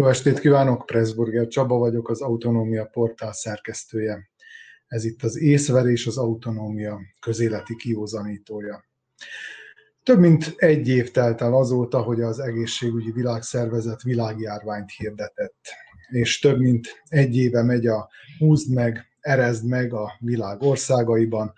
Jó 0.00 0.06
estét 0.06 0.38
kívánok, 0.38 0.86
Pressburger 0.86 1.46
Csaba 1.46 1.78
vagyok, 1.78 2.08
az 2.08 2.20
Autonómia 2.20 2.84
Portál 2.84 3.32
szerkesztője. 3.32 4.30
Ez 4.86 5.04
itt 5.04 5.22
az 5.22 5.38
észverés 5.38 6.06
az 6.06 6.18
autonómia 6.18 7.00
közéleti 7.20 7.76
kiózanítója. 7.76 8.84
Több 10.02 10.18
mint 10.18 10.54
egy 10.56 10.88
év 10.88 11.10
telt 11.10 11.40
el 11.40 11.54
azóta, 11.54 12.02
hogy 12.02 12.20
az 12.20 12.38
egészségügyi 12.38 13.12
világszervezet 13.12 14.02
világjárványt 14.02 14.90
hirdetett, 14.96 15.68
és 16.08 16.38
több 16.38 16.58
mint 16.58 17.02
egy 17.08 17.36
éve 17.36 17.62
megy 17.62 17.86
a 17.86 18.10
húzd 18.38 18.74
meg, 18.74 19.06
erezd 19.20 19.66
meg 19.66 19.94
a 19.94 20.12
világ 20.18 20.62
országaiban, 20.62 21.52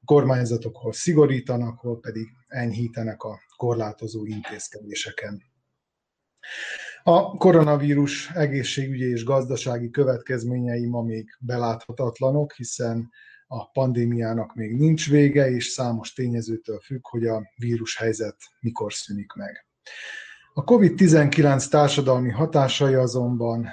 a 0.00 0.04
kormányzatok 0.04 0.76
hol 0.76 0.92
szigorítanak, 0.92 1.78
hol 1.78 2.00
pedig 2.00 2.28
enyhítenek 2.48 3.22
a 3.22 3.40
korlátozó 3.56 4.24
intézkedéseken. 4.24 5.42
A 7.08 7.36
koronavírus 7.36 8.30
egészségügyi 8.30 9.10
és 9.10 9.24
gazdasági 9.24 9.90
következményei 9.90 10.86
ma 10.86 11.02
még 11.02 11.36
beláthatatlanok, 11.40 12.52
hiszen 12.52 13.10
a 13.46 13.70
pandémiának 13.70 14.54
még 14.54 14.76
nincs 14.76 15.10
vége, 15.10 15.50
és 15.50 15.66
számos 15.66 16.12
tényezőtől 16.12 16.80
függ, 16.80 17.08
hogy 17.08 17.26
a 17.26 17.42
vírushelyzet 17.56 18.36
mikor 18.60 18.92
szűnik 18.92 19.32
meg. 19.32 19.66
A 20.54 20.64
COVID-19 20.64 21.68
társadalmi 21.68 22.30
hatásai 22.30 22.94
azonban 22.94 23.68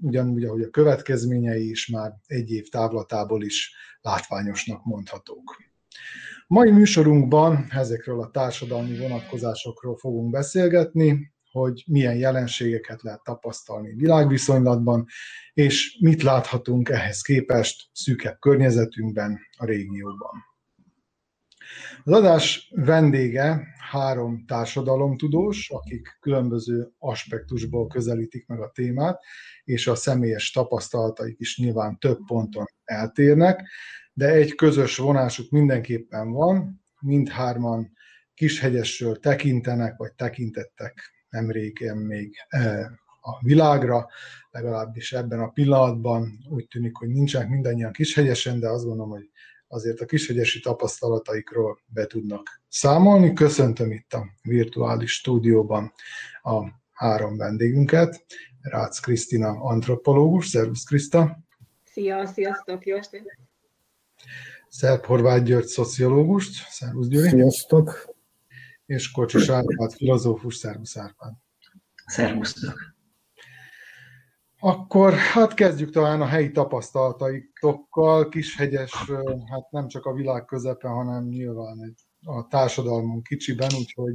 ugyanúgy, 0.00 0.44
ahogy 0.44 0.62
a 0.62 0.70
következményei 0.70 1.70
is 1.70 1.86
már 1.86 2.12
egy 2.26 2.50
év 2.50 2.68
távlatából 2.68 3.44
is 3.44 3.74
látványosnak 4.00 4.84
mondhatók. 4.84 5.56
Mai 6.46 6.70
műsorunkban 6.70 7.66
ezekről 7.70 8.20
a 8.20 8.30
társadalmi 8.30 8.98
vonatkozásokról 8.98 9.96
fogunk 9.96 10.30
beszélgetni, 10.30 11.31
hogy 11.52 11.84
milyen 11.86 12.16
jelenségeket 12.16 13.02
lehet 13.02 13.22
tapasztalni 13.22 13.94
világviszonylatban, 13.94 15.06
és 15.52 15.96
mit 16.00 16.22
láthatunk 16.22 16.88
ehhez 16.88 17.20
képest 17.20 17.88
szűkebb 17.92 18.38
környezetünkben, 18.38 19.38
a 19.56 19.64
régióban. 19.64 20.50
Az 22.04 22.12
adás 22.12 22.72
vendége 22.74 23.66
három 23.90 24.44
társadalomtudós, 24.46 25.70
akik 25.70 26.18
különböző 26.20 26.92
aspektusból 26.98 27.86
közelítik 27.86 28.46
meg 28.46 28.60
a 28.60 28.70
témát, 28.74 29.20
és 29.64 29.86
a 29.86 29.94
személyes 29.94 30.50
tapasztalataik 30.50 31.38
is 31.38 31.58
nyilván 31.58 31.98
több 31.98 32.18
ponton 32.26 32.64
eltérnek, 32.84 33.68
de 34.12 34.28
egy 34.28 34.54
közös 34.54 34.96
vonásuk 34.96 35.50
mindenképpen 35.50 36.32
van, 36.32 36.84
mindhárman 37.00 37.92
Kishegyesről 38.34 39.18
tekintenek, 39.18 39.96
vagy 39.96 40.12
tekintettek 40.12 41.10
nem 41.32 41.50
régen 41.50 41.96
még 41.96 42.36
e, 42.48 42.90
a 43.20 43.38
világra, 43.40 44.08
legalábbis 44.50 45.12
ebben 45.12 45.40
a 45.40 45.48
pillanatban 45.48 46.46
úgy 46.50 46.66
tűnik, 46.68 46.96
hogy 46.96 47.08
nincsenek 47.08 47.48
mindannyian 47.48 47.92
kishegyesen, 47.92 48.60
de 48.60 48.68
azt 48.68 48.84
gondolom, 48.84 49.10
hogy 49.10 49.30
azért 49.68 50.00
a 50.00 50.04
kishegyesi 50.04 50.60
tapasztalataikról 50.60 51.78
be 51.86 52.06
tudnak 52.06 52.60
számolni. 52.68 53.32
Köszöntöm 53.32 53.92
itt 53.92 54.12
a 54.12 54.26
virtuális 54.42 55.12
stúdióban 55.12 55.92
a 56.42 56.62
három 56.92 57.36
vendégünket. 57.36 58.24
Rácz 58.60 58.98
Krisztina 58.98 59.48
antropológus, 59.48 60.48
szervusz 60.48 60.84
Kriszta! 60.84 61.38
Szia, 61.84 62.26
sziasztok, 62.26 62.86
jó 62.86 62.96
estét! 62.96 63.38
Szerb 64.68 65.04
Horváth 65.04 65.44
György 65.44 65.66
szociológust, 65.66 66.68
szervusz 66.70 67.08
Gyuri! 67.08 67.28
Sziasztok! 67.28 68.11
És 68.86 69.10
Kocsis 69.10 69.48
Árpád, 69.48 69.92
filozófus, 69.92 70.56
szervusz 70.56 70.96
Árpád. 70.96 71.32
Szervusztok. 72.06 72.94
Akkor 74.60 75.12
hát 75.12 75.54
kezdjük 75.54 75.90
talán 75.90 76.20
a 76.20 76.26
helyi 76.26 76.50
tapasztalataitokkal. 76.50 78.28
Kishegyes, 78.28 78.92
hát 79.50 79.70
nem 79.70 79.88
csak 79.88 80.04
a 80.04 80.12
világ 80.12 80.44
közepe, 80.44 80.88
hanem 80.88 81.24
nyilván 81.24 81.82
egy, 81.82 82.00
a 82.24 82.46
társadalmunk 82.46 83.22
kicsiben, 83.22 83.70
úgyhogy 83.78 84.14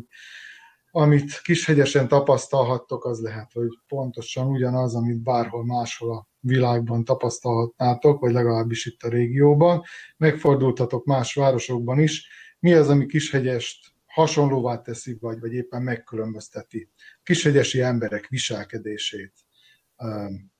amit 0.92 1.42
kishegyesen 1.42 2.08
tapasztalhattok, 2.08 3.06
az 3.06 3.22
lehet, 3.22 3.52
hogy 3.54 3.70
pontosan 3.88 4.48
ugyanaz, 4.48 4.96
amit 4.96 5.24
bárhol 5.24 5.66
máshol 5.66 6.18
a 6.18 6.28
világban 6.40 7.04
tapasztalhatnátok, 7.04 8.20
vagy 8.20 8.32
legalábbis 8.32 8.86
itt 8.86 9.02
a 9.02 9.10
régióban. 9.10 9.84
Megfordultatok 10.18 11.06
más 11.06 11.34
városokban 11.34 12.00
is. 12.00 12.28
Mi 12.60 12.74
az, 12.74 12.90
ami 12.90 13.06
kishegyest 13.06 13.96
hasonlóvá 14.18 14.82
teszi, 14.82 15.18
vagy, 15.20 15.40
vagy 15.40 15.54
éppen 15.54 15.82
megkülönbözteti 15.82 16.90
kishegyesi 17.24 17.82
emberek 17.82 18.28
viselkedését, 18.28 19.34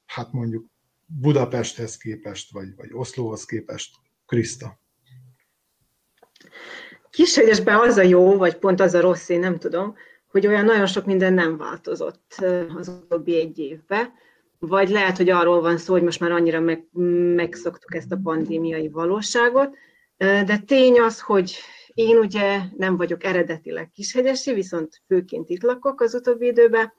hát 0.06 0.32
mondjuk 0.32 0.66
Budapesthez 1.06 1.98
képest, 1.98 2.52
vagy, 2.52 2.76
vagy 2.76 2.90
Oszlóhoz 2.92 3.46
képest. 3.46 3.96
Kriszta. 4.26 4.80
Kishegyesben 7.10 7.80
az 7.80 7.98
a 7.98 8.02
jó, 8.02 8.38
vagy 8.38 8.58
pont 8.58 8.80
az 8.80 8.94
a 8.94 9.02
rossz, 9.02 9.30
én 9.30 9.40
nem 9.40 9.60
tudom, 9.60 9.96
hogy 10.28 10.48
olyan 10.48 10.66
nagyon 10.66 10.88
sok 10.88 11.06
minden 11.06 11.34
nem 11.34 11.58
változott 11.58 12.34
az 12.78 12.88
utóbbi 12.88 13.40
egy 13.40 13.60
évben, 13.60 14.14
vagy 14.60 14.90
lehet, 14.90 15.18
hogy 15.18 15.30
arról 15.30 15.62
van 15.62 15.78
szó, 15.78 15.94
hogy 15.94 16.04
most 16.04 16.20
már 16.20 16.32
annyira 16.32 16.60
meg, 16.60 16.88
megszoktuk 17.36 17.96
ezt 17.96 18.12
a 18.12 18.20
pandémiai 18.24 18.90
valóságot, 18.90 19.76
de 20.18 20.58
tény 20.58 21.00
az, 21.00 21.22
hogy 21.22 21.56
én 21.98 22.18
ugye 22.18 22.60
nem 22.78 22.98
vagyok 22.98 23.24
eredetileg 23.24 23.90
kishegyesi, 23.90 24.54
viszont 24.54 25.02
főként 25.08 25.50
itt 25.50 25.64
lakok 25.64 26.02
az 26.02 26.14
utóbbi 26.14 26.46
időben, 26.46 26.94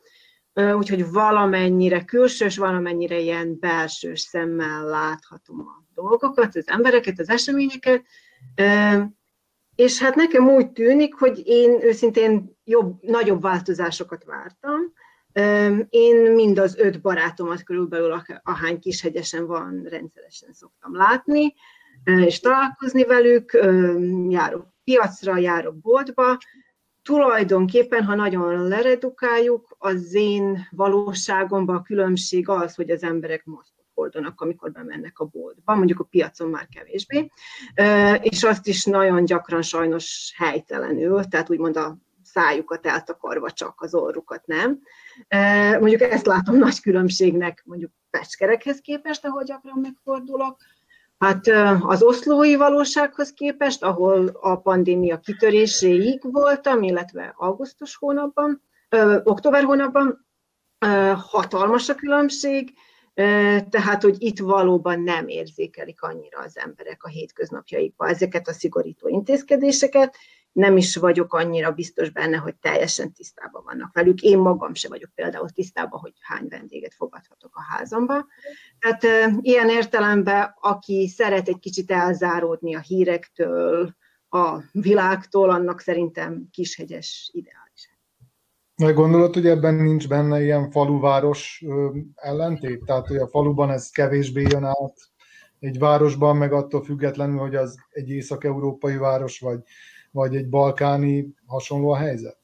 úgyhogy 0.55 1.11
valamennyire 1.11 2.05
külsős, 2.05 2.57
valamennyire 2.57 3.19
ilyen 3.19 3.59
belsős 3.59 4.21
szemmel 4.21 4.85
láthatom 4.85 5.61
a 5.61 5.85
dolgokat, 5.95 6.57
az 6.57 6.69
embereket, 6.69 7.19
az 7.19 7.29
eseményeket, 7.29 8.05
és 9.75 9.99
hát 10.03 10.15
nekem 10.15 10.49
úgy 10.49 10.71
tűnik, 10.71 11.15
hogy 11.15 11.43
én 11.45 11.83
őszintén 11.83 12.57
jobb, 12.65 13.03
nagyobb 13.03 13.43
változásokat 13.43 14.25
vártam. 14.25 14.81
Én 15.89 16.33
mind 16.33 16.59
az 16.59 16.77
öt 16.79 17.01
barátomat 17.01 17.63
körülbelül, 17.63 18.23
ahány 18.43 18.79
kishegyesen 18.79 19.47
van, 19.47 19.87
rendszeresen 19.89 20.53
szoktam 20.53 20.97
látni, 20.97 21.55
és 22.05 22.41
találkozni 22.41 23.05
velük, 23.05 23.59
járok 24.29 24.77
piacra 24.89 25.37
járok 25.37 25.79
boltba, 25.81 26.39
tulajdonképpen, 27.03 28.05
ha 28.05 28.15
nagyon 28.15 28.69
leredukáljuk, 28.69 29.77
az 29.79 30.15
én 30.15 30.69
valóságomban 30.71 31.77
a 31.77 31.83
különbség 31.83 32.49
az, 32.49 32.75
hogy 32.75 32.91
az 32.91 33.03
emberek 33.03 33.45
maszkot 33.45 33.85
hordanak, 33.95 34.41
amikor 34.41 34.73
bemennek 34.73 35.19
a 35.19 35.25
boltba, 35.25 35.75
mondjuk 35.75 36.01
a 36.01 36.05
piacon 36.05 36.51
már 36.51 36.69
kevésbé, 36.75 37.31
és 38.21 38.43
azt 38.43 38.67
is 38.67 38.85
nagyon 38.85 39.25
gyakran 39.25 39.63
sajnos 39.63 40.35
helytelenül, 40.37 41.25
tehát 41.25 41.51
úgymond 41.51 41.77
a 41.77 41.97
szájukat 42.23 42.87
eltakarva 42.87 43.51
csak 43.51 43.81
az 43.81 43.95
orrukat 43.95 44.47
nem. 44.47 44.81
Mondjuk 45.81 46.01
ezt 46.01 46.27
látom 46.27 46.57
nagy 46.57 46.81
különbségnek 46.81 47.63
mondjuk 47.67 47.91
pecskerekhez 48.11 48.81
képest, 48.81 49.25
ahol 49.25 49.43
gyakran 49.43 49.79
megfordulok, 49.83 50.57
Hát 51.19 51.47
az 51.81 52.03
oszlói 52.03 52.57
valósághoz 52.57 53.33
képest, 53.33 53.83
ahol 53.83 54.27
a 54.41 54.57
pandémia 54.57 55.19
kitöréséig 55.19 56.33
voltam, 56.33 56.83
illetve 56.83 57.35
augusztus 57.37 57.97
hónapban, 57.97 58.63
ö, 58.89 59.21
október 59.25 59.65
hónapban, 59.65 60.27
ö, 60.79 61.13
hatalmas 61.17 61.89
a 61.89 61.95
különbség, 61.95 62.73
tehát, 63.71 64.03
hogy 64.03 64.17
itt 64.19 64.39
valóban 64.39 65.01
nem 65.01 65.29
érzékelik 65.29 66.03
annyira 66.03 66.39
az 66.39 66.59
emberek 66.59 67.05
a 67.05 67.09
hétköznapjaikban 67.09 68.09
ezeket 68.09 68.49
a 68.49 68.53
szigorító 68.53 69.09
intézkedéseket, 69.09 70.17
nem 70.53 70.77
is 70.77 70.97
vagyok 70.97 71.35
annyira 71.35 71.73
biztos 71.73 72.11
benne, 72.11 72.37
hogy 72.37 72.55
teljesen 72.55 73.13
tisztában 73.13 73.63
vannak 73.65 73.95
velük. 73.95 74.21
Én 74.21 74.39
magam 74.39 74.75
se 74.75 74.89
vagyok 74.89 75.11
például 75.15 75.51
tisztában, 75.51 76.01
hogy 76.01 76.13
hány 76.21 76.47
vendéget 76.49 76.95
fogadhatok 76.95 77.57
a 77.57 77.63
házamba. 77.63 78.27
Tehát 78.79 79.03
ilyen 79.41 79.69
értelemben, 79.69 80.55
aki 80.61 81.09
szeret 81.09 81.49
egy 81.49 81.59
kicsit 81.59 81.91
elzáródni 81.91 82.75
a 82.75 82.81
hírektől, 82.81 83.97
a 84.31 84.63
világtól, 84.73 85.51
annak 85.51 85.81
szerintem 85.81 86.49
kishegyes 86.51 87.31
ideális. 87.33 87.97
Meg 88.77 88.95
gondolod, 88.95 89.35
hogy 89.35 89.47
ebben 89.47 89.75
nincs 89.75 90.09
benne 90.09 90.43
ilyen 90.43 90.71
faluváros 90.71 91.65
ellentét? 92.15 92.85
Tehát, 92.85 93.07
hogy 93.07 93.17
a 93.17 93.29
faluban 93.29 93.71
ez 93.71 93.91
kevésbé 93.91 94.47
jön 94.47 94.65
át 94.65 94.97
egy 95.59 95.79
városban, 95.79 96.37
meg 96.37 96.53
attól 96.53 96.85
függetlenül, 96.85 97.39
hogy 97.39 97.55
az 97.55 97.77
egy 97.91 98.11
észak-európai 98.11 98.97
város, 98.97 99.41
vagy 99.41 99.61
vagy 100.11 100.37
egy 100.37 100.49
balkáni 100.49 101.35
hasonló 101.47 101.91
a 101.91 101.97
helyzet? 101.97 102.38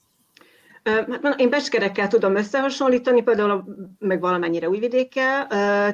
Hát 0.85 1.41
én 1.41 1.51
becskerekkel 1.51 2.09
tudom 2.09 2.37
összehasonlítani, 2.37 3.23
például 3.23 3.65
meg 3.99 4.21
valamennyire 4.21 4.69
újvidékkel, 4.69 5.47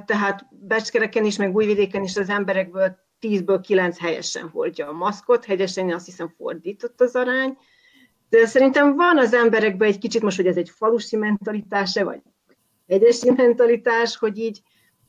tehát 0.05 0.47
becskereken 0.51 1.25
is, 1.25 1.37
meg 1.37 1.55
újvidéken 1.55 2.03
is 2.03 2.17
az 2.17 2.29
emberekből 2.29 2.97
10-ből 3.21 3.59
9 3.63 3.99
helyesen 3.99 4.49
hordja 4.49 4.89
a 4.89 4.93
maszkot, 4.93 5.45
hegyesen 5.45 5.89
én 5.89 5.95
azt 5.95 6.07
hiszem 6.07 6.35
fordított 6.37 7.01
az 7.01 7.15
arány, 7.15 7.57
de 8.29 8.47
szerintem 8.47 8.97
van 8.97 9.19
az 9.19 9.35
emberekben 9.35 9.89
egy 9.89 9.99
kicsit 9.99 10.23
most, 10.23 10.37
hogy 10.37 10.47
ez 10.47 10.57
egy 10.57 10.71
falusi 10.71 11.17
mentalitása, 11.17 12.05
vagy 12.05 12.21
hegyesi 12.89 13.31
mentalitás, 13.31 14.17
hogy 14.17 14.39
így 14.39 14.63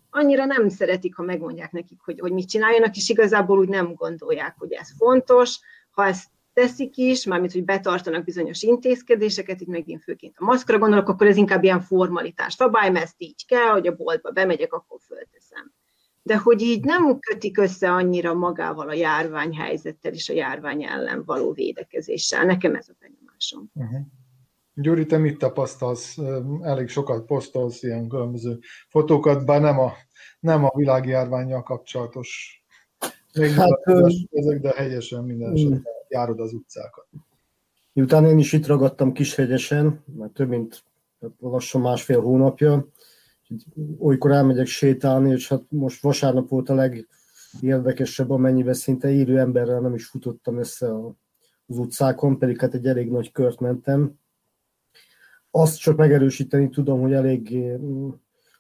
annyira 0.10 0.46
nem 0.46 0.70
szeretik, 0.70 1.16
ha 1.16 1.24
megmondják 1.24 1.72
nekik, 1.72 2.00
hogy, 2.04 2.20
hogy 2.20 2.32
mit 2.32 2.50
csináljanak, 2.50 2.96
és 2.96 3.10
igazából 3.10 3.58
úgy 3.58 3.70
nem 3.70 3.94
gondolják, 3.94 4.56
hogy 4.58 4.72
ez 4.72 4.90
fontos. 4.98 5.60
Ha 5.92 6.06
ezt 6.06 6.28
teszik 6.54 6.98
is, 6.98 7.26
mármint, 7.26 7.52
hogy 7.52 7.66
betartanak 7.66 8.24
bizonyos 8.24 8.62
intézkedéseket, 8.62 9.62
itt 9.62 9.68
megint 9.68 10.04
főként 10.04 10.36
a 10.38 10.44
maszkra 10.44 10.78
gondolok, 10.78 11.10
akkor 11.10 11.28
ez 11.28 11.38
inkább 11.38 11.64
ilyen 11.64 11.82
formalitás. 11.82 12.54
Szabály, 12.54 12.90
mert 12.90 13.06
ezt 13.06 13.16
így 13.18 13.46
kell, 13.46 13.72
hogy 13.72 13.88
a 13.88 13.96
boltba 13.96 14.32
bemegyek, 14.32 14.74
akkor 14.74 15.00
fölteszem. 15.08 15.74
De 16.24 16.38
hogy 16.38 16.62
így 16.62 16.84
nem 16.84 17.20
kötik 17.20 17.58
össze 17.58 17.92
annyira 17.92 18.34
magával 18.34 18.90
a 18.90 18.94
járványhelyzettel 18.94 20.14
és 20.14 20.30
a 20.30 20.34
járvány 20.34 20.84
ellen 20.84 21.24
való 21.26 21.52
védekezéssel. 21.52 22.46
Nekem 22.46 22.76
ez 22.76 22.90
a 22.90 22.94
benyomásom. 23.00 23.70
Uh-huh. 23.74 24.00
Gyuri, 24.74 25.06
te 25.06 25.18
mit 25.18 25.38
tapasztalsz? 25.38 26.18
Elég 26.62 26.88
sokat 26.88 27.26
posztolsz 27.26 27.84
ilyen 27.84 28.08
különböző 28.08 28.60
fotókat, 28.88 29.46
bár 29.46 29.62
nem 29.62 29.80
a, 29.80 29.94
nem 30.40 30.64
a 30.64 30.72
világjárványjal 30.76 31.64
kapcsolatos 31.64 32.60
hát, 33.56 33.70
ezek, 34.32 34.60
de 34.60 34.70
helyesen 34.76 35.24
minden 35.24 35.54
esetben 35.54 35.84
járod 36.12 36.40
az 36.40 36.54
utcákat. 36.54 37.06
Miután 37.94 38.26
én 38.26 38.38
is 38.38 38.54
itt 38.54 38.68
ragadtam 38.68 39.14
Kishegyesen, 39.14 40.04
mert 40.18 40.34
több 40.34 40.50
mint 40.50 40.84
lassan 41.40 41.82
másfél 41.82 42.22
hónapja, 42.22 42.88
olykor 44.00 44.32
elmegyek 44.32 44.66
sétálni, 44.66 45.32
és 45.32 45.48
hát 45.48 45.64
most 45.70 46.02
vasárnap 46.02 46.50
volt 46.50 46.70
a 46.70 46.92
legérdekesebb, 47.60 48.30
amennyiben 48.30 48.74
szinte 48.74 49.12
élő 49.12 49.40
emberrel 49.40 49.80
nem 49.80 49.94
is 49.94 50.06
futottam 50.06 50.58
össze 50.58 50.96
az 51.68 51.78
utcákon, 51.78 52.38
pedig 52.38 52.60
hát 52.60 52.74
egy 52.74 52.86
elég 52.86 53.10
nagy 53.10 53.32
kört 53.32 53.60
mentem. 53.60 54.20
Azt 55.52 55.80
csak 55.80 55.98
megerősíteni 55.98 56.70
tudom, 56.70 57.02
hogy 57.02 57.14
elég 57.14 57.58
mm, 57.58 58.10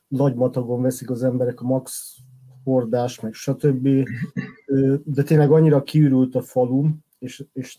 nagy 0.08 0.36
matagon 0.36 0.82
veszik 0.82 1.10
az 1.10 1.24
emberek 1.24 1.62
a 1.62 1.66
max 1.66 2.16
hordás, 2.64 3.20
meg 3.20 3.34
stb. 3.34 3.88
De 5.04 5.24
tényleg 5.24 5.52
annyira 5.52 5.84
kiürült 5.84 6.36
a 6.36 6.42
falum, 6.42 7.04
és, 7.22 7.46
és 7.54 7.78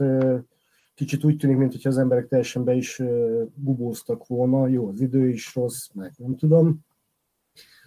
kicsit 0.95 1.25
úgy 1.25 1.37
tűnik, 1.37 1.57
mintha 1.57 1.89
az 1.89 1.99
emberek 1.99 2.29
teljesen 2.29 2.65
be 2.65 2.75
is 2.75 3.03
bubóztak 3.55 4.27
volna. 4.27 4.67
Jó, 4.67 4.89
az 4.89 5.01
idő 5.01 5.29
is 5.29 5.55
rossz, 5.55 5.89
meg 5.95 6.13
nem 6.17 6.37
tudom. 6.37 6.79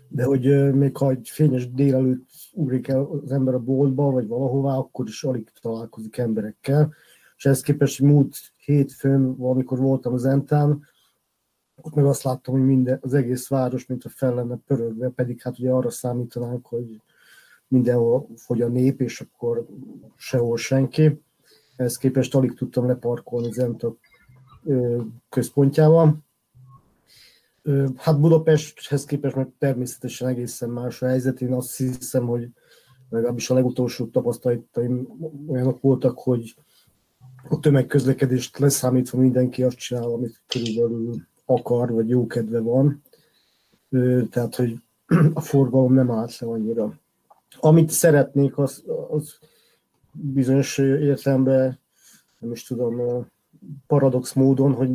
De 0.07 0.23
hogy 0.23 0.73
még 0.73 0.97
ha 0.97 1.09
egy 1.09 1.29
fényes 1.29 1.71
délelőtt 1.71 2.29
ugrik 2.53 2.87
el 2.87 3.01
az 3.23 3.31
ember 3.31 3.53
a 3.53 3.59
boltba, 3.59 4.11
vagy 4.11 4.27
valahová, 4.27 4.75
akkor 4.75 5.07
is 5.07 5.23
alig 5.23 5.49
találkozik 5.61 6.17
emberekkel. 6.17 6.93
És 7.37 7.45
ehhez 7.45 7.61
képest 7.61 8.01
múlt 8.01 8.37
hétfőn, 8.57 9.35
valamikor 9.35 9.79
voltam 9.79 10.13
az 10.13 10.25
Entán, 10.25 10.85
ott 11.81 11.93
meg 11.93 12.05
azt 12.05 12.23
láttam, 12.23 12.53
hogy 12.53 12.65
minden, 12.65 12.99
az 13.01 13.13
egész 13.13 13.47
város, 13.47 13.85
mint 13.85 14.03
a 14.03 14.09
fel 14.09 14.33
lenne 14.33 14.57
pörögve, 14.65 15.09
pedig 15.09 15.41
hát 15.41 15.59
ugye 15.59 15.71
arra 15.71 15.89
számítanánk, 15.89 16.65
hogy 16.65 17.01
mindenhol 17.67 18.27
fogy 18.35 18.61
a 18.61 18.67
nép, 18.67 19.01
és 19.01 19.21
akkor 19.21 19.67
sehol 20.15 20.57
senki. 20.57 21.23
Ehhez 21.75 21.97
képest 21.97 22.35
alig 22.35 22.53
tudtam 22.53 22.87
leparkolni 22.87 23.51
Zenta 23.51 23.95
központjával. 25.29 26.17
Hát 27.95 28.19
Budapesthez 28.19 29.05
képest 29.05 29.35
meg 29.35 29.51
természetesen 29.57 30.27
egészen 30.27 30.69
más 30.69 31.01
a 31.01 31.07
helyzet. 31.07 31.41
Én 31.41 31.53
azt 31.53 31.77
hiszem, 31.77 32.25
hogy 32.25 32.49
legalábbis 33.09 33.49
a 33.49 33.53
legutolsó 33.53 34.05
tapasztalataim 34.05 35.07
olyanok 35.47 35.81
voltak, 35.81 36.19
hogy 36.19 36.55
a 37.49 37.59
tömegközlekedést 37.59 38.57
leszámítva 38.57 39.19
mindenki 39.19 39.63
azt 39.63 39.77
csinál, 39.77 40.11
amit 40.11 40.41
körülbelül 40.47 41.15
akar, 41.45 41.91
vagy 41.91 42.09
jó 42.09 42.27
kedve 42.27 42.59
van. 42.59 43.01
Tehát, 44.29 44.55
hogy 44.55 44.75
a 45.33 45.41
forgalom 45.41 45.93
nem 45.93 46.11
állt 46.11 46.39
le 46.39 46.47
annyira. 46.47 46.99
Amit 47.59 47.89
szeretnék, 47.89 48.57
az, 48.57 48.83
az 49.09 49.37
bizonyos 50.15 50.77
értelemben, 50.77 51.79
nem 52.39 52.51
is 52.51 52.63
tudom, 52.63 53.25
paradox 53.87 54.33
módon, 54.33 54.73
hogy 54.73 54.89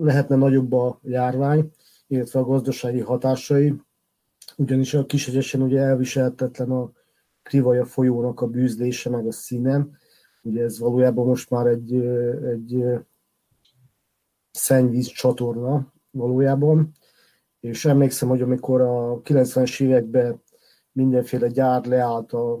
lehetne 0.00 0.36
nagyobb 0.36 0.72
a 0.72 0.98
járvány, 1.02 1.70
illetve 2.06 2.40
a 2.40 2.44
gazdasági 2.44 3.00
hatásai, 3.00 3.74
ugyanis 4.56 4.94
a 4.94 5.06
kisegyesen 5.06 5.62
ugye 5.62 5.80
elviselhetetlen 5.80 6.70
a 6.70 6.92
Krivaja 7.42 7.84
folyónak 7.84 8.40
a 8.40 8.46
bűzlése, 8.46 9.10
meg 9.10 9.26
a 9.26 9.32
színe. 9.32 9.86
Ugye 10.42 10.62
ez 10.62 10.78
valójában 10.78 11.26
most 11.26 11.50
már 11.50 11.66
egy, 11.66 11.94
egy 12.44 12.84
szennyvíz 14.50 15.06
csatorna 15.06 15.92
valójában, 16.10 16.92
és 17.60 17.84
emlékszem, 17.84 18.28
hogy 18.28 18.42
amikor 18.42 18.80
a 18.80 19.20
90-es 19.22 19.80
években 19.82 20.42
mindenféle 20.92 21.48
gyár 21.48 21.84
leállt 21.84 22.32
a 22.32 22.58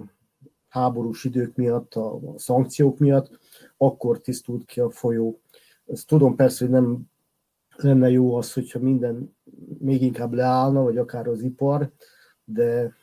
háborús 0.70 1.24
idők 1.24 1.56
miatt, 1.56 1.94
a 1.94 2.20
szankciók 2.36 2.98
miatt, 2.98 3.38
akkor 3.76 4.20
tisztult 4.20 4.64
ki 4.64 4.80
a 4.80 4.90
folyó. 4.90 5.40
Ezt 5.86 6.06
tudom 6.06 6.36
persze, 6.36 6.64
hogy 6.64 6.72
nem 6.72 7.10
lenne 7.76 8.10
jó 8.10 8.34
az, 8.34 8.52
hogyha 8.52 8.78
minden 8.78 9.36
még 9.78 10.02
inkább 10.02 10.32
leállna, 10.32 10.82
vagy 10.82 10.98
akár 10.98 11.26
az 11.26 11.42
ipar, 11.42 11.92
de 12.44 12.94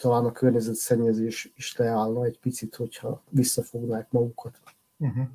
talán 0.00 0.24
a 0.24 0.32
környezetszennyezés 0.32 1.52
is 1.56 1.76
leállna 1.76 2.24
egy 2.24 2.38
picit, 2.38 2.74
hogyha 2.74 3.24
visszafognák 3.30 4.10
magukat. 4.10 4.60
Uh-huh. 4.98 5.26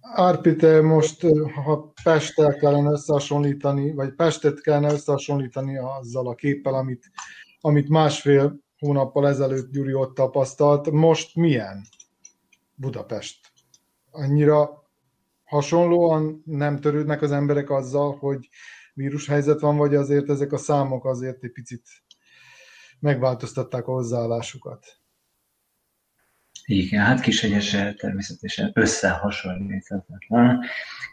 Árpi, 0.00 0.80
most, 0.80 1.26
ha 1.64 1.92
Pestel 2.02 2.54
kellene 2.54 2.90
összehasonlítani, 2.90 3.92
vagy 3.92 4.14
Pestet 4.14 4.60
kellene 4.60 4.92
összehasonlítani 4.92 5.78
azzal 5.78 6.28
a 6.28 6.34
képpel, 6.34 6.74
amit, 6.74 7.10
amit 7.60 7.88
másfél 7.88 8.58
hónappal 8.80 9.28
ezelőtt 9.28 9.72
Gyuri 9.72 9.92
ott 9.92 10.14
tapasztalt, 10.14 10.90
most 10.90 11.36
milyen 11.36 11.86
Budapest? 12.74 13.52
Annyira 14.10 14.88
hasonlóan 15.44 16.42
nem 16.44 16.80
törődnek 16.80 17.22
az 17.22 17.32
emberek 17.32 17.70
azzal, 17.70 18.16
hogy 18.16 18.48
vírushelyzet 18.94 19.60
van, 19.60 19.76
vagy 19.76 19.94
azért 19.94 20.30
ezek 20.30 20.52
a 20.52 20.56
számok 20.56 21.04
azért 21.04 21.44
egy 21.44 21.52
picit 21.52 21.82
megváltoztatták 22.98 23.86
a 23.86 23.92
hozzáállásukat? 23.92 24.86
Igen, 26.64 27.04
hát 27.04 27.20
Kishegyese 27.20 27.94
természetesen 27.94 28.70
összehasonlíthatatlan. 28.74 30.64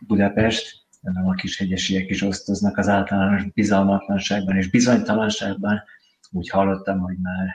Budapest, 0.08 0.86
nem 1.02 1.28
a 1.28 1.34
kishegyesiek 1.34 2.10
is 2.10 2.22
osztoznak 2.22 2.78
az 2.78 2.88
általános 2.88 3.44
bizalmatlanságban 3.52 4.58
és 4.58 4.70
bizonytalanságban. 4.70 5.84
Úgy 6.32 6.50
hallottam, 6.50 7.00
hogy 7.00 7.18
már 7.18 7.48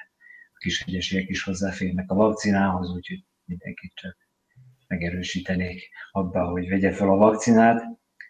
a 0.53 0.59
kishegyesiek 0.59 1.29
is 1.29 1.43
hozzáférnek 1.43 2.11
a 2.11 2.15
vakcinához, 2.15 2.91
úgyhogy 2.91 3.25
mindenkit 3.45 3.95
csak 3.95 4.17
megerősítenék 4.87 5.89
abba, 6.11 6.51
hogy 6.51 6.69
vegye 6.69 6.93
fel 6.93 7.09
a 7.09 7.17
vakcinát. 7.17 7.85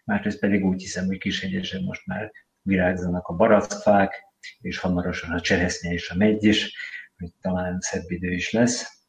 Másrészt 0.05 0.39
pedig 0.39 0.65
úgy 0.65 0.81
hiszem, 0.81 1.05
hogy 1.05 1.17
Kishegyesen 1.17 1.83
most 1.83 2.05
már 2.05 2.31
virágzanak 2.61 3.27
a 3.27 3.33
barackfák, 3.33 4.23
és 4.59 4.77
hamarosan 4.77 5.31
a 5.31 5.41
cseresznye 5.41 5.93
és 5.93 6.09
a 6.09 6.15
megy 6.15 6.43
is, 6.43 6.75
hogy 7.17 7.31
talán 7.41 7.79
szebb 7.79 8.11
idő 8.11 8.31
is 8.31 8.51
lesz. 8.51 9.01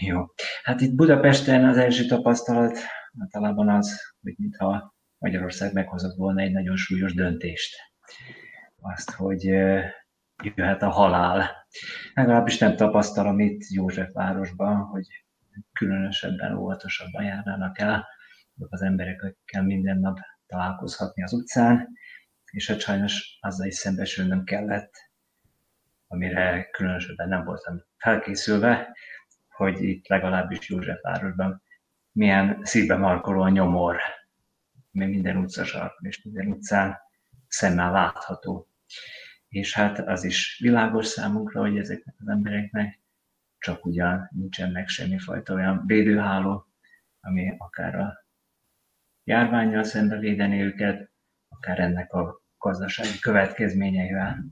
Jó. 0.00 0.24
Hát 0.62 0.80
itt 0.80 0.94
Budapesten 0.94 1.64
az 1.64 1.76
első 1.76 2.04
tapasztalat 2.06 2.78
általában 3.20 3.68
az, 3.68 4.00
hogy 4.20 4.34
mintha 4.38 4.94
Magyarország 5.18 5.72
meghozott 5.72 6.16
volna 6.16 6.40
egy 6.40 6.52
nagyon 6.52 6.76
súlyos 6.76 7.14
döntést. 7.14 7.76
Azt, 8.80 9.10
hogy 9.10 9.50
jöhet 10.42 10.82
a 10.82 10.90
halál. 10.90 11.66
Legalábbis 12.14 12.58
nem 12.58 12.76
tapasztalom 12.76 13.40
itt 13.40 13.68
Józsefvárosban, 13.68 14.76
hogy 14.76 15.06
különösebben 15.72 16.56
óvatosabban 16.56 17.24
járnának 17.24 17.78
el 17.78 18.06
az 18.68 18.82
emberekkel 18.82 19.62
minden 19.62 19.98
nap 19.98 20.18
találkozhatni 20.46 21.22
az 21.22 21.32
utcán, 21.32 21.88
és 22.50 22.68
hát 22.68 22.80
sajnos 22.80 23.38
azzal 23.40 23.66
is 23.66 23.74
szembesülnöm 23.74 24.44
kellett, 24.44 24.92
amire 26.06 26.68
különösebben 26.70 27.28
nem 27.28 27.44
voltam 27.44 27.82
felkészülve, 27.96 28.96
hogy 29.48 29.82
itt 29.82 30.08
legalábbis 30.08 30.68
Józsefvárosban 30.68 31.62
milyen 32.12 32.60
szívbe 32.62 32.96
markoló 32.96 33.40
a 33.40 33.48
nyomor, 33.48 34.00
ami 34.92 35.06
minden 35.06 35.36
utcasarkon 35.36 36.08
és 36.08 36.22
minden 36.22 36.46
utcán 36.46 36.98
szemmel 37.48 37.92
látható. 37.92 38.68
És 39.48 39.74
hát 39.74 39.98
az 39.98 40.24
is 40.24 40.58
világos 40.62 41.06
számunkra, 41.06 41.60
hogy 41.60 41.78
ezeknek 41.78 42.14
az 42.18 42.28
embereknek 42.28 43.00
csak 43.58 43.86
ugyan 43.86 44.28
nincsen 44.32 44.70
meg 44.70 44.88
semmifajta 44.88 45.54
olyan 45.54 45.82
védőháló, 45.86 46.66
ami 47.20 47.54
akár 47.58 47.94
a 47.94 48.26
járványjal 49.24 49.82
szembe 49.82 50.18
védeni 50.18 50.62
őket, 50.62 51.10
akár 51.48 51.78
ennek 51.78 52.12
a 52.12 52.42
gazdasági 52.58 53.18
következményeivel 53.18 54.44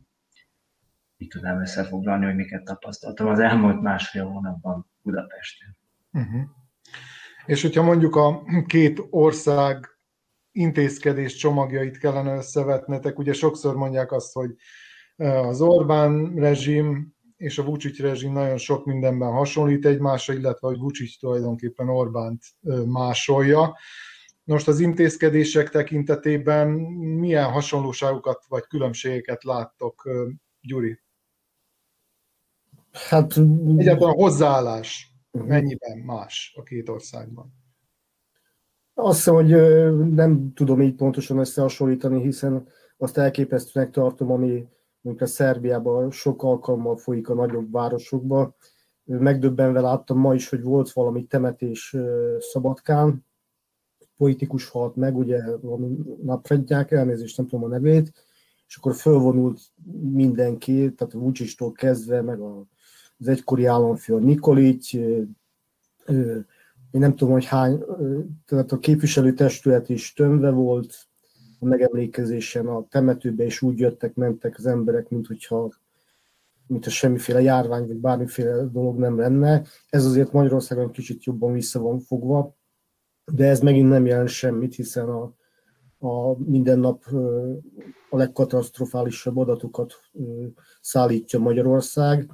így 1.17 1.29
tudnám 1.29 1.61
összefoglalni, 1.61 2.25
hogy 2.25 2.35
miket 2.35 2.65
tapasztaltam 2.65 3.27
az 3.27 3.39
elmúlt 3.39 3.81
másfél 3.81 4.25
hónapban 4.25 4.91
Budapesten. 5.03 5.77
Uh-huh. 6.13 6.43
És 7.47 7.63
hogyha 7.63 7.83
mondjuk 7.83 8.17
a 8.17 8.43
két 8.67 9.01
ország 9.11 9.89
intézkedés 10.53 11.35
csomagjait 11.35 11.99
kellene 11.99 12.35
összevetnetek. 12.37 13.19
Ugye 13.19 13.33
sokszor 13.33 13.77
mondják 13.77 14.13
azt, 14.13 14.33
hogy 14.33 14.55
az 15.17 15.61
Orbán 15.61 16.35
rezsim 16.35 17.15
és 17.37 17.59
a 17.59 17.65
Vucic 17.65 18.01
rezsim 18.01 18.33
nagyon 18.33 18.59
sok 18.59 18.85
mindenben 18.85 19.33
hasonlít 19.33 19.87
egymásra, 19.87 20.35
illetve 20.35 20.69
hogy 20.69 20.79
Vucic 20.79 21.19
tulajdonképpen 21.19 21.89
Orbánt 21.89 22.43
másolja. 22.87 23.77
Most 24.45 24.69
az 24.69 24.81
intézkedések 24.81 25.71
tekintetében 25.71 26.69
milyen 27.19 27.51
hasonlóságokat 27.51 28.45
vagy 28.49 28.63
különbségeket 28.63 29.45
láttok, 29.45 30.09
Gyuri? 30.61 31.01
Hát... 32.93 33.37
Egyáltalán 33.77 34.15
a 34.15 34.17
hozzáállás 34.17 35.15
mennyiben 35.31 35.99
más 35.99 36.55
a 36.57 36.63
két 36.63 36.89
országban? 36.89 37.55
Azt 38.95 39.17
hiszem, 39.17 39.35
hogy 39.35 39.51
nem 40.15 40.53
tudom 40.55 40.83
így 40.83 40.95
pontosan 40.95 41.39
összehasonlítani, 41.39 42.23
hiszen 42.23 42.69
azt 42.97 43.19
elképesztőnek 43.19 43.91
tartom, 43.91 44.31
ami 44.31 44.69
mondjuk 45.05 45.29
a 45.29 45.33
Szerbiában 45.33 46.11
sok 46.11 46.43
alkalommal 46.43 46.97
folyik 46.97 47.29
a 47.29 47.35
nagyobb 47.35 47.73
városokba. 47.73 48.57
Megdöbbenve 49.05 49.81
láttam 49.81 50.19
ma 50.19 50.35
is, 50.35 50.49
hogy 50.49 50.63
volt 50.63 50.93
valami 50.93 51.25
temetés 51.25 51.97
Szabadkán, 52.39 53.27
politikus 54.17 54.69
halt 54.69 54.97
meg, 54.97 55.17
ugye 55.17 55.57
valami 55.57 55.97
napredják, 56.23 56.91
elnézést 56.91 57.37
nem 57.37 57.47
tudom 57.47 57.65
a 57.65 57.69
nevét, 57.69 58.13
és 58.69 58.77
akkor 58.77 58.95
fölvonult 58.95 59.61
mindenki, 60.13 60.95
tehát 60.95 61.15
a 61.15 61.19
Vucistól 61.19 61.73
kezdve, 61.73 62.23
meg 62.23 62.41
az 63.19 63.29
egykori 63.29 63.65
államfő 63.65 64.19
Nikolic, 64.19 64.93
én 64.93 67.01
nem 67.01 67.17
tudom, 67.17 67.33
hogy 67.33 67.45
hány, 67.45 67.85
tehát 68.47 68.73
a 68.73 68.79
képviselőtestület 68.79 69.89
is 69.89 70.13
tömve 70.13 70.51
volt, 70.51 71.07
a 71.65 71.69
megemlékezésen 71.69 72.67
a 72.67 72.87
temetőbe, 72.89 73.45
és 73.45 73.63
úgy 73.63 73.79
jöttek, 73.79 74.15
mentek 74.15 74.55
az 74.59 74.67
emberek, 74.67 75.09
mint 75.09 75.27
hogyha 75.27 75.73
mint 76.67 76.89
semmiféle 76.89 77.43
járvány, 77.43 77.87
vagy 77.87 77.97
bármiféle 77.97 78.65
dolog 78.65 78.99
nem 78.99 79.19
lenne. 79.19 79.63
Ez 79.89 80.05
azért 80.05 80.33
Magyarországon 80.33 80.91
kicsit 80.91 81.25
jobban 81.25 81.53
vissza 81.53 81.81
van 81.81 81.99
fogva, 81.99 82.55
de 83.33 83.49
ez 83.49 83.61
megint 83.61 83.89
nem 83.89 84.07
jelent 84.07 84.29
semmit, 84.29 84.75
hiszen 84.75 85.09
a, 85.09 85.35
a 85.99 86.39
minden 86.39 86.79
nap 86.79 87.05
a 88.11 88.17
legkatasztrofálisabb 88.17 89.37
adatokat 89.37 89.93
szállítja 90.81 91.39
Magyarország, 91.39 92.31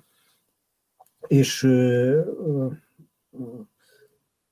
és 1.27 1.63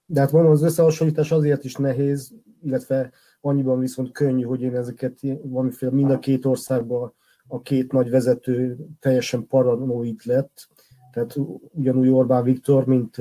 de 0.06 0.20
hát 0.20 0.32
mondom, 0.32 0.52
az 0.52 0.62
összehasonlítás 0.62 1.32
azért 1.32 1.64
is 1.64 1.74
nehéz, 1.74 2.34
illetve 2.62 3.10
annyiban 3.40 3.78
viszont 3.78 4.12
könnyű, 4.12 4.42
hogy 4.42 4.62
én 4.62 4.76
ezeket 4.76 5.18
valamiféle 5.42 5.92
mind 5.92 6.10
a 6.10 6.18
két 6.18 6.44
országban 6.44 7.12
a 7.46 7.62
két 7.62 7.92
nagy 7.92 8.10
vezető 8.10 8.76
teljesen 9.00 9.46
paranoid 9.46 10.20
lett, 10.24 10.68
tehát 11.12 11.36
ugyanúgy 11.72 12.08
Orbán 12.08 12.42
Viktor, 12.42 12.86
mint 12.86 13.16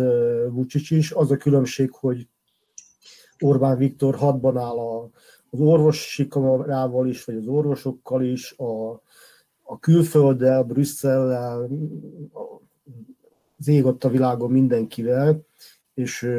Vucic 0.50 0.92
is. 0.92 1.12
Az 1.12 1.32
a 1.32 1.38
különbség, 1.38 1.92
hogy 1.92 2.28
Orbán 3.40 3.78
Viktor 3.78 4.16
hadban 4.16 4.58
áll 4.58 4.78
a, 4.78 5.10
az 5.50 5.60
orvosi 5.60 6.28
kamarával 6.28 7.08
is, 7.08 7.24
vagy 7.24 7.36
az 7.36 7.48
orvosokkal 7.48 8.24
is, 8.24 8.52
a, 8.58 8.92
a 9.64 9.80
külfölddel, 9.80 10.64
Brüsszellel, 10.64 11.70
az 13.58 13.68
ég 13.68 13.86
ott 13.86 14.04
a 14.04 14.10
világon 14.10 14.52
mindenkivel, 14.52 15.46
és 15.94 16.30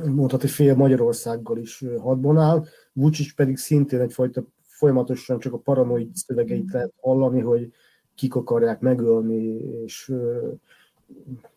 mondhatni 0.00 0.48
fél 0.48 0.74
Magyarországgal 0.74 1.58
is 1.58 1.84
hadban 1.98 2.38
áll. 2.38 2.64
Vucic 2.92 3.34
pedig 3.34 3.56
szintén 3.56 4.00
egyfajta 4.00 4.44
folyamatosan 4.62 5.38
csak 5.38 5.52
a 5.52 5.58
paranoid 5.58 6.14
szövegeit 6.14 6.72
lehet 6.72 6.92
hallani, 7.00 7.40
hogy 7.40 7.72
kik 8.14 8.34
akarják 8.34 8.80
megölni, 8.80 9.42
és 9.84 10.14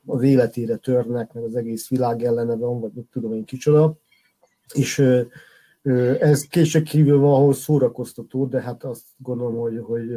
az 0.05 0.21
életére 0.21 0.75
törnek, 0.75 1.33
meg 1.33 1.43
az 1.43 1.55
egész 1.55 1.89
világ 1.89 2.23
ellene 2.23 2.55
van, 2.55 2.79
vagy 2.79 2.91
mit 2.93 3.07
tudom 3.11 3.33
én 3.33 3.45
kicsoda. 3.45 3.97
És 4.73 4.99
ez 6.19 6.47
kétségkívül 6.47 7.17
valahol 7.17 7.53
szórakoztató, 7.53 8.45
de 8.45 8.61
hát 8.61 8.83
azt 8.83 9.03
gondolom, 9.17 9.55
hogy, 9.55 9.79
hogy 9.83 10.09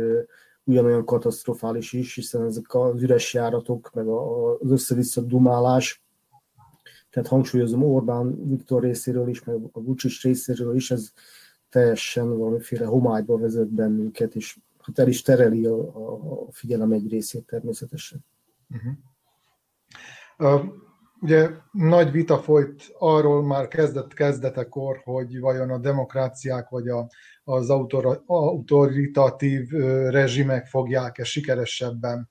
ugyanolyan 0.65 1.05
katasztrofális 1.05 1.93
is, 1.93 2.15
hiszen 2.15 2.45
ezek 2.45 2.75
az 2.75 3.03
üres 3.03 3.35
járatok, 3.35 3.91
meg 3.95 4.07
az 4.07 4.71
össze-vissza 4.71 5.21
dumálás, 5.21 6.03
tehát 7.11 7.29
hangsúlyozom 7.29 7.83
Orbán 7.83 8.49
Viktor 8.49 8.83
részéről 8.83 9.29
is, 9.29 9.45
meg 9.45 9.57
a 9.73 9.81
Vucic 9.81 10.23
részéről 10.23 10.75
is, 10.75 10.91
ez 10.91 11.13
teljesen 11.69 12.39
valamiféle 12.39 12.87
homályba 12.87 13.39
vezet 13.39 13.69
bennünket, 13.69 14.35
és 14.35 14.59
hát 14.79 14.99
el 14.99 15.09
is 15.09 15.23
tereli 15.23 15.67
a, 15.67 15.79
a 16.33 16.47
figyelem 16.51 16.93
egy 16.93 17.09
részét 17.09 17.47
természetesen. 17.47 18.25
Uh-huh. 18.71 18.93
Uh, 20.55 20.65
ugye 21.21 21.51
nagy 21.73 22.11
vita 22.11 22.39
folyt 22.39 22.95
arról 22.99 23.43
már 23.43 23.69
kezdett 23.69 24.15
kezdetekor, 24.15 25.01
hogy 25.05 25.41
vajon 25.41 25.71
a 25.71 25.79
demokráciák 25.79 26.69
vagy 26.69 26.89
a, 26.89 27.09
az 27.45 27.71
autor, 27.71 28.23
autoritatív 28.27 29.69
rezsimek 30.09 30.67
fogják-e 30.67 31.25
sikeresebben 31.25 32.29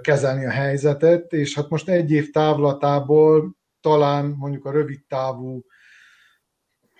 kezelni 0.00 0.44
a 0.44 0.50
helyzetet, 0.50 1.32
és 1.32 1.54
hát 1.54 1.68
most 1.68 1.88
egy 1.88 2.10
év 2.10 2.30
távlatából 2.30 3.56
talán 3.86 4.34
mondjuk 4.38 4.64
a 4.64 4.70
rövid 4.70 5.06
távú 5.08 5.64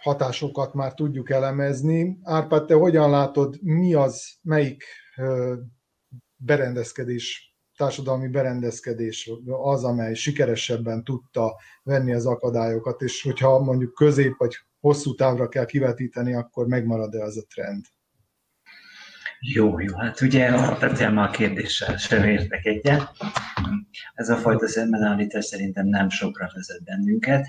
hatásokat 0.01 0.75
már 0.75 0.95
tudjuk 0.95 1.31
elemezni. 1.31 2.19
Árpád, 2.23 2.67
te 2.67 2.75
hogyan 2.75 3.11
látod, 3.11 3.63
mi 3.63 3.95
az, 3.95 4.39
melyik 4.43 4.85
berendezkedés, 6.37 7.57
társadalmi 7.77 8.29
berendezkedés 8.29 9.31
az, 9.47 9.85
amely 9.85 10.15
sikeresebben 10.15 11.05
tudta 11.05 11.57
venni 11.83 12.13
az 12.13 12.27
akadályokat, 12.27 13.03
és 13.03 13.23
hogyha 13.23 13.59
mondjuk 13.59 13.95
közép 13.95 14.37
vagy 14.37 14.57
hosszú 14.81 15.15
távra 15.15 15.49
kell 15.49 15.67
kivetíteni, 15.67 16.35
akkor 16.35 16.67
megmarad-e 16.67 17.23
az 17.23 17.37
a 17.37 17.47
trend? 17.55 17.85
Jó, 19.55 19.81
jó, 19.81 19.97
hát 19.97 20.21
ugye 20.21 20.47
alapvetően 20.47 21.19
a 21.19 21.31
kérdéssel 21.31 21.97
sem 21.97 22.25
értek 22.25 22.65
egyet. 22.65 23.11
Ez 24.15 24.29
a 24.29 24.37
fajta 24.37 24.69
szembenállítás 24.69 25.45
szerintem 25.45 25.87
nem 25.87 26.09
sokra 26.09 26.51
vezet 26.55 26.85
bennünket. 26.85 27.47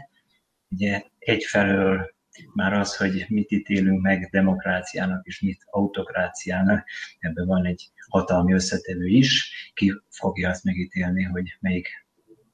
Ugye 0.69 1.01
egyfelől 1.19 2.15
már 2.53 2.73
az, 2.73 2.95
hogy 2.97 3.25
mit 3.27 3.51
ítélünk 3.51 4.01
meg 4.01 4.29
demokráciának 4.31 5.25
és 5.25 5.41
mit 5.41 5.63
autokráciának, 5.65 6.87
ebben 7.19 7.45
van 7.45 7.65
egy 7.65 7.91
hatalmi 8.09 8.53
összetevő 8.53 9.05
is, 9.05 9.51
ki 9.73 9.93
fogja 10.09 10.49
azt 10.49 10.63
megítélni, 10.63 11.23
hogy 11.23 11.57
melyik 11.59 11.87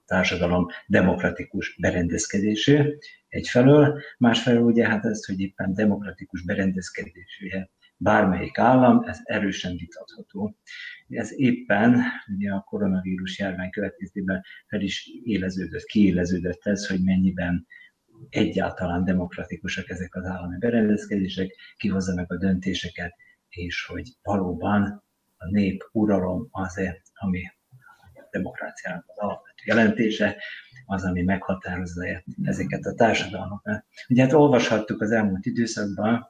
társadalom 0.06 0.68
demokratikus 0.88 1.76
berendezkedésű 1.80 2.98
egyfelől, 3.28 4.02
másfelől 4.18 4.62
ugye 4.62 4.88
hát 4.88 5.06
ez, 5.06 5.26
hogy 5.26 5.40
éppen 5.40 5.74
demokratikus 5.74 6.44
berendezkedésű 6.44 7.48
bármelyik 8.04 8.58
állam, 8.58 9.04
ez 9.08 9.20
erősen 9.24 9.78
vitatható. 9.78 10.58
Ez 11.10 11.40
éppen 11.40 12.02
ugye 12.36 12.52
a 12.52 12.62
koronavírus 12.62 13.40
járvány 13.40 13.70
következtében 13.70 14.44
fel 14.68 14.82
is 14.82 15.10
éleződött, 15.24 15.84
kiéleződött 15.84 16.66
ez, 16.66 16.88
hogy 16.88 17.04
mennyiben 17.04 17.68
egyáltalán 18.30 19.04
demokratikusak 19.04 19.90
ezek 19.90 20.16
az 20.16 20.26
állami 20.26 20.58
berendezkedések, 20.58 21.56
kihozza 21.78 22.14
meg 22.14 22.32
a 22.32 22.38
döntéseket, 22.38 23.14
és 23.50 23.86
hogy 23.86 24.10
valóban 24.22 25.04
a 25.38 25.50
nép 25.50 25.84
uralom 25.92 26.48
az-e, 26.52 27.02
ami 27.14 27.42
a 28.14 28.28
demokráciának 28.32 29.04
az 29.08 29.18
alapvető 29.18 29.64
jelentése, 29.66 30.38
az, 30.86 31.04
ami 31.04 31.22
meghatározza 31.22 32.06
ezeket 32.44 32.86
a 32.86 32.94
társadalmakat. 32.94 33.86
Ugye 34.10 34.24
hát 34.24 34.34
olvashattuk 34.34 35.02
az 35.02 35.12
elmúlt 35.12 35.46
időszakban 35.46 36.30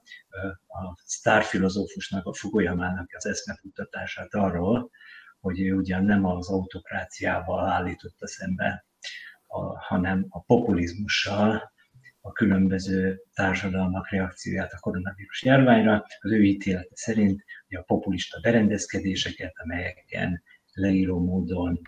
a 0.67 1.01
sztárfilozófusnak, 1.05 2.25
a 2.25 2.33
Fukuyamának 2.33 3.09
az 3.17 3.25
eszmefuttatását 3.25 4.33
arról, 4.33 4.89
hogy 5.39 5.61
ő 5.61 5.73
ugyan 5.73 6.03
nem 6.03 6.25
az 6.25 6.49
autokráciával 6.49 7.69
állította 7.69 8.27
szembe, 8.27 8.85
a, 9.47 9.79
hanem 9.79 10.25
a 10.29 10.41
populizmussal, 10.41 11.71
a 12.21 12.31
különböző 12.31 13.21
társadalmak 13.33 14.09
reakcióját 14.09 14.73
a 14.73 14.79
koronavírus 14.79 15.43
járványra. 15.43 16.05
Az 16.19 16.31
ő 16.31 16.43
ítélete 16.43 16.91
szerint 16.93 17.43
hogy 17.67 17.77
a 17.77 17.81
populista 17.81 18.39
berendezkedéseket, 18.39 19.53
amelyeken 19.63 20.43
leíró 20.73 21.19
módon 21.19 21.79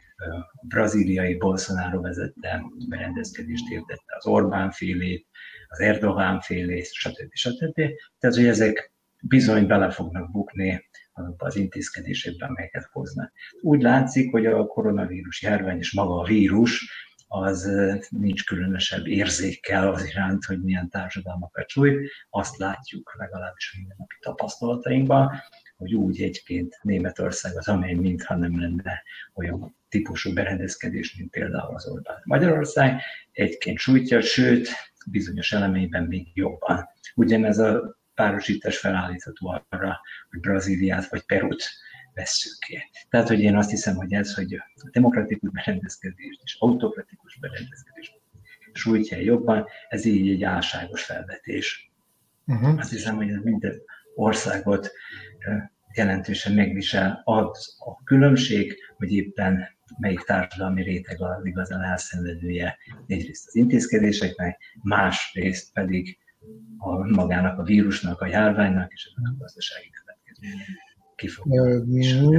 a 0.62 0.66
braziliai 0.68 1.36
Bolsonaro 1.36 2.02
vezette 2.02 2.64
berendezkedést 2.90 3.70
értette 3.70 4.16
az 4.18 4.28
Orbán 4.28 4.72
félét, 4.72 5.28
az 5.68 5.80
Erdogan 5.80 6.42
félét, 6.42 6.94
stb. 6.94 7.34
stb. 7.34 7.82
Tehát, 8.20 8.36
hogy 8.36 8.46
ezek 8.46 8.94
bizony 9.22 9.68
bele 9.68 9.92
fognak 9.92 10.32
bukni 10.32 10.86
azokban 11.14 11.48
az 11.48 11.56
intézkedésekben, 11.56 12.50
amelyeket 12.50 12.90
hoznak. 12.92 13.32
Úgy 13.62 13.82
látszik, 13.82 14.32
hogy 14.32 14.46
a 14.46 14.66
koronavírus 14.66 15.42
járvány 15.42 15.78
és 15.78 15.94
maga 15.94 16.20
a 16.20 16.26
vírus 16.26 16.90
az 17.28 17.72
nincs 18.10 18.46
különösebb 18.46 19.08
érzékkel 19.08 19.94
az 19.94 20.06
iránt, 20.06 20.46
hogy 20.46 20.64
milyen 20.64 20.90
társadalmakat 20.90 21.70
sújt. 21.70 22.12
Azt 22.30 22.58
látjuk 22.58 23.16
legalábbis 23.18 23.76
mindennapi 23.78 24.16
tapasztalatainkban, 24.20 25.32
hogy 25.78 25.96
úgy 25.96 26.22
egyként 26.22 26.80
Németországot, 26.82 27.68
amely 27.68 27.94
mintha 27.94 28.36
nem 28.36 28.60
lenne 28.60 29.04
olyan 29.34 29.76
típusú 29.90 30.34
berendezkedés, 30.34 31.16
mint 31.16 31.32
például 31.32 31.76
az 31.76 31.88
Orbán 31.88 32.22
Magyarország, 32.24 33.02
egyként 33.32 33.78
sújtja, 33.78 34.22
sőt, 34.22 34.70
bizonyos 35.06 35.52
elemeiben 35.52 36.04
még 36.04 36.28
jobban. 36.34 36.90
Ugyanez 37.16 37.58
a 37.58 37.98
párosítás 38.14 38.78
felállítható 38.78 39.64
arra, 39.70 40.00
hogy 40.30 40.40
Brazíliát 40.40 41.10
vagy 41.10 41.26
Perut 41.26 41.64
vesszük 42.14 42.58
ki. 42.60 42.80
Tehát, 43.10 43.28
hogy 43.28 43.40
én 43.40 43.56
azt 43.56 43.70
hiszem, 43.70 43.96
hogy 43.96 44.14
ez, 44.14 44.34
hogy 44.34 44.54
a 44.54 44.90
demokratikus 44.92 45.50
berendezkedést 45.52 46.42
és 46.44 46.58
autokratikus 46.60 47.38
berendezkedést 47.40 48.22
sújtja 48.74 49.18
jobban, 49.18 49.68
ez 49.90 50.06
így 50.06 50.30
egy 50.30 50.44
álságos 50.44 51.04
felvetés. 51.04 51.92
Uh-huh. 52.46 52.80
Azt 52.80 52.92
hiszem, 52.92 53.16
hogy 53.16 53.30
ez 53.30 53.44
minden 53.44 53.82
országot 54.16 54.92
jelentősen 55.94 56.54
megvisel 56.54 57.22
az 57.24 57.76
a 57.80 58.04
különbség, 58.04 58.76
hogy 58.98 59.12
éppen 59.12 59.68
melyik 60.00 60.20
társadalmi 60.20 60.84
réteg 60.84 61.22
az 61.22 61.46
igazán 61.46 61.82
elszenvedője 61.82 62.78
egyrészt 63.08 63.48
az 63.48 63.56
intézkedéseknek, 63.56 64.62
másrészt 64.82 65.74
pedig 65.74 66.18
a 66.78 67.14
magának 67.14 67.60
a 67.60 67.64
vírusnak, 67.64 68.22
a 68.22 68.28
járványnak 68.28 68.92
és 68.94 69.10
a 69.16 69.36
gazdasági 69.38 69.90
következménynek. 69.90 70.84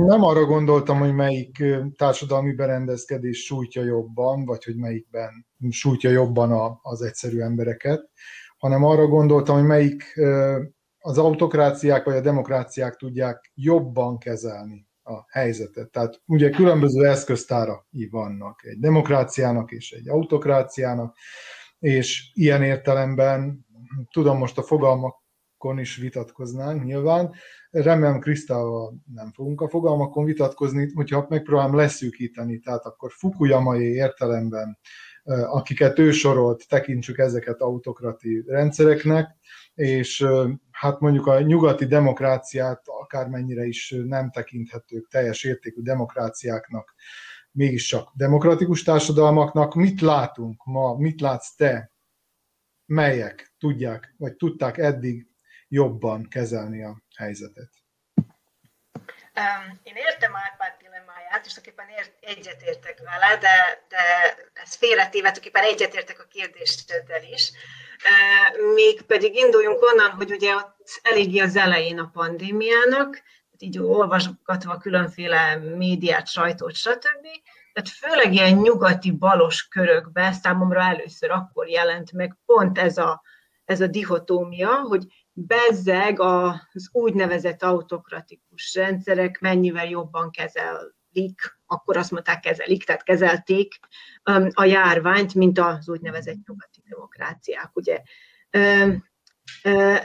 Nem 0.06 0.22
arra 0.22 0.44
gondoltam, 0.44 0.98
hogy 0.98 1.14
melyik 1.14 1.64
társadalmi 1.96 2.54
berendezkedés 2.54 3.44
sújtja 3.44 3.84
jobban, 3.84 4.44
vagy 4.44 4.64
hogy 4.64 4.76
melyikben 4.76 5.46
sújtja 5.70 6.10
jobban 6.10 6.78
az 6.82 7.02
egyszerű 7.02 7.40
embereket, 7.40 8.10
hanem 8.58 8.84
arra 8.84 9.06
gondoltam, 9.06 9.56
hogy 9.56 9.66
melyik 9.66 10.20
az 11.06 11.18
autokráciák 11.18 12.04
vagy 12.04 12.16
a 12.16 12.20
demokráciák 12.20 12.96
tudják 12.96 13.52
jobban 13.54 14.18
kezelni 14.18 14.88
a 15.02 15.24
helyzetet. 15.28 15.90
Tehát 15.90 16.20
ugye 16.26 16.50
különböző 16.50 17.06
eszköztárai 17.06 18.08
vannak 18.10 18.64
egy 18.64 18.78
demokráciának 18.78 19.70
és 19.70 19.92
egy 19.92 20.08
autokráciának, 20.08 21.16
és 21.78 22.30
ilyen 22.34 22.62
értelemben 22.62 23.66
tudom 24.10 24.38
most 24.38 24.58
a 24.58 24.62
fogalmakon 24.62 25.78
is 25.78 25.96
vitatkoznánk 25.96 26.84
nyilván. 26.84 27.34
Remélem 27.70 28.20
Krisztával 28.20 28.94
nem 29.14 29.32
fogunk 29.32 29.60
a 29.60 29.68
fogalmakon 29.68 30.24
vitatkozni, 30.24 30.90
hogyha 30.94 31.26
megpróbálom 31.28 31.76
leszűkíteni, 31.76 32.58
tehát 32.58 32.84
akkor 32.84 33.12
Fukuyamai 33.12 33.84
értelemben, 33.84 34.78
akiket 35.26 35.98
ő 35.98 36.10
sorolt, 36.10 36.68
tekintsük 36.68 37.18
ezeket 37.18 37.60
autokrati 37.60 38.44
rendszereknek, 38.46 39.36
és 39.74 40.26
hát 40.70 41.00
mondjuk 41.00 41.26
a 41.26 41.40
nyugati 41.40 41.86
demokráciát 41.86 42.82
akármennyire 42.84 43.64
is 43.64 43.94
nem 44.04 44.30
tekinthetők 44.30 45.08
teljes 45.08 45.44
értékű 45.44 45.82
demokráciáknak, 45.82 46.94
mégiscsak 47.50 48.10
demokratikus 48.14 48.82
társadalmaknak. 48.82 49.74
Mit 49.74 50.00
látunk 50.00 50.64
ma, 50.64 50.94
mit 50.94 51.20
látsz 51.20 51.54
te, 51.54 51.92
melyek 52.86 53.54
tudják, 53.58 54.14
vagy 54.18 54.36
tudták 54.36 54.78
eddig 54.78 55.26
jobban 55.68 56.28
kezelni 56.28 56.82
a 56.82 57.02
helyzetet? 57.16 57.70
én 59.82 59.94
értem 59.96 60.32
Árpád 60.34 60.75
dilemmáját, 61.36 61.46
és 61.46 61.52
tulajdonképpen 61.52 62.36
egyetértek 62.36 62.98
vele, 62.98 63.36
de, 63.36 63.84
de 63.88 64.02
ez 64.52 64.74
félretéve, 64.74 65.30
tulajdonképpen 65.30 65.62
egyetértek 65.62 66.20
a 66.20 66.28
kérdéseddel 66.28 67.22
is. 67.32 67.52
Még 68.74 69.02
pedig 69.02 69.34
induljunk 69.34 69.82
onnan, 69.82 70.10
hogy 70.10 70.30
ugye 70.30 70.54
ott 70.54 71.00
eléggé 71.02 71.38
az 71.38 71.56
elején 71.56 71.98
a 71.98 72.10
pandémiának, 72.12 73.22
így 73.58 73.78
olvasgatva 73.78 74.78
különféle 74.78 75.56
médiát, 75.56 76.26
sajtót, 76.26 76.74
stb. 76.74 77.26
Tehát 77.72 77.88
főleg 77.88 78.32
ilyen 78.32 78.52
nyugati 78.52 79.10
balos 79.10 79.68
körökben 79.68 80.32
számomra 80.32 80.82
először 80.82 81.30
akkor 81.30 81.68
jelent 81.68 82.12
meg 82.12 82.36
pont 82.46 82.78
ez 82.78 82.98
a, 82.98 83.22
ez 83.64 83.80
a 83.80 83.86
dihotómia, 83.86 84.74
hogy 84.74 85.04
bezzeg 85.32 86.20
az 86.20 86.88
úgynevezett 86.92 87.62
autokratikus 87.62 88.74
rendszerek 88.74 89.40
mennyivel 89.40 89.86
jobban 89.86 90.30
kezelik, 91.16 91.58
akkor 91.66 91.96
azt 91.96 92.10
mondták 92.10 92.40
kezelik, 92.40 92.84
tehát 92.84 93.02
kezelték 93.02 93.78
um, 94.30 94.48
a 94.52 94.64
járványt, 94.64 95.34
mint 95.34 95.58
az 95.58 95.88
úgynevezett 95.88 96.46
nyugati 96.46 96.82
demokráciák. 96.88 97.70
Ugye. 97.72 98.02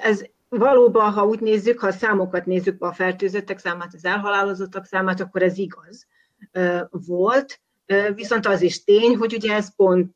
Ez 0.03 0.23
valóban, 0.49 1.11
ha 1.11 1.25
úgy 1.25 1.39
nézzük, 1.39 1.79
ha 1.79 1.87
a 1.87 1.91
számokat 1.91 2.45
nézzük, 2.45 2.83
a 2.83 2.93
fertőzöttek 2.93 3.59
számát, 3.59 3.93
az 3.93 4.05
elhalálozottak 4.05 4.85
számát, 4.85 5.19
akkor 5.19 5.41
ez 5.41 5.57
igaz 5.57 6.07
volt. 6.89 7.61
Viszont 8.15 8.45
az 8.45 8.61
is 8.61 8.83
tény, 8.83 9.15
hogy 9.15 9.33
ugye 9.33 9.53
ez 9.53 9.75
pont 9.75 10.13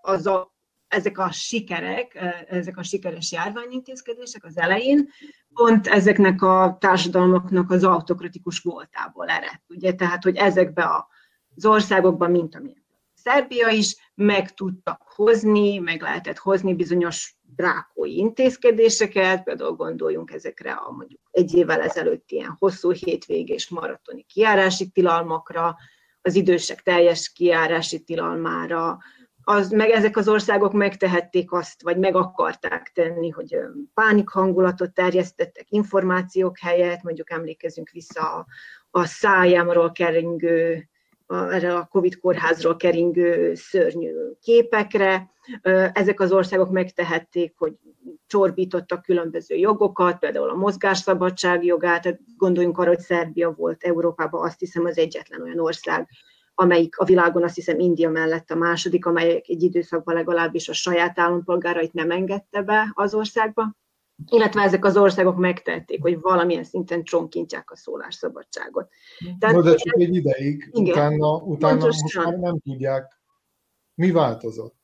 az 0.00 0.26
a 0.26 0.53
ezek 0.94 1.18
a 1.18 1.30
sikerek, 1.30 2.18
ezek 2.48 2.76
a 2.76 2.82
sikeres 2.82 3.32
járványintézkedések 3.32 4.44
az 4.44 4.58
elején, 4.58 5.08
pont 5.54 5.86
ezeknek 5.86 6.42
a 6.42 6.76
társadalmaknak 6.80 7.70
az 7.70 7.84
autokratikus 7.84 8.58
voltából 8.58 9.26
ered. 9.26 9.60
Ugye? 9.68 9.92
Tehát, 9.92 10.22
hogy 10.22 10.36
ezekbe 10.36 11.06
az 11.54 11.66
országokban, 11.66 12.30
mint 12.30 12.54
amilyen 12.54 12.84
Szerbia 13.24 13.68
is, 13.68 13.96
meg 14.14 14.54
tudtak 14.54 15.02
hozni, 15.14 15.78
meg 15.78 16.02
lehetett 16.02 16.38
hozni 16.38 16.74
bizonyos 16.74 17.36
drákói 17.56 18.16
intézkedéseket, 18.16 19.42
például 19.42 19.72
gondoljunk 19.72 20.32
ezekre 20.32 20.72
a 20.72 20.90
mondjuk 20.90 21.20
egy 21.30 21.54
évvel 21.54 21.80
ezelőtt 21.80 22.30
ilyen 22.30 22.56
hosszú 22.58 22.92
hétvégés 22.92 23.68
maratoni 23.68 24.22
kiárási 24.22 24.88
tilalmakra, 24.88 25.76
az 26.20 26.34
idősek 26.34 26.82
teljes 26.82 27.32
kiárási 27.32 28.02
tilalmára, 28.02 28.98
az, 29.44 29.70
meg 29.70 29.90
ezek 29.90 30.16
az 30.16 30.28
országok 30.28 30.72
megtehették 30.72 31.52
azt, 31.52 31.82
vagy 31.82 31.98
meg 31.98 32.14
akarták 32.14 32.90
tenni, 32.94 33.28
hogy 33.28 33.56
pánik 33.94 34.28
hangulatot 34.28 34.90
terjesztettek 34.90 35.66
információk 35.68 36.58
helyett, 36.58 37.02
mondjuk 37.02 37.30
emlékezünk 37.30 37.90
vissza 37.90 38.20
a, 38.20 38.46
a 38.90 39.04
szájámról 39.04 39.92
keringő, 39.92 40.88
erre 41.26 41.74
a 41.74 41.88
Covid 41.90 42.18
kórházról 42.18 42.76
keringő 42.76 43.54
szörnyű 43.54 44.12
képekre. 44.40 45.30
Ezek 45.92 46.20
az 46.20 46.32
országok 46.32 46.70
megtehették, 46.70 47.54
hogy 47.56 47.72
csorbítottak 48.26 49.02
különböző 49.02 49.54
jogokat, 49.54 50.18
például 50.18 50.50
a 50.50 50.54
mozgásszabadság 50.54 51.64
jogát, 51.64 52.18
gondoljunk 52.36 52.78
arra, 52.78 52.88
hogy 52.88 53.00
Szerbia 53.00 53.50
volt 53.50 53.82
Európában 53.82 54.44
azt 54.44 54.58
hiszem 54.58 54.84
az 54.84 54.98
egyetlen 54.98 55.42
olyan 55.42 55.60
ország, 55.60 56.08
amelyik 56.54 56.98
a 56.98 57.04
világon 57.04 57.42
azt 57.42 57.54
hiszem 57.54 57.78
India 57.78 58.10
mellett 58.10 58.50
a 58.50 58.54
második, 58.54 59.06
amelyik 59.06 59.48
egy 59.48 59.62
időszakban 59.62 60.14
legalábbis 60.14 60.68
a 60.68 60.72
saját 60.72 61.18
állampolgárait 61.18 61.92
nem 61.92 62.10
engedte 62.10 62.62
be 62.62 62.92
az 62.94 63.14
országba, 63.14 63.76
illetve 64.30 64.62
ezek 64.62 64.84
az 64.84 64.96
országok 64.96 65.36
megtették, 65.36 66.02
hogy 66.02 66.20
valamilyen 66.20 66.64
szinten 66.64 67.04
csonkintják 67.04 67.70
a 67.70 67.76
szólásszabadságot. 67.76 68.88
Tehát, 69.38 69.54
no, 69.54 69.62
de 69.62 69.74
csak 69.74 70.00
egy 70.00 70.14
ideig, 70.14 70.70
igen, 70.72 70.92
utána, 70.92 71.36
utána 71.36 71.84
most 71.84 72.16
már 72.16 72.34
nem 72.34 72.58
tudják. 72.58 73.18
Mi 73.94 74.10
változott? 74.10 74.82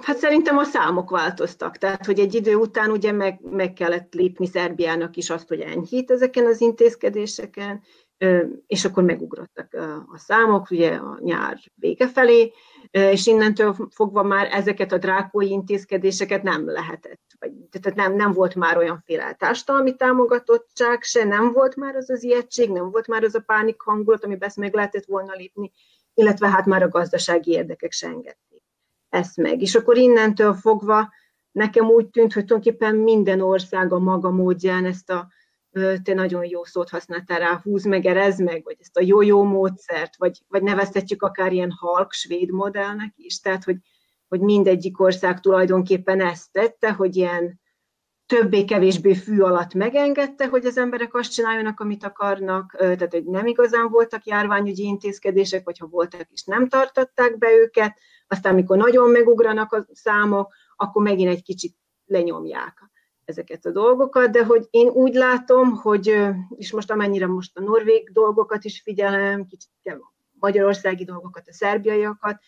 Hát 0.00 0.16
szerintem 0.16 0.58
a 0.58 0.64
számok 0.64 1.10
változtak, 1.10 1.78
tehát 1.78 2.06
hogy 2.06 2.20
egy 2.20 2.34
idő 2.34 2.54
után 2.54 2.90
ugye 2.90 3.12
meg, 3.12 3.40
meg 3.50 3.72
kellett 3.72 4.14
lépni 4.14 4.46
Szerbiának 4.46 5.16
is 5.16 5.30
azt, 5.30 5.48
hogy 5.48 5.60
enyhít 5.60 6.10
ezeken 6.10 6.46
az 6.46 6.60
intézkedéseken, 6.60 7.82
és 8.66 8.84
akkor 8.84 9.02
megugrottak 9.02 9.74
a 10.12 10.18
számok, 10.18 10.70
ugye 10.70 10.94
a 10.94 11.18
nyár 11.20 11.58
vége 11.74 12.08
felé, 12.08 12.52
és 12.90 13.26
innentől 13.26 13.76
fogva 13.90 14.22
már 14.22 14.48
ezeket 14.52 14.92
a 14.92 14.98
drákói 14.98 15.50
intézkedéseket 15.50 16.42
nem 16.42 16.70
lehetett, 16.70 17.20
vagy, 17.38 17.52
tehát 17.70 17.98
nem, 17.98 18.16
nem 18.16 18.32
volt 18.32 18.54
már 18.54 18.76
olyanféle 18.76 19.32
társadalmi 19.32 19.96
támogatottság, 19.96 21.02
se 21.02 21.24
nem 21.24 21.52
volt 21.52 21.76
már 21.76 21.96
az 21.96 22.10
az 22.10 22.22
ijegység, 22.22 22.70
nem 22.70 22.90
volt 22.90 23.06
már 23.06 23.22
az 23.22 23.34
a 23.34 23.40
pánik 23.40 23.80
hangulat, 23.80 24.24
amiben 24.24 24.48
ezt 24.48 24.56
meg 24.56 24.74
lehetett 24.74 25.04
volna 25.04 25.32
lépni, 25.32 25.72
illetve 26.14 26.48
hát 26.48 26.66
már 26.66 26.82
a 26.82 26.88
gazdasági 26.88 27.50
érdekek 27.50 27.92
se 27.92 28.06
engedték 28.06 28.62
ezt 29.08 29.36
meg. 29.36 29.60
És 29.62 29.74
akkor 29.74 29.96
innentől 29.96 30.54
fogva 30.54 31.12
nekem 31.52 31.86
úgy 31.86 32.08
tűnt, 32.08 32.32
hogy 32.32 32.44
tulajdonképpen 32.44 32.94
minden 32.94 33.40
ország 33.40 33.92
a 33.92 33.98
maga 33.98 34.30
módján 34.30 34.84
ezt 34.84 35.10
a 35.10 35.28
te 36.02 36.14
nagyon 36.14 36.44
jó 36.44 36.64
szót 36.64 36.90
használtál 36.90 37.38
rá, 37.38 37.60
húz 37.62 37.84
meg, 37.84 38.04
erez 38.06 38.38
meg, 38.38 38.64
vagy 38.64 38.76
ezt 38.80 38.96
a 38.96 39.02
jó-jó 39.02 39.42
módszert, 39.42 40.16
vagy, 40.16 40.42
vagy 40.48 40.62
neveztetjük 40.62 41.22
akár 41.22 41.52
ilyen 41.52 41.70
halk 41.70 42.12
svéd 42.12 42.50
modellnek 42.50 43.12
is, 43.16 43.40
tehát 43.40 43.64
hogy, 43.64 43.76
hogy 44.28 44.40
mindegyik 44.40 45.00
ország 45.00 45.40
tulajdonképpen 45.40 46.20
ezt 46.20 46.52
tette, 46.52 46.92
hogy 46.92 47.16
ilyen 47.16 47.60
többé-kevésbé 48.26 49.14
fű 49.14 49.40
alatt 49.40 49.74
megengedte, 49.74 50.46
hogy 50.46 50.66
az 50.66 50.78
emberek 50.78 51.14
azt 51.14 51.32
csináljanak, 51.32 51.80
amit 51.80 52.04
akarnak, 52.04 52.76
tehát 52.78 53.12
hogy 53.12 53.24
nem 53.24 53.46
igazán 53.46 53.88
voltak 53.88 54.26
járványügyi 54.26 54.82
intézkedések, 54.82 55.64
vagy 55.64 55.78
ha 55.78 55.86
voltak 55.86 56.26
is, 56.30 56.44
nem 56.44 56.68
tartották 56.68 57.38
be 57.38 57.52
őket, 57.52 57.98
aztán 58.28 58.52
amikor 58.52 58.76
nagyon 58.76 59.10
megugranak 59.10 59.72
a 59.72 59.86
számok, 59.92 60.52
akkor 60.76 61.02
megint 61.02 61.30
egy 61.30 61.42
kicsit 61.42 61.76
lenyomják 62.04 62.90
ezeket 63.26 63.66
a 63.66 63.70
dolgokat, 63.70 64.30
de 64.30 64.44
hogy 64.44 64.66
én 64.70 64.86
úgy 64.88 65.14
látom, 65.14 65.70
hogy, 65.70 66.18
és 66.56 66.72
most 66.72 66.90
amennyire 66.90 67.26
most 67.26 67.56
a 67.58 67.60
norvég 67.62 68.10
dolgokat 68.12 68.64
is 68.64 68.80
figyelem, 68.80 69.46
kicsit 69.46 69.70
a 69.84 70.12
magyarországi 70.32 71.04
dolgokat, 71.04 71.48
a 71.48 71.52
szerbiaiakat, 71.52 72.40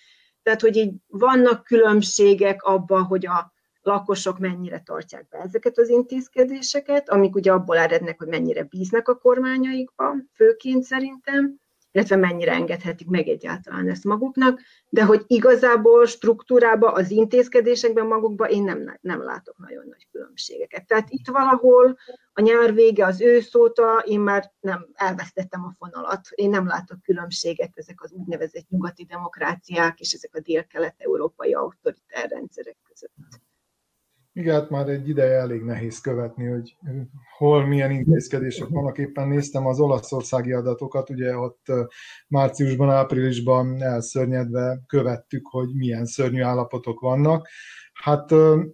tehát 0.43 0.61
hogy 0.61 0.77
így 0.77 0.95
vannak 1.07 1.65
különbségek 1.65 2.63
abban, 2.63 3.03
hogy 3.03 3.27
a 3.27 3.53
lakosok 3.83 4.39
mennyire 4.39 4.81
tartják 4.81 5.29
be 5.29 5.39
ezeket 5.39 5.79
az 5.79 5.89
intézkedéseket, 5.89 7.09
amik 7.09 7.35
ugye 7.35 7.53
abból 7.53 7.77
erednek, 7.77 8.19
hogy 8.19 8.29
mennyire 8.29 8.63
bíznak 8.63 9.09
a 9.09 9.19
kormányaikban, 9.19 10.31
főként 10.35 10.83
szerintem, 10.83 11.61
illetve 11.99 12.17
mennyire 12.17 12.53
engedhetik 12.53 13.09
meg 13.09 13.29
egyáltalán 13.29 13.89
ezt 13.89 14.05
maguknak, 14.05 14.61
de 14.89 15.05
hogy 15.05 15.25
igazából 15.27 16.07
struktúrában, 16.07 16.95
az 16.95 17.11
intézkedésekben 17.11 18.07
magukban 18.07 18.49
én 18.49 18.63
nem, 18.63 18.99
nem 19.01 19.23
látok 19.23 19.59
nagyon 19.59 19.85
nagy 19.89 20.07
különbségeket. 20.11 20.87
Tehát 20.87 21.11
itt 21.11 21.27
valahol 21.27 21.99
a 22.33 22.41
nyár 22.41 22.75
vége, 22.75 23.07
az 23.07 23.21
ősz 23.21 23.55
óta 23.55 24.03
én 24.07 24.21
már 24.21 24.53
nem 24.61 24.89
elvesztettem 24.93 25.65
a 25.65 25.75
fonalat. 25.79 26.29
Én 26.31 26.51
nem 26.51 26.67
látok 26.67 27.03
különbséget 27.03 27.73
ezek 27.75 28.03
az 28.03 28.13
úgynevezett 28.13 28.69
nyugati 28.69 29.05
demokráciák 29.05 30.01
és 30.01 30.13
ezek 30.13 30.35
a 30.35 30.41
dél-kelet-európai 30.41 31.55
autoritár 31.55 32.29
rendszerek 32.29 32.77
között. 32.89 33.13
Igen, 34.39 34.55
hát 34.55 34.71
már 34.71 34.89
egy 34.89 35.09
ideje 35.09 35.39
elég 35.39 35.63
nehéz 35.63 36.01
követni, 36.01 36.47
hogy 36.47 36.77
hol 37.37 37.67
milyen 37.67 37.91
intézkedések 37.91 38.69
vannak. 38.69 38.99
Éppen 38.99 39.29
néztem 39.29 39.67
az 39.67 39.81
olaszországi 39.81 40.53
adatokat, 40.53 41.11
ugye 41.11 41.37
ott 41.37 41.67
márciusban, 42.29 42.91
áprilisban 42.91 43.83
elszörnyedve 43.83 44.81
követtük, 44.87 45.47
hogy 45.47 45.75
milyen 45.75 46.05
szörnyű 46.05 46.43
állapotok 46.43 47.01
vannak. 47.01 47.49
Hát 47.93 48.33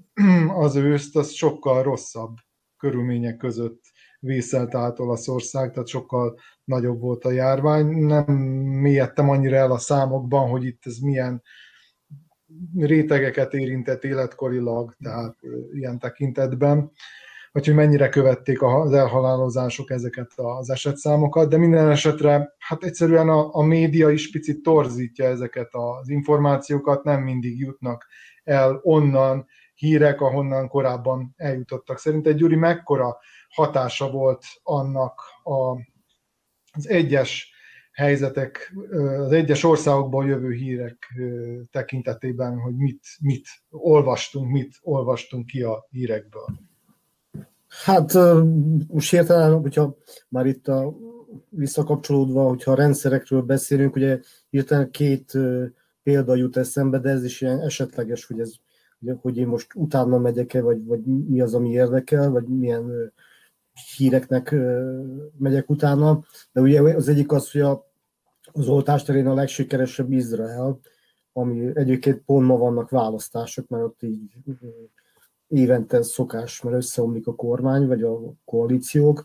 az 0.65 0.77
őszt 0.77 1.17
az 1.17 1.31
sokkal 1.31 1.83
rosszabb 1.83 2.35
körülmények 2.77 3.37
között 3.37 3.81
vészelt 4.19 4.75
át 4.75 4.99
Olaszország, 4.99 5.71
tehát 5.71 5.89
sokkal 5.89 6.39
nagyobb 6.65 7.01
volt 7.01 7.25
a 7.25 7.31
járvány. 7.31 7.87
Nem 7.87 8.25
mélyedtem 8.81 9.29
annyira 9.29 9.57
el 9.57 9.73
a 9.73 9.79
számokban, 9.79 10.49
hogy 10.49 10.65
itt 10.65 10.83
ez 10.87 10.99
milyen 10.99 11.43
rétegeket 12.77 13.55
érintett 13.55 14.05
életkorilag, 14.05 14.95
tehát 15.03 15.37
ilyen 15.73 15.99
tekintetben, 15.99 16.91
vagy 17.53 17.67
hogy 17.67 17.75
mennyire 17.75 18.09
követték 18.09 18.63
az 18.63 18.93
elhalálozások 18.93 19.91
ezeket 19.91 20.33
az 20.35 20.71
esetszámokat, 20.71 21.49
de 21.49 21.57
minden 21.57 21.91
esetre 21.91 22.55
hát 22.59 22.85
egyszerűen 22.85 23.29
a, 23.29 23.55
a 23.55 23.63
média 23.63 24.11
is 24.11 24.31
picit 24.31 24.63
torzítja 24.63 25.25
ezeket 25.25 25.69
az 25.71 26.09
információkat, 26.09 27.05
nem 27.05 27.23
mindig 27.23 27.59
jutnak 27.59 28.07
el 28.45 28.81
onnan 28.83 29.47
hírek, 29.75 30.21
ahonnan 30.21 30.69
korábban 30.69 31.35
eljutottak. 31.37 31.99
Szerinted 31.99 32.37
Gyuri 32.37 32.57
mekkora 32.57 33.19
hatása 33.49 34.11
volt 34.11 34.45
annak 34.63 35.21
a, 35.43 35.71
az 36.73 36.89
egyes 36.89 37.54
helyzetek, 37.95 38.75
az 39.19 39.33
egyes 39.33 39.65
országokból 39.65 40.27
jövő 40.27 40.53
hírek 40.53 41.15
tekintetében, 41.71 42.59
hogy 42.59 42.77
mit, 42.77 43.01
mit 43.21 43.47
olvastunk, 43.71 44.51
mit 44.51 44.75
olvastunk 44.83 45.47
ki 45.47 45.63
a 45.63 45.87
hírekből. 45.91 46.47
Hát 47.85 48.13
most 48.89 49.11
hirtelen, 49.11 49.61
hogyha 49.61 49.97
már 50.29 50.47
itt 50.47 50.69
a 50.69 50.97
visszakapcsolódva, 51.49 52.49
hogyha 52.49 52.73
a 52.73 52.75
rendszerekről 52.75 53.43
beszélünk, 53.43 53.97
ugye 53.97 54.21
hirtelen 54.51 54.91
két 54.91 55.33
példa 56.03 56.35
jut 56.35 56.57
eszembe, 56.57 56.99
de 56.99 57.11
ez 57.11 57.25
is 57.25 57.41
ilyen 57.41 57.61
esetleges, 57.61 58.27
hogy 58.27 58.41
ez 58.41 58.53
hogy 59.21 59.37
én 59.37 59.47
most 59.47 59.75
utána 59.75 60.19
megyek-e, 60.19 60.61
vagy, 60.61 60.85
vagy 60.85 61.01
mi 61.05 61.41
az, 61.41 61.55
ami 61.55 61.71
érdekel, 61.71 62.31
vagy 62.31 62.45
milyen 62.45 63.13
híreknek 63.97 64.55
megyek 65.39 65.71
utána, 65.71 66.25
de 66.53 66.61
ugye 66.61 66.81
az 66.81 67.09
egyik 67.09 67.33
az, 67.33 67.51
hogy 67.51 67.61
a, 67.61 67.87
az 68.53 68.69
oltás 68.69 69.03
terén 69.03 69.27
a 69.27 69.35
legsikeresebb 69.35 70.13
Izrael, 70.13 70.81
ami 71.33 71.71
egyébként 71.75 72.23
pont 72.25 72.47
ma 72.47 72.57
vannak 72.57 72.91
választások, 72.91 73.69
mert 73.69 73.85
ott 73.85 74.03
így 74.03 74.33
évente 75.49 76.03
szokás, 76.03 76.63
mert 76.63 76.77
összeomlik 76.77 77.27
a 77.27 77.35
kormány, 77.35 77.87
vagy 77.87 78.03
a 78.03 78.19
koalíciók, 78.45 79.25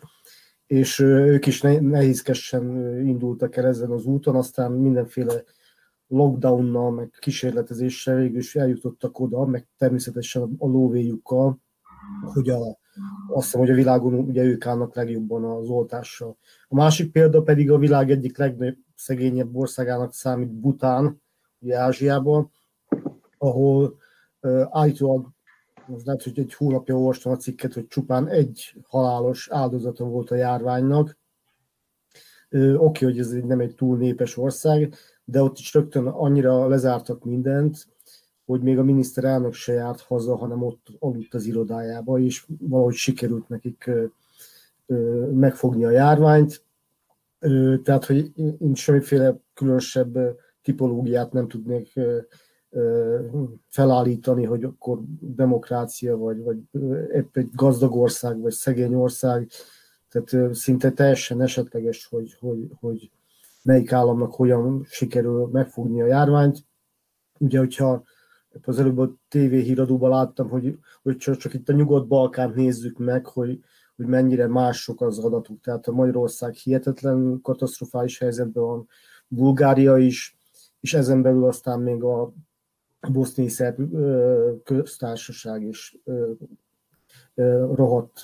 és 0.67 0.99
ők 0.99 1.45
is 1.45 1.62
nehézkesen 1.62 2.63
indultak 3.05 3.55
el 3.55 3.65
ezen 3.65 3.91
az 3.91 4.05
úton, 4.05 4.35
aztán 4.35 4.71
mindenféle 4.71 5.43
lockdownnal, 6.07 6.91
meg 6.91 7.15
kísérletezéssel 7.19 8.15
végül 8.15 8.38
is 8.38 8.55
eljutottak 8.55 9.19
oda, 9.19 9.45
meg 9.45 9.67
természetesen 9.77 10.55
a 10.57 10.67
lóvéjukkal, 10.67 11.59
hogy 12.33 12.49
a, 12.49 12.78
azt 13.29 13.43
hiszem, 13.43 13.59
hogy 13.59 13.69
a 13.69 13.75
világon 13.75 14.13
ugye 14.13 14.43
ők 14.43 14.65
állnak 14.65 14.95
legjobban 14.95 15.43
az 15.43 15.69
oltással. 15.69 16.38
A 16.67 16.75
másik 16.75 17.12
példa 17.12 17.41
pedig 17.41 17.71
a 17.71 17.77
világ 17.77 18.12
egyik 18.12 18.38
legszegényebb 18.38 19.55
országának 19.55 20.13
számít 20.13 20.51
Bután, 20.51 21.21
ugye 21.59 21.77
Ázsiában, 21.77 22.51
ahol 23.38 23.97
uh, 24.41 24.67
állítólag, 24.69 25.29
az 25.93 26.05
lehet, 26.05 26.23
hogy 26.23 26.39
egy 26.39 26.53
hónapja 26.53 26.95
olvastam 26.95 27.31
a 27.31 27.38
cikket, 27.38 27.73
hogy 27.73 27.88
csupán 27.88 28.27
egy 28.27 28.75
halálos 28.88 29.49
áldozata 29.51 30.03
volt 30.03 30.31
a 30.31 30.35
járványnak. 30.35 31.17
Uh, 32.51 32.83
Oké, 32.83 33.05
hogy 33.05 33.19
ez 33.19 33.31
nem 33.31 33.59
egy 33.59 33.75
túl 33.75 33.97
népes 33.97 34.38
ország, 34.38 34.93
de 35.23 35.41
ott 35.41 35.57
is 35.57 35.73
rögtön 35.73 36.07
annyira 36.07 36.67
lezártak 36.67 37.23
mindent, 37.23 37.88
hogy 38.49 38.62
még 38.62 38.77
a 38.77 38.83
miniszterelnök 38.83 39.53
se 39.53 39.73
járt 39.73 40.01
haza, 40.01 40.35
hanem 40.35 40.63
ott 40.63 40.88
aludt 40.99 41.33
az 41.33 41.45
irodájába, 41.45 42.19
és 42.19 42.45
valahogy 42.59 42.93
sikerült 42.93 43.49
nekik 43.49 43.89
megfogni 45.33 45.85
a 45.85 45.89
járványt. 45.89 46.63
Tehát, 47.83 48.05
hogy 48.05 48.31
én 48.59 48.75
semmiféle 48.75 49.39
különösebb 49.53 50.17
tipológiát 50.62 51.31
nem 51.31 51.47
tudnék 51.47 51.99
felállítani, 53.67 54.43
hogy 54.43 54.63
akkor 54.63 54.99
demokrácia, 55.19 56.17
vagy, 56.17 56.43
vagy 56.43 56.57
épp 57.13 57.38
egy 57.38 57.49
gazdag 57.53 57.95
ország, 57.95 58.39
vagy 58.39 58.51
szegény 58.51 58.95
ország, 58.95 59.49
tehát 60.09 60.55
szinte 60.55 60.91
teljesen 60.91 61.41
esetleges, 61.41 62.05
hogy, 62.05 62.38
hogy, 62.39 62.67
hogy 62.79 63.12
melyik 63.63 63.91
államnak 63.91 64.33
hogyan 64.33 64.85
sikerül 64.88 65.49
megfogni 65.51 66.01
a 66.01 66.05
járványt. 66.05 66.57
Ugye, 67.39 67.59
hogyha 67.59 68.03
az 68.63 68.79
előbb 68.79 68.97
a 68.97 69.15
TV 69.27 69.39
híradóban 69.39 70.09
láttam, 70.09 70.49
hogy, 70.49 70.77
hogy 71.01 71.17
csak, 71.17 71.38
csak 71.38 71.53
itt 71.53 71.69
a 71.69 71.73
Nyugat-Balkánt 71.73 72.55
nézzük 72.55 72.97
meg, 72.97 73.25
hogy, 73.25 73.59
hogy 73.95 74.05
mennyire 74.05 74.47
mások 74.47 75.01
az 75.01 75.19
adatok. 75.19 75.59
Tehát 75.62 75.88
a 75.88 75.91
Magyarország 75.91 76.53
hihetetlen 76.53 77.39
katasztrofális 77.41 78.17
helyzetben 78.17 78.63
van, 78.63 78.88
Bulgária 79.27 79.97
is, 79.97 80.38
és 80.79 80.93
ezen 80.93 81.21
belül 81.21 81.45
aztán 81.45 81.79
még 81.79 82.03
a 82.03 82.33
boszniai 83.12 83.49
szerb 83.49 83.95
köztársaság 84.63 85.63
is 85.63 85.97
rohadt 87.73 88.21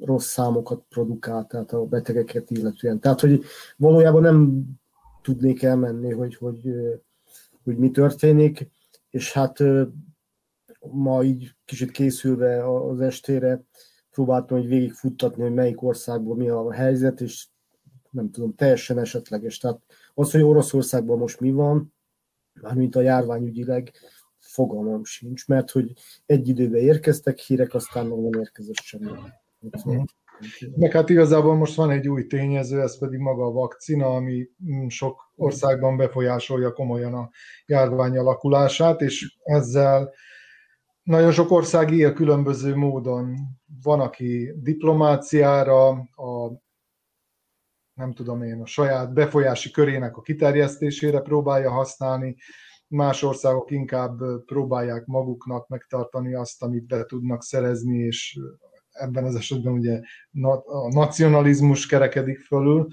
rossz 0.00 0.26
számokat 0.26 0.84
produkál, 0.88 1.46
tehát 1.46 1.72
a 1.72 1.84
betegeket 1.84 2.50
illetően. 2.50 3.00
Tehát, 3.00 3.20
hogy 3.20 3.42
valójában 3.76 4.22
nem 4.22 4.64
tudnék 5.22 5.62
elmenni, 5.62 6.12
hogy, 6.12 6.36
hogy, 6.36 6.60
hogy 7.64 7.76
mi 7.76 7.90
történik 7.90 8.70
és 9.14 9.32
hát 9.32 9.62
ma 10.78 11.22
így 11.22 11.54
kicsit 11.64 11.90
készülve 11.90 12.74
az 12.88 13.00
estére 13.00 13.62
próbáltam 14.10 14.58
hogy 14.58 14.68
végigfuttatni, 14.68 15.42
hogy 15.42 15.52
melyik 15.52 15.82
országban 15.82 16.36
mi 16.36 16.48
a 16.48 16.72
helyzet, 16.72 17.20
és 17.20 17.46
nem 18.10 18.30
tudom, 18.30 18.54
teljesen 18.54 18.98
esetleges. 18.98 19.58
Tehát 19.58 19.80
az, 20.14 20.30
hogy 20.30 20.42
Oroszországban 20.42 21.18
most 21.18 21.40
mi 21.40 21.50
van, 21.50 21.94
mármint 22.60 22.96
a 22.96 23.00
járványügyileg, 23.00 23.92
fogalmam 24.38 25.04
sincs, 25.04 25.46
mert 25.46 25.70
hogy 25.70 25.92
egy 26.26 26.48
időben 26.48 26.80
érkeztek 26.80 27.38
hírek, 27.38 27.74
aztán 27.74 28.06
meg 28.06 28.18
nem 28.18 28.40
érkezett 28.40 28.80
semmi. 28.80 29.10
Mhm. 29.60 30.02
Meg 30.76 30.92
hát 30.92 31.08
igazából 31.08 31.54
most 31.54 31.74
van 31.74 31.90
egy 31.90 32.08
új 32.08 32.26
tényező, 32.26 32.80
ez 32.80 32.98
pedig 32.98 33.18
maga 33.18 33.44
a 33.44 33.52
vakcina, 33.52 34.06
ami 34.06 34.48
mm, 34.64 34.86
sok 34.86 35.32
országban 35.36 35.96
befolyásolja 35.96 36.72
komolyan 36.72 37.14
a 37.14 37.30
járvány 37.66 38.16
alakulását, 38.18 39.00
és 39.00 39.36
ezzel 39.42 40.12
nagyon 41.02 41.32
sok 41.32 41.50
ország 41.50 41.90
él 41.92 42.12
különböző 42.12 42.76
módon. 42.76 43.36
Van, 43.82 44.00
aki 44.00 44.52
diplomáciára, 44.56 45.88
a 45.98 46.62
nem 47.94 48.12
tudom 48.12 48.42
én, 48.42 48.60
a 48.60 48.66
saját 48.66 49.12
befolyási 49.12 49.70
körének 49.70 50.16
a 50.16 50.22
kiterjesztésére 50.22 51.20
próbálja 51.20 51.70
használni, 51.70 52.36
más 52.88 53.22
országok 53.22 53.70
inkább 53.70 54.18
próbálják 54.46 55.06
maguknak 55.06 55.68
megtartani 55.68 56.34
azt, 56.34 56.62
amit 56.62 56.86
be 56.86 57.04
tudnak 57.04 57.42
szerezni, 57.42 57.98
és 57.98 58.38
ebben 58.94 59.24
az 59.24 59.34
esetben 59.34 59.72
ugye 59.72 60.00
a 60.64 60.88
nacionalizmus 60.88 61.86
kerekedik 61.86 62.38
fölül, 62.38 62.88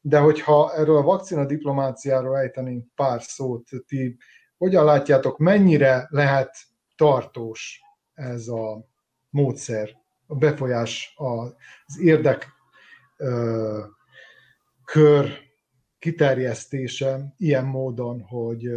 de 0.00 0.18
hogyha 0.18 0.74
erről 0.74 0.96
a 0.96 1.02
vakcina 1.02 1.46
diplomáciáról 1.46 2.38
ejtenénk 2.38 2.94
pár 2.94 3.22
szót, 3.22 3.68
ti 3.86 4.16
hogyan 4.56 4.84
látjátok, 4.84 5.38
mennyire 5.38 6.06
lehet 6.10 6.56
tartós 6.96 7.80
ez 8.14 8.48
a 8.48 8.86
módszer, 9.30 9.90
a 10.26 10.34
befolyás, 10.34 11.14
az 11.16 12.00
érdek 12.00 12.48
kör 14.84 15.30
kiterjesztése 15.98 17.34
ilyen 17.36 17.64
módon, 17.64 18.20
hogy 18.20 18.70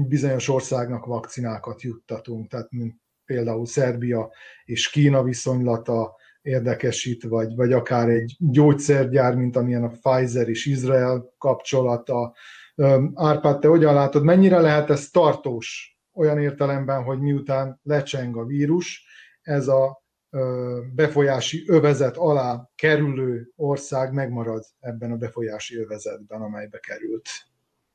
bizonyos 0.00 0.48
országnak 0.48 1.04
vakcinákat 1.04 1.82
juttatunk, 1.82 2.48
tehát 2.48 2.70
mint 2.70 3.02
például 3.26 3.66
Szerbia 3.66 4.30
és 4.64 4.90
Kína 4.90 5.22
viszonylata 5.22 6.16
érdekesít, 6.42 7.22
vagy, 7.22 7.54
vagy 7.54 7.72
akár 7.72 8.08
egy 8.08 8.36
gyógyszergyár, 8.38 9.34
mint 9.34 9.56
amilyen 9.56 9.84
a 9.84 9.92
Pfizer 10.02 10.48
és 10.48 10.66
Izrael 10.66 11.34
kapcsolata. 11.38 12.34
Árpád, 13.14 13.58
te 13.58 13.68
hogyan 13.68 13.94
látod, 13.94 14.24
mennyire 14.24 14.60
lehet 14.60 14.90
ez 14.90 15.10
tartós 15.10 15.98
olyan 16.12 16.38
értelemben, 16.38 17.02
hogy 17.02 17.20
miután 17.20 17.80
lecseng 17.82 18.36
a 18.36 18.44
vírus, 18.44 19.04
ez 19.42 19.68
a 19.68 20.02
befolyási 20.94 21.64
övezet 21.66 22.16
alá 22.16 22.70
kerülő 22.74 23.52
ország 23.56 24.12
megmarad 24.12 24.64
ebben 24.80 25.12
a 25.12 25.16
befolyási 25.16 25.76
övezetben, 25.76 26.40
amelybe 26.40 26.78
került 26.78 27.28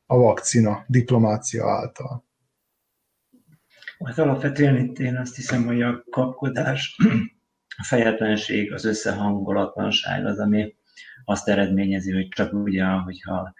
a 0.05 0.17
vakcina 0.17 0.83
diplomácia 0.87 1.69
által. 1.69 2.28
Hát 4.05 4.17
alapvetően 4.17 4.77
itt 4.77 4.99
én 4.99 5.17
azt 5.17 5.35
hiszem, 5.35 5.65
hogy 5.65 5.81
a 5.81 6.03
kapkodás, 6.09 6.97
a 7.77 7.83
fejetlenség, 7.83 8.73
az 8.73 8.85
összehangolatlanság 8.85 10.25
az, 10.25 10.39
ami 10.39 10.75
azt 11.23 11.47
eredményezi, 11.47 12.11
hogy 12.13 12.27
csak 12.27 12.53
ugye, 12.53 12.83
hogyha 12.85 13.53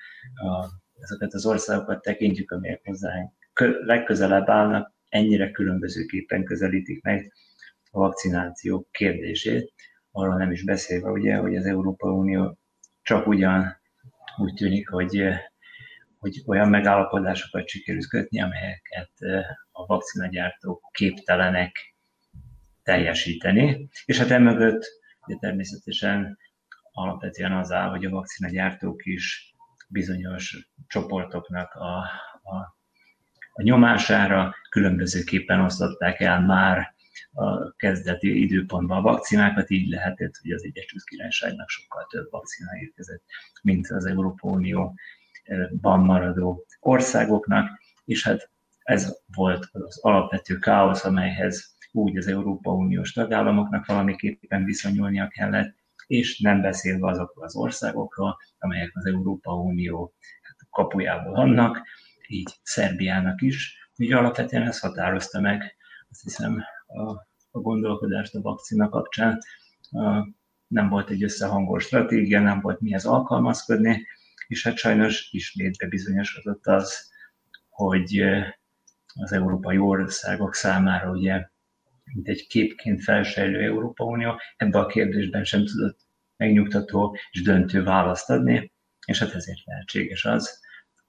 ezeket 0.99 1.33
az 1.33 1.45
országokat 1.45 2.01
tekintjük, 2.01 2.51
amelyek 2.51 2.81
hozzá 2.83 3.11
legközelebb 3.85 4.49
állnak, 4.49 4.93
ennyire 5.09 5.51
különbözőképpen 5.51 6.43
közelítik 6.43 7.03
meg 7.03 7.33
a 7.91 7.99
vakcináció 7.99 8.87
kérdését, 8.91 9.73
arról 10.11 10.37
nem 10.37 10.51
is 10.51 10.63
beszélve 10.63 11.09
ugye, 11.09 11.35
hogy 11.35 11.55
az 11.55 11.65
Európai 11.65 12.11
Unió 12.11 12.57
csak 13.01 13.27
ugyan 13.27 13.81
úgy 14.37 14.53
tűnik, 14.53 14.89
hogy, 14.89 15.23
hogy 16.17 16.43
olyan 16.45 16.69
megállapodásokat 16.69 17.67
sikerült 17.67 18.07
kötni, 18.07 18.41
amelyeket 18.41 19.11
a 19.79 19.85
vakcinagyártók 19.85 20.81
képtelenek 20.91 21.95
teljesíteni. 22.83 23.89
És 24.05 24.17
hát 24.17 24.29
emögött 24.29 24.85
ugye 25.25 25.37
természetesen 25.39 26.37
alapvetően 26.91 27.51
az 27.51 27.71
áll, 27.71 27.89
hogy 27.89 28.05
a 28.05 28.09
vakcinagyártók 28.09 29.05
is 29.05 29.53
bizonyos 29.87 30.71
csoportoknak 30.87 31.73
a, 31.73 31.97
a, 32.41 32.75
a 33.53 33.61
nyomására 33.61 34.55
különbözőképpen 34.69 35.59
osztották 35.59 36.19
el 36.19 36.41
már 36.41 36.93
a 37.33 37.75
kezdeti 37.75 38.41
időpontban 38.41 38.97
a 38.97 39.01
vakcinákat, 39.01 39.69
így 39.69 39.89
lehetett, 39.89 40.35
hogy 40.41 40.51
az 40.51 40.63
Egyesült 40.63 41.03
Királyságnak 41.03 41.69
sokkal 41.69 42.07
több 42.09 42.31
vakcina 42.31 42.69
érkezett, 42.81 43.23
mint 43.61 43.87
az 43.87 44.05
Európa 44.05 44.47
Unióban 44.47 45.99
maradó 45.99 46.65
országoknak, 46.79 47.81
és 48.05 48.23
hát 48.23 48.49
ez 48.89 49.17
volt 49.35 49.67
az 49.71 49.99
alapvető 50.01 50.57
káosz, 50.57 51.05
amelyhez 51.05 51.77
úgy 51.91 52.17
az 52.17 52.27
Európa 52.27 52.71
Uniós 52.71 53.11
tagállamoknak 53.11 53.85
valamiképpen 53.85 54.63
viszonyulnia 54.63 55.27
kellett, 55.27 55.75
és 56.07 56.39
nem 56.39 56.61
beszélve 56.61 57.07
azokról 57.07 57.45
az 57.45 57.55
országokról, 57.55 58.37
amelyek 58.59 58.91
az 58.93 59.05
Európa 59.05 59.53
Unió 59.53 60.13
kapujából 60.69 61.31
vannak, 61.31 61.81
így 62.27 62.59
Szerbiának 62.63 63.41
is. 63.41 63.89
Úgy 63.95 64.11
alapvetően 64.11 64.67
ez 64.67 64.79
határozta 64.79 65.39
meg, 65.39 65.75
azt 66.09 66.21
hiszem, 66.21 66.63
a, 66.87 67.11
a 67.51 67.59
gondolkodást 67.59 68.35
a 68.35 68.41
vakcina 68.41 68.89
kapcsán. 68.89 69.37
Nem 70.67 70.89
volt 70.89 71.09
egy 71.09 71.23
összehangolt 71.23 71.81
stratégia, 71.81 72.41
nem 72.41 72.61
volt 72.61 72.81
mihez 72.81 73.05
alkalmazkodni, 73.05 74.05
és 74.47 74.63
hát 74.63 74.77
sajnos 74.77 75.29
ismét 75.31 75.77
bebizonyosodott 75.77 76.65
az, 76.67 77.11
hogy 77.69 78.23
az 79.15 79.31
európai 79.31 79.77
országok 79.77 80.53
számára 80.53 81.11
ugye, 81.11 81.49
mint 82.03 82.27
egy 82.27 82.47
képként 82.47 83.03
felsejlő 83.03 83.63
Európa 83.63 84.03
Unió, 84.03 84.39
ebbe 84.57 84.79
a 84.79 84.85
kérdésben 84.85 85.43
sem 85.43 85.65
tudott 85.65 85.99
megnyugtató 86.37 87.17
és 87.31 87.41
döntő 87.41 87.83
választ 87.83 88.29
adni, 88.29 88.71
és 89.05 89.19
hát 89.19 89.33
ezért 89.33 89.65
lehetséges 89.65 90.25
az, 90.25 90.59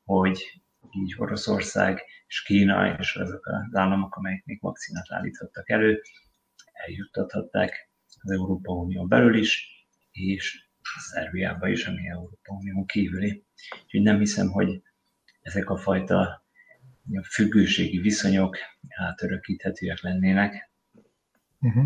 hogy 0.04 0.62
így 0.90 1.14
Oroszország 1.18 2.02
és 2.26 2.42
Kína 2.42 2.96
és 2.98 3.16
azok 3.16 3.46
az 3.46 3.76
államok, 3.76 4.16
amelyek 4.16 4.44
még 4.44 4.60
vakcinát 4.60 5.12
állíthattak 5.12 5.70
elő, 5.70 6.02
eljuttathatták 6.72 7.90
az 8.20 8.30
Európa 8.30 8.72
Unió 8.72 9.06
belül 9.06 9.34
is, 9.36 9.68
és 10.10 10.68
Szerbiába 10.98 11.68
is, 11.68 11.86
ami 11.86 12.08
Európa 12.08 12.52
Unió 12.52 12.84
kívüli. 12.84 13.44
Úgyhogy 13.82 14.02
nem 14.02 14.18
hiszem, 14.18 14.48
hogy 14.48 14.82
ezek 15.40 15.70
a 15.70 15.76
fajta 15.76 16.39
függőségi 17.30 17.98
viszonyok 17.98 18.56
átörökíthetőek 18.88 20.00
lennének. 20.00 20.70
Uh-huh. 21.60 21.84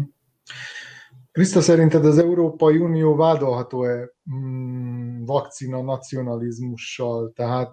Krista, 1.32 1.60
szerinted 1.60 2.04
az 2.04 2.18
Európai 2.18 2.76
Unió 2.76 3.16
vádolható-e 3.16 4.10
mm, 4.34 5.24
vakcina 5.24 5.82
nacionalizmussal? 5.82 7.32
Tehát 7.32 7.72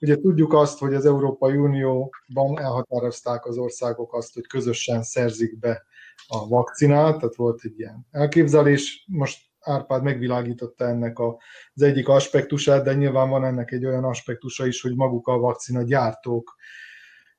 ugye 0.00 0.16
tudjuk 0.16 0.52
azt, 0.52 0.78
hogy 0.78 0.94
az 0.94 1.06
Európai 1.06 1.56
Unióban 1.56 2.58
elhatározták 2.58 3.46
az 3.46 3.56
országok 3.56 4.14
azt, 4.14 4.34
hogy 4.34 4.46
közösen 4.46 5.02
szerzik 5.02 5.58
be 5.58 5.82
a 6.26 6.48
vakcinát, 6.48 7.18
tehát 7.18 7.34
volt 7.36 7.60
egy 7.62 7.78
ilyen 7.78 8.06
elképzelés. 8.10 9.04
Most 9.08 9.47
Árpád 9.60 10.02
megvilágította 10.02 10.84
ennek 10.84 11.18
az 11.18 11.82
egyik 11.82 12.08
aspektusát, 12.08 12.84
de 12.84 12.94
nyilván 12.94 13.28
van 13.28 13.44
ennek 13.44 13.70
egy 13.70 13.86
olyan 13.86 14.04
aspektusa 14.04 14.66
is, 14.66 14.80
hogy 14.80 14.94
maguk 14.94 15.26
a 15.26 15.38
vakcina 15.38 15.82
gyártók 15.82 16.56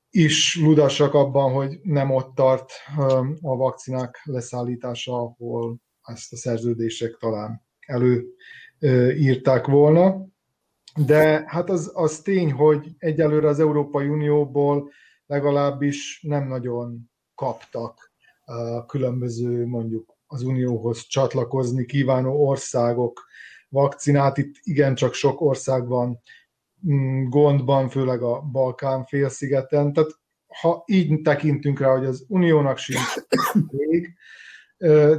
is 0.10 0.60
ludassak 0.62 1.14
abban, 1.14 1.52
hogy 1.52 1.80
nem 1.84 2.12
ott 2.12 2.36
tart 2.36 2.72
a 3.42 3.56
vakcinák 3.56 4.22
leszállítása, 4.24 5.14
ahol 5.14 5.78
ezt 6.02 6.34
a 6.34 6.36
szerződések 6.36 7.18
talán 7.20 7.66
előírták 7.80 9.66
volna. 9.66 10.28
De 11.06 11.44
hát 11.48 11.70
az, 11.70 11.92
az 11.94 12.20
tény, 12.20 12.52
hogy 12.52 12.96
egyelőre 12.98 13.48
az 13.48 13.60
Európai 13.60 14.08
Unióból 14.08 14.92
legalábbis 15.26 16.22
nem 16.22 16.48
nagyon 16.48 17.12
kaptak 17.36 18.14
különböző 18.88 19.66
mondjuk 19.66 20.18
az 20.32 20.42
Unióhoz 20.42 21.08
csatlakozni 21.08 21.86
kívánó 21.86 22.48
országok 22.48 23.26
vakcinát. 23.70 24.38
Itt 24.38 24.56
igencsak 24.64 25.14
sok 25.14 25.42
ország 25.42 25.88
van 25.88 26.20
mm, 26.88 27.28
gondban, 27.30 27.90
főleg 27.90 28.22
a 28.22 28.42
Balkán 28.42 29.06
félszigeten. 29.06 29.94
Tehát 29.94 30.10
ha 30.62 30.84
így 30.86 31.22
tekintünk 31.22 31.80
rá, 31.80 31.92
hogy 31.92 32.06
az 32.06 32.26
Uniónak 32.28 32.78
sincs 32.78 33.16
még, 33.78 34.14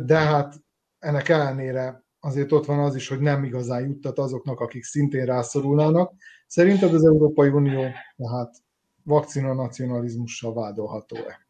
de 0.05 0.16
hát 0.16 0.55
ennek 0.99 1.29
ellenére 1.29 2.05
azért 2.20 2.53
ott 2.53 2.66
van 2.66 2.79
az 2.79 2.94
is, 2.94 3.09
hogy 3.09 3.20
nem 3.20 3.44
igazán 3.44 3.83
juttat 3.83 4.18
azoknak, 4.18 4.61
akik 4.61 4.85
szintén 4.85 5.25
rászorulnának. 5.25 6.12
Szerinted 6.46 6.94
az 6.94 7.05
Európai 7.05 7.49
Unió 7.49 7.88
tehát 8.16 8.55
vakcina 9.03 9.55
nacionalizmussal 9.55 10.55
vádolható-e? 10.55 11.49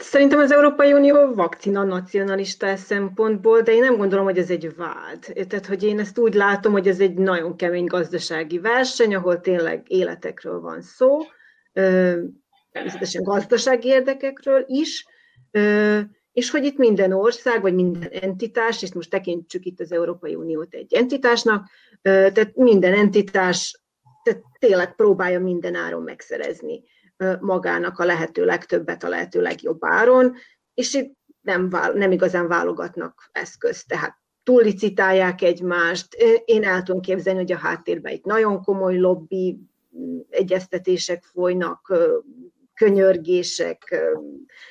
Szerintem 0.00 0.38
az 0.38 0.52
Európai 0.52 0.92
Unió 0.92 1.34
vakcina 1.34 1.84
nacionalista 1.84 2.76
szempontból, 2.76 3.60
de 3.60 3.72
én 3.72 3.80
nem 3.80 3.96
gondolom, 3.96 4.24
hogy 4.24 4.38
ez 4.38 4.50
egy 4.50 4.76
vád. 4.76 5.46
Tehát, 5.48 5.66
hogy 5.66 5.82
én 5.82 5.98
ezt 5.98 6.18
úgy 6.18 6.34
látom, 6.34 6.72
hogy 6.72 6.88
ez 6.88 7.00
egy 7.00 7.14
nagyon 7.14 7.56
kemény 7.56 7.84
gazdasági 7.84 8.58
verseny, 8.58 9.14
ahol 9.14 9.40
tényleg 9.40 9.82
életekről 9.86 10.60
van 10.60 10.82
szó, 10.82 11.18
természetesen 12.72 13.22
gazdasági 13.22 13.88
érdekekről 13.88 14.64
is, 14.66 15.06
és 16.32 16.50
hogy 16.50 16.64
itt 16.64 16.76
minden 16.76 17.12
ország, 17.12 17.60
vagy 17.60 17.74
minden 17.74 18.08
entitás, 18.10 18.82
és 18.82 18.92
most 18.92 19.10
tekintsük 19.10 19.64
itt 19.64 19.80
az 19.80 19.92
Európai 19.92 20.34
Uniót 20.34 20.74
egy 20.74 20.94
entitásnak, 20.94 21.68
tehát 22.02 22.56
minden 22.56 22.94
entitás 22.94 23.80
tehát 24.22 24.42
tényleg 24.58 24.94
próbálja 24.94 25.40
minden 25.40 25.74
áron 25.74 26.02
megszerezni 26.02 26.82
magának 27.40 27.98
a 27.98 28.04
lehető 28.04 28.44
legtöbbet 28.44 29.04
a 29.04 29.08
lehető 29.08 29.40
legjobb 29.40 29.78
áron, 29.80 30.34
és 30.74 30.94
itt 30.94 31.16
nem, 31.40 31.68
nem 31.94 32.12
igazán 32.12 32.48
válogatnak 32.48 33.28
eszközt, 33.32 33.88
tehát 33.88 34.16
túllicitálják 34.42 35.42
egymást. 35.42 36.14
Én 36.44 36.64
el 36.64 36.82
tudom 36.82 37.00
képzelni, 37.00 37.38
hogy 37.38 37.52
a 37.52 37.56
háttérben 37.56 38.12
itt 38.12 38.24
nagyon 38.24 38.62
komoly 38.62 38.98
lobby 38.98 39.58
egyeztetések 40.30 41.22
folynak, 41.22 41.92
könyörgések, 42.74 43.96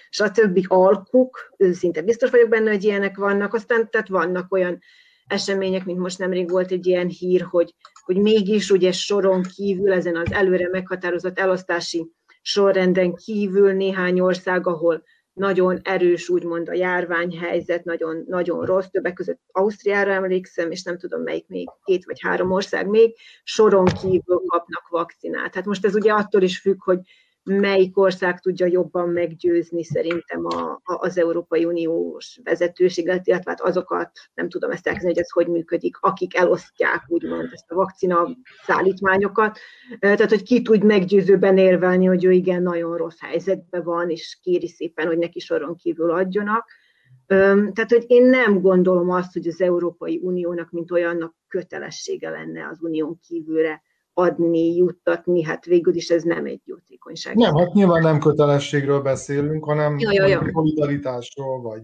stb. 0.10 0.66
alkuk, 0.68 1.56
szinte 1.72 2.02
biztos 2.02 2.30
vagyok 2.30 2.50
benne, 2.50 2.72
hogy 2.72 2.84
ilyenek 2.84 3.18
vannak, 3.18 3.54
aztán 3.54 3.90
tehát 3.90 4.08
vannak 4.08 4.54
olyan 4.54 4.80
események, 5.28 5.86
mint 5.86 6.00
most 6.00 6.18
nemrég 6.18 6.50
volt 6.50 6.72
egy 6.72 6.86
ilyen 6.86 7.08
hír, 7.08 7.42
hogy, 7.42 7.76
hogy 8.06 8.18
mégis 8.18 8.70
ugye 8.70 8.92
soron 8.92 9.44
kívül, 9.56 9.92
ezen 9.94 10.16
az 10.16 10.32
előre 10.32 10.70
meghatározott 10.70 11.40
elosztási 11.40 12.12
sorrenden 12.42 13.16
kívül 13.16 13.74
néhány 13.74 14.20
ország, 14.20 14.68
ahol 14.68 15.04
nagyon 15.34 15.80
erős, 15.84 16.30
úgymond 16.30 16.70
a 16.70 16.74
járványhelyzet, 16.74 17.84
nagyon, 17.84 18.24
nagyon 18.28 18.66
rossz, 18.66 18.86
többek 18.86 19.14
között 19.14 19.40
Ausztriára 19.52 20.12
emlékszem, 20.12 20.72
és 20.72 20.84
nem 20.84 20.98
tudom 20.98 21.22
melyik 21.22 21.48
még, 21.48 21.70
két 21.84 22.06
vagy 22.06 22.22
három 22.22 22.52
ország 22.52 22.88
még, 22.88 23.16
soron 23.44 23.86
kívül 23.86 24.42
kapnak 24.48 24.88
vakcinát. 24.90 25.56
Hát 25.56 25.66
most 25.66 25.86
ez 25.86 25.96
ugye 25.96 26.12
attól 26.12 26.42
is 26.42 26.60
függ, 26.60 26.84
hogy 26.84 27.00
melyik 27.48 27.98
ország 27.98 28.40
tudja 28.40 28.66
jobban 28.66 29.10
meggyőzni 29.10 29.84
szerintem 29.84 30.46
a, 30.46 30.72
a, 30.72 30.82
az 30.84 31.18
Európai 31.18 31.66
Uniós 31.66 32.40
vezetőséget, 32.44 33.28
illetve 33.28 33.50
hát 33.50 33.62
azokat, 33.62 34.12
nem 34.34 34.50
tudom 34.50 34.72
ezt 34.72 34.88
elkezdeni, 34.88 35.14
hogy 35.14 35.24
ez 35.24 35.32
hogy 35.32 35.48
működik, 35.48 35.98
akik 36.00 36.36
elosztják 36.36 37.04
úgymond 37.08 37.50
ezt 37.54 37.72
a 37.72 37.76
vakcina 37.76 38.30
szállítmányokat. 38.66 39.60
Tehát, 40.00 40.30
hogy 40.30 40.44
ki 40.44 40.62
tud 40.62 40.84
meggyőzőben 40.84 41.58
érvelni, 41.58 42.06
hogy 42.06 42.26
ő 42.26 42.32
igen, 42.32 42.62
nagyon 42.62 42.98
rossz 42.98 43.20
helyzetben 43.20 43.84
van, 43.84 44.10
és 44.10 44.40
kéri 44.42 44.68
szépen, 44.68 45.08
hogy 45.08 45.18
neki 45.18 45.40
soron 45.40 45.76
kívül 45.76 46.12
adjonak. 46.12 46.66
Tehát, 47.28 47.90
hogy 47.90 48.04
én 48.08 48.26
nem 48.26 48.62
gondolom 48.62 49.10
azt, 49.10 49.34
hogy 49.34 49.48
az 49.48 49.62
Európai 49.62 50.20
Uniónak, 50.24 50.72
mint 50.72 50.92
olyannak 50.92 51.36
kötelessége 51.48 52.30
lenne 52.30 52.68
az 52.68 52.82
unión 52.82 53.20
kívülre 53.28 53.82
adni, 54.18 54.76
juttatni, 54.76 55.44
hát 55.44 55.66
végül 55.66 55.96
is 55.96 56.10
ez 56.10 56.24
nem 56.24 56.46
egy 56.46 56.62
jótékonyság. 56.66 57.36
Nem, 57.36 57.56
hát 57.56 57.74
nyilván 57.74 58.02
nem 58.02 58.20
kötelességről 58.20 59.02
beszélünk, 59.02 59.66
hanem 59.66 60.00
ja, 60.00 60.12
ja, 60.12 60.26
ja. 60.26 60.50
szolidaritásról, 60.54 61.62
vagy... 61.62 61.82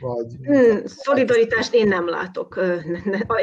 vagy... 0.00 0.36
Hmm, 0.42 0.84
szolidaritást 0.84 1.74
én 1.74 1.88
nem 1.88 2.08
látok, 2.08 2.60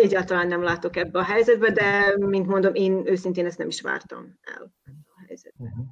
egyáltalán 0.04 0.48
nem 0.48 0.64
látok 0.64 0.96
ebbe 0.96 1.20
a 1.20 1.24
helyzetbe, 1.24 1.72
de, 1.72 2.16
mint 2.18 2.48
mondom, 2.48 2.74
én 2.74 3.02
őszintén 3.06 3.46
ezt 3.46 3.58
nem 3.58 3.68
is 3.68 3.82
vártam 3.82 4.40
el 4.58 4.74
a 4.86 5.24
helyzetbe. 5.28 5.64
Uh-huh. 5.64 5.86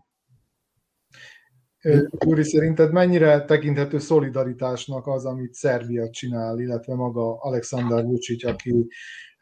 Gyuri, 2.25 2.43
szerinted 2.43 2.91
mennyire 2.91 3.45
tekinthető 3.45 3.99
szolidaritásnak 3.99 5.07
az, 5.07 5.25
amit 5.25 5.53
Szerbia 5.53 6.09
csinál, 6.09 6.59
illetve 6.59 6.95
maga 6.95 7.37
Alexander 7.39 8.03
Vucic, 8.03 8.45
aki 8.45 8.87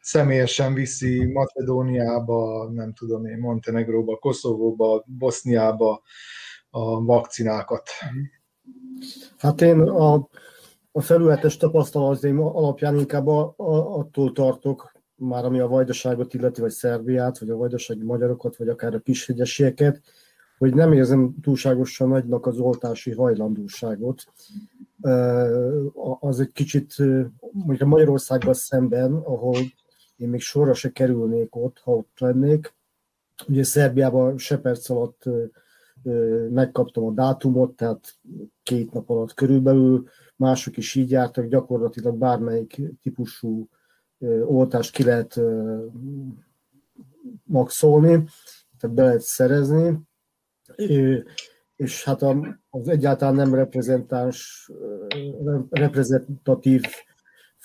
személyesen 0.05 0.73
viszi 0.73 1.25
Macedóniába, 1.25 2.69
nem 2.71 2.93
tudom 2.93 3.25
én, 3.25 3.37
Montenegróba, 3.37 4.17
Koszovóba, 4.17 5.03
Boszniába 5.05 6.01
a 6.69 7.03
vakcinákat. 7.03 7.89
Hát 9.37 9.61
én 9.61 9.79
a, 9.79 10.13
a 10.91 11.01
felületes 11.01 11.57
tapasztalataim 11.57 12.41
alapján 12.41 12.97
inkább 12.97 13.27
a, 13.27 13.53
a, 13.57 13.97
attól 13.97 14.31
tartok, 14.31 14.91
már 15.15 15.45
ami 15.45 15.59
a 15.59 15.67
vajdaságot 15.67 16.33
illeti, 16.33 16.61
vagy 16.61 16.71
Szerbiát, 16.71 17.39
vagy 17.39 17.49
a 17.49 17.55
vajdasági 17.55 18.03
magyarokat, 18.03 18.57
vagy 18.57 18.67
akár 18.67 18.93
a 18.93 18.99
kishegyesieket, 18.99 20.01
hogy 20.57 20.73
nem 20.73 20.93
érzem 20.93 21.35
túlságosan 21.41 22.07
nagynak 22.07 22.45
az 22.45 22.59
oltási 22.59 23.11
hajlandóságot. 23.11 24.23
Az 26.19 26.39
egy 26.39 26.51
kicsit, 26.51 26.95
mondjuk 27.51 27.81
a 27.81 27.85
Magyarországgal 27.85 28.53
szemben, 28.53 29.13
ahol 29.13 29.57
én 30.15 30.29
még 30.29 30.41
sorra 30.41 30.73
se 30.73 30.91
kerülnék 30.91 31.55
ott, 31.55 31.79
ha 31.79 31.91
ott 31.91 32.19
lennék. 32.19 32.73
Ugye 33.47 33.63
Szerbiában 33.63 34.37
se 34.37 34.57
perc 34.57 34.89
alatt 34.89 35.23
megkaptam 36.49 37.03
a 37.03 37.11
dátumot, 37.11 37.75
tehát 37.75 38.15
két 38.63 38.91
nap 38.91 39.09
alatt 39.09 39.33
körülbelül, 39.33 40.07
mások 40.35 40.77
is 40.77 40.95
így 40.95 41.11
jártak, 41.11 41.45
gyakorlatilag 41.45 42.17
bármelyik 42.17 42.81
típusú 43.01 43.69
oltást 44.45 44.91
ki 44.91 45.03
lehet 45.03 45.39
maxolni, 47.43 48.23
tehát 48.79 48.95
be 48.95 49.03
lehet 49.03 49.21
szerezni, 49.21 49.99
és 51.75 52.03
hát 52.03 52.21
az 52.69 52.87
egyáltalán 52.87 53.35
nem 53.35 53.53
reprezentáns, 53.53 54.71
reprezentatív 55.69 56.81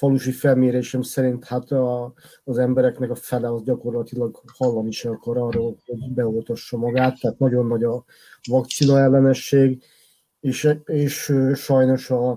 falusi 0.01 0.33
felmérésem 0.33 1.03
szerint 1.03 1.45
hát 1.45 1.71
a, 1.71 2.13
az 2.45 2.59
embereknek 2.59 3.11
a 3.11 3.15
fele 3.15 3.53
az 3.53 3.63
gyakorlatilag 3.63 4.43
hallani 4.57 4.91
se 4.91 5.09
akar 5.09 5.37
arról, 5.37 5.77
hogy 5.87 6.13
beoltassa 6.15 6.77
magát, 6.77 7.21
tehát 7.21 7.39
nagyon 7.39 7.67
nagy 7.67 7.85
a 7.85 8.05
vakcina 8.49 8.99
ellenesség, 8.99 9.83
és, 10.41 10.77
és 10.85 11.33
sajnos 11.55 12.11
a, 12.11 12.31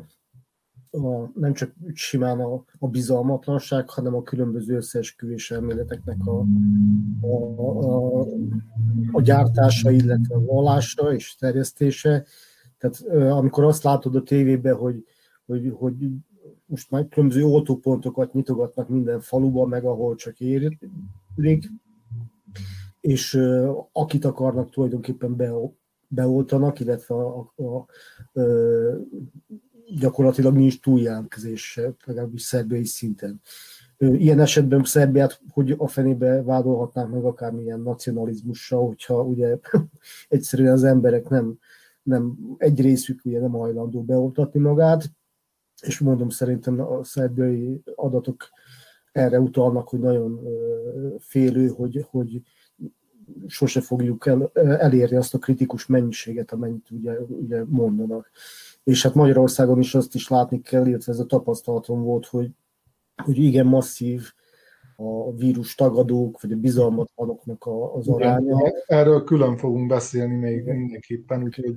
a, 0.91 1.31
nem 1.33 1.53
csak 1.53 1.73
simán 1.93 2.39
a, 2.39 2.63
a 2.79 2.87
bizalmatlanság, 2.87 3.89
hanem 3.89 4.15
a 4.15 4.23
különböző 4.23 4.75
összeesküvés 4.75 5.51
elméleteknek 5.51 6.17
a, 6.25 6.45
a, 7.21 7.35
a, 7.85 8.25
a 9.11 9.21
gyártása, 9.21 9.91
illetve 9.91 10.35
a 10.35 10.45
vallása 10.45 11.13
és 11.13 11.35
terjesztése. 11.35 12.25
Tehát 12.77 13.29
amikor 13.31 13.63
azt 13.63 13.83
látod 13.83 14.15
a 14.15 14.23
tévében, 14.23 14.75
hogy, 14.75 15.05
hogy, 15.45 15.73
hogy 15.75 15.95
most 16.73 16.91
már 16.91 17.07
különböző 17.07 17.45
oltópontokat 17.45 18.33
nyitogatnak 18.33 18.89
minden 18.89 19.19
faluban, 19.19 19.69
meg 19.69 19.85
ahol 19.85 20.15
csak 20.15 20.39
érik, 20.39 20.89
és 23.01 23.39
akit 23.91 24.25
akarnak 24.25 24.69
tulajdonképpen 24.69 25.35
be, 25.35 25.51
beoltanak, 26.07 26.79
illetve 26.79 27.15
a, 27.15 27.53
a, 27.55 27.63
a, 27.63 27.85
gyakorlatilag 29.99 30.55
nincs 30.55 30.79
túljelentkezés, 30.79 31.79
legalábbis 32.05 32.41
szerbiai 32.41 32.85
szinten. 32.85 33.41
Ilyen 33.97 34.39
esetben 34.39 34.83
Szerbiát, 34.83 35.41
hogy 35.49 35.75
a 35.77 35.87
fenébe 35.87 36.43
vádolhatnánk 36.43 37.11
meg 37.11 37.23
akármilyen 37.23 37.79
nacionalizmussal, 37.79 38.87
hogyha 38.87 39.23
ugye 39.23 39.57
egyszerűen 40.29 40.73
az 40.73 40.83
emberek 40.83 41.29
nem, 41.29 41.57
nem 42.03 42.37
egy 42.57 42.81
részük 42.81 43.25
ugye 43.25 43.39
nem 43.39 43.51
hajlandó 43.51 44.03
beoltatni 44.03 44.59
magát, 44.59 45.11
és 45.83 45.99
mondom, 45.99 46.29
szerintem 46.29 46.81
a 46.81 47.03
szerbiai 47.03 47.81
adatok 47.95 48.49
erre 49.11 49.39
utalnak, 49.39 49.89
hogy 49.89 49.99
nagyon 49.99 50.39
félő, 51.19 51.67
hogy, 51.67 52.05
hogy 52.09 52.41
sose 53.47 53.81
fogjuk 53.81 54.25
el, 54.25 54.51
elérni 54.53 55.15
azt 55.15 55.33
a 55.33 55.37
kritikus 55.37 55.85
mennyiséget, 55.85 56.51
amennyit 56.51 56.91
ugye, 56.91 57.19
ugye 57.19 57.63
mondanak. 57.67 58.29
És 58.83 59.03
hát 59.03 59.13
Magyarországon 59.13 59.79
is 59.79 59.95
azt 59.95 60.15
is 60.15 60.27
látni 60.27 60.61
kell, 60.61 60.85
illetve 60.85 61.11
ez 61.11 61.19
a 61.19 61.25
tapasztalatom 61.25 62.01
volt, 62.01 62.25
hogy, 62.25 62.49
hogy 63.23 63.37
igen 63.37 63.65
masszív 63.65 64.21
a 64.95 65.35
vírus 65.35 65.75
tagadók, 65.75 66.41
vagy 66.41 66.51
a 66.51 66.55
bizalmatlanoknak 66.55 67.67
az 67.93 68.07
aránya. 68.07 68.57
Erről 68.85 69.23
külön 69.23 69.57
fogunk 69.57 69.87
beszélni 69.87 70.35
még 70.35 70.63
mindenképpen, 70.65 71.43
úgyhogy 71.43 71.75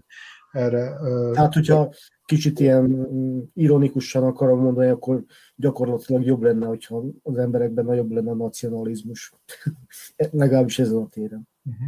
erre... 0.53 0.97
Tehát, 1.33 1.55
hogyha 1.55 1.93
kicsit 2.27 2.61
ilyen 2.61 2.83
mm, 2.83 3.41
ironikusan 3.55 4.23
akarom 4.23 4.61
mondani, 4.61 4.89
akkor 4.89 5.25
gyakorlatilag 5.57 6.25
jobb 6.25 6.43
lenne, 6.43 6.67
hogyha 6.67 7.05
az 7.23 7.39
emberekben 7.39 7.85
nagyobb 7.85 8.11
lenne 8.11 8.31
a 8.31 8.35
nacionalizmus. 8.35 9.33
Legalábbis 10.31 10.79
ezen 10.79 10.97
a 10.97 11.09
téren. 11.09 11.49
Uh-huh. 11.65 11.87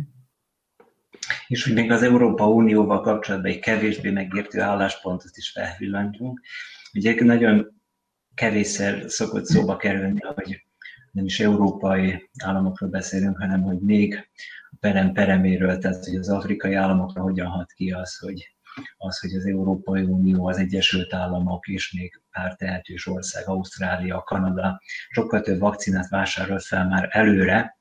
És 1.46 1.64
hogy 1.64 1.74
még 1.74 1.90
az 1.90 2.02
Európa 2.02 2.48
Unióval 2.48 3.00
kapcsolatban 3.00 3.50
egy 3.50 3.58
kevésbé 3.58 4.10
megértő 4.10 4.60
álláspontot 4.60 5.36
is 5.36 5.50
felvillantunk. 5.50 6.40
Ugye 6.94 7.24
nagyon 7.24 7.80
kevésszer 8.34 9.10
szokott 9.10 9.44
szóba 9.44 9.76
kerülni, 9.76 10.20
hogy 10.34 10.66
nem 11.12 11.24
is 11.24 11.40
európai 11.40 12.30
államokról 12.44 12.90
beszélünk, 12.90 13.38
hanem 13.38 13.62
hogy 13.62 13.78
még 13.78 14.28
a 14.70 14.76
perem 14.80 15.12
pereméről, 15.12 15.78
tehát 15.78 16.04
hogy 16.04 16.16
az 16.16 16.28
afrikai 16.28 16.74
államokra 16.74 17.22
hogyan 17.22 17.46
hat 17.46 17.72
ki 17.72 17.90
az, 17.90 18.18
hogy 18.18 18.56
az, 18.96 19.18
hogy 19.18 19.34
az 19.34 19.46
Európai 19.46 20.02
Unió, 20.02 20.46
az 20.46 20.58
Egyesült 20.58 21.14
Államok 21.14 21.66
és 21.66 21.92
még 21.92 22.22
pár 22.30 22.56
tehetős 22.56 23.06
ország, 23.06 23.48
Ausztrália, 23.48 24.22
Kanada 24.22 24.80
sokkal 25.08 25.40
több 25.40 25.58
vakcinát 25.58 26.08
vásárolt 26.08 26.64
fel 26.64 26.88
már 26.88 27.08
előre, 27.10 27.78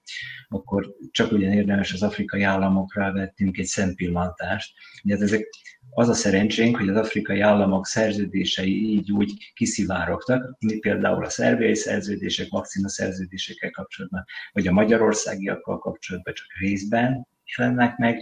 akkor 0.48 0.96
csak 1.12 1.32
ugyan 1.32 1.52
érdemes 1.52 1.94
az 1.94 2.04
afrikai 2.04 2.42
államokra 2.42 3.12
vettünk 3.12 3.58
egy 3.58 3.66
szempillantást. 3.66 4.74
Ugye 5.04 5.14
hát 5.14 5.24
ezek 5.24 5.50
az 5.90 6.10
a 6.10 6.14
szerencsénk, 6.14 6.78
hogy 6.78 6.90
az 6.90 6.96
afrikai 6.96 7.40
államok 7.40 7.86
szerződései 7.86 8.90
így 8.90 9.12
úgy 9.12 9.52
kiszivárogtak, 9.54 10.56
mint 10.60 10.80
például 10.80 11.26
a 11.26 11.30
szerbiai 11.30 11.76
szerződések, 11.76 12.50
vakcina 12.50 12.90
szerződésekkel 12.90 13.72
kapcsolatban, 13.72 14.24
vagy 14.52 14.68
a 14.68 14.72
magyarországiakkal 14.72 15.80
kapcsolatban 15.80 16.34
csak 16.34 16.48
részben 16.60 17.28
jelennek 17.58 17.98
meg, 17.98 18.20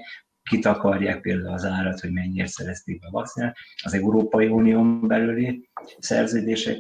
kitakarják 0.50 1.22
például 1.22 1.54
az 1.54 1.66
árat, 1.66 2.00
hogy 2.00 2.12
mennyiért 2.12 2.52
szerezték 2.52 3.00
be 3.00 3.08
a 3.08 3.12
vakcinát. 3.12 3.58
Az 3.84 3.94
Európai 3.94 4.48
Unión 4.48 5.08
belüli 5.08 5.70
szerződések 6.00 6.78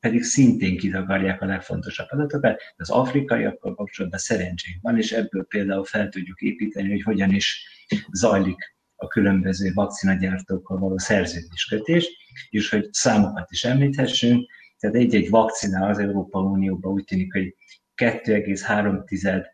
pedig 0.00 0.22
szintén 0.22 0.76
kitakarják 0.76 1.42
a 1.42 1.46
legfontosabb 1.46 2.06
adatokat. 2.10 2.60
Az 2.76 2.90
afrikaiakkal 2.90 3.74
kapcsolatban 3.74 4.18
szerencsénk 4.18 4.78
van, 4.82 4.96
és 4.96 5.12
ebből 5.12 5.44
például 5.44 5.84
fel 5.84 6.08
tudjuk 6.08 6.40
építeni, 6.40 6.90
hogy 6.90 7.02
hogyan 7.02 7.30
is 7.34 7.68
zajlik 8.12 8.76
a 8.96 9.06
különböző 9.06 9.72
vakcinagyártókkal 9.74 10.78
való 10.78 10.98
szerződéskötés, 10.98 12.08
és 12.50 12.70
hogy 12.70 12.92
számokat 12.92 13.50
is 13.50 13.64
említhessünk. 13.64 14.50
Tehát 14.78 14.96
egy-egy 14.96 15.30
vakcina 15.30 15.86
az 15.86 15.98
Európa 15.98 16.40
Unióban 16.40 16.92
úgy 16.92 17.04
tűnik, 17.04 17.32
hogy 17.32 17.54
2,3 17.96 19.46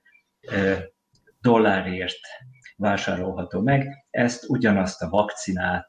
dollárért 1.41 2.21
vásárolható 2.77 3.61
meg. 3.61 4.07
Ezt 4.11 4.49
ugyanazt 4.49 5.03
a 5.03 5.09
vakcinát 5.09 5.87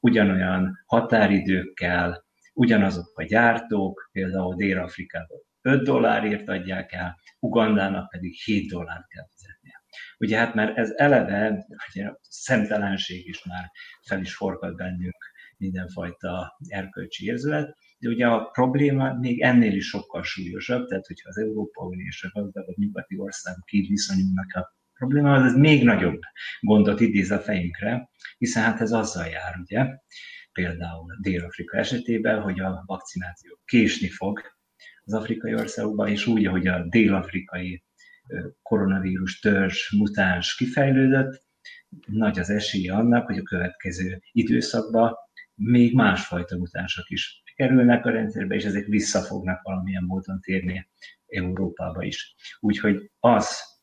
ugyanolyan 0.00 0.82
határidőkkel, 0.86 2.24
ugyanazok 2.52 3.18
a 3.18 3.24
gyártók, 3.24 4.08
például 4.12 4.54
Dél-Afrikában 4.54 5.38
5 5.60 5.82
dollárért 5.82 6.48
adják 6.48 6.92
el, 6.92 7.18
Ugandának 7.38 8.10
pedig 8.10 8.34
7 8.44 8.70
dollárt 8.70 9.08
kell 9.08 9.26
fizetnie. 9.30 9.82
Ugye 10.18 10.38
hát 10.38 10.54
mert 10.54 10.76
ez 10.76 10.90
eleve, 10.96 11.66
ugye 11.94 12.06
a 12.06 12.18
szemtelenség 12.22 13.26
is 13.28 13.44
már 13.44 13.70
fel 14.06 14.20
is 14.20 14.34
forgat 14.34 14.76
bennünk 14.76 15.16
mindenfajta 15.56 16.56
erkölcsi 16.68 17.26
érzület, 17.26 17.76
de 17.98 18.08
ugye 18.08 18.26
a 18.26 18.44
probléma 18.44 19.12
még 19.14 19.40
ennél 19.40 19.72
is 19.72 19.88
sokkal 19.88 20.22
súlyosabb, 20.22 20.86
tehát 20.86 21.06
hogyha 21.06 21.28
az 21.28 21.38
Európa 21.38 21.84
Unió 21.84 22.06
és 22.06 22.22
a 22.22 22.40
gazdagabb 22.40 22.76
nyugati 22.76 23.18
országok 23.18 23.72
így 23.72 23.88
viszonyulnak 23.88 24.54
a 24.54 24.75
problémához, 24.98 25.44
ez 25.44 25.58
még 25.58 25.84
nagyobb 25.84 26.20
gondot 26.60 27.00
idéz 27.00 27.30
a 27.30 27.38
fejünkre, 27.38 28.10
hiszen 28.38 28.62
hát 28.62 28.80
ez 28.80 28.92
azzal 28.92 29.26
jár, 29.26 29.56
ugye, 29.60 29.86
például 30.52 31.16
Dél-Afrika 31.20 31.76
esetében, 31.76 32.40
hogy 32.40 32.60
a 32.60 32.82
vakcináció 32.86 33.58
késni 33.64 34.08
fog 34.08 34.40
az 35.04 35.14
afrikai 35.14 35.54
országokban, 35.54 36.08
és 36.08 36.26
úgy, 36.26 36.46
ahogy 36.46 36.66
a 36.66 36.86
dél-afrikai 36.88 37.84
koronavírus 38.62 39.38
törzs, 39.38 39.90
mutáns 39.90 40.54
kifejlődött, 40.54 41.44
nagy 42.06 42.38
az 42.38 42.50
esélye 42.50 42.94
annak, 42.94 43.26
hogy 43.26 43.38
a 43.38 43.42
következő 43.42 44.22
időszakban 44.32 45.14
még 45.54 45.94
másfajta 45.94 46.56
mutánsok 46.56 47.08
is 47.08 47.42
kerülnek 47.54 48.06
a 48.06 48.10
rendszerbe, 48.10 48.54
és 48.54 48.64
ezek 48.64 48.86
vissza 48.86 49.20
fognak 49.20 49.62
valamilyen 49.62 50.04
módon 50.04 50.40
térni 50.40 50.88
Európába 51.26 52.02
is. 52.02 52.34
Úgyhogy 52.60 53.10
az, 53.18 53.75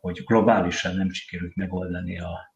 hogy 0.00 0.22
globálisan 0.24 0.96
nem 0.96 1.10
sikerült 1.10 1.56
megoldani 1.56 2.18
a 2.18 2.54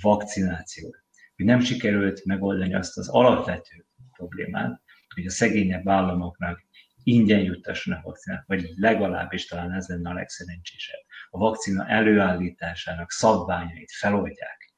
vakcinációt, 0.00 1.04
hogy 1.36 1.44
nem 1.44 1.60
sikerült 1.60 2.24
megoldani 2.24 2.74
azt 2.74 2.98
az 2.98 3.08
alapvető 3.08 3.86
problémát, 4.12 4.82
hogy 5.14 5.26
a 5.26 5.30
szegényebb 5.30 5.88
államoknak 5.88 6.64
ingyen 7.02 7.40
juttassanak 7.40 8.02
vakcinát, 8.02 8.44
vagy 8.46 8.70
legalábbis 8.76 9.46
talán 9.46 9.72
ez 9.72 9.88
lenne 9.88 10.10
a 10.10 10.14
legszerencsésebb. 10.14 11.00
A 11.30 11.38
vakcina 11.38 11.86
előállításának 11.88 13.10
szabványait 13.10 13.92
feloldják, 13.92 14.74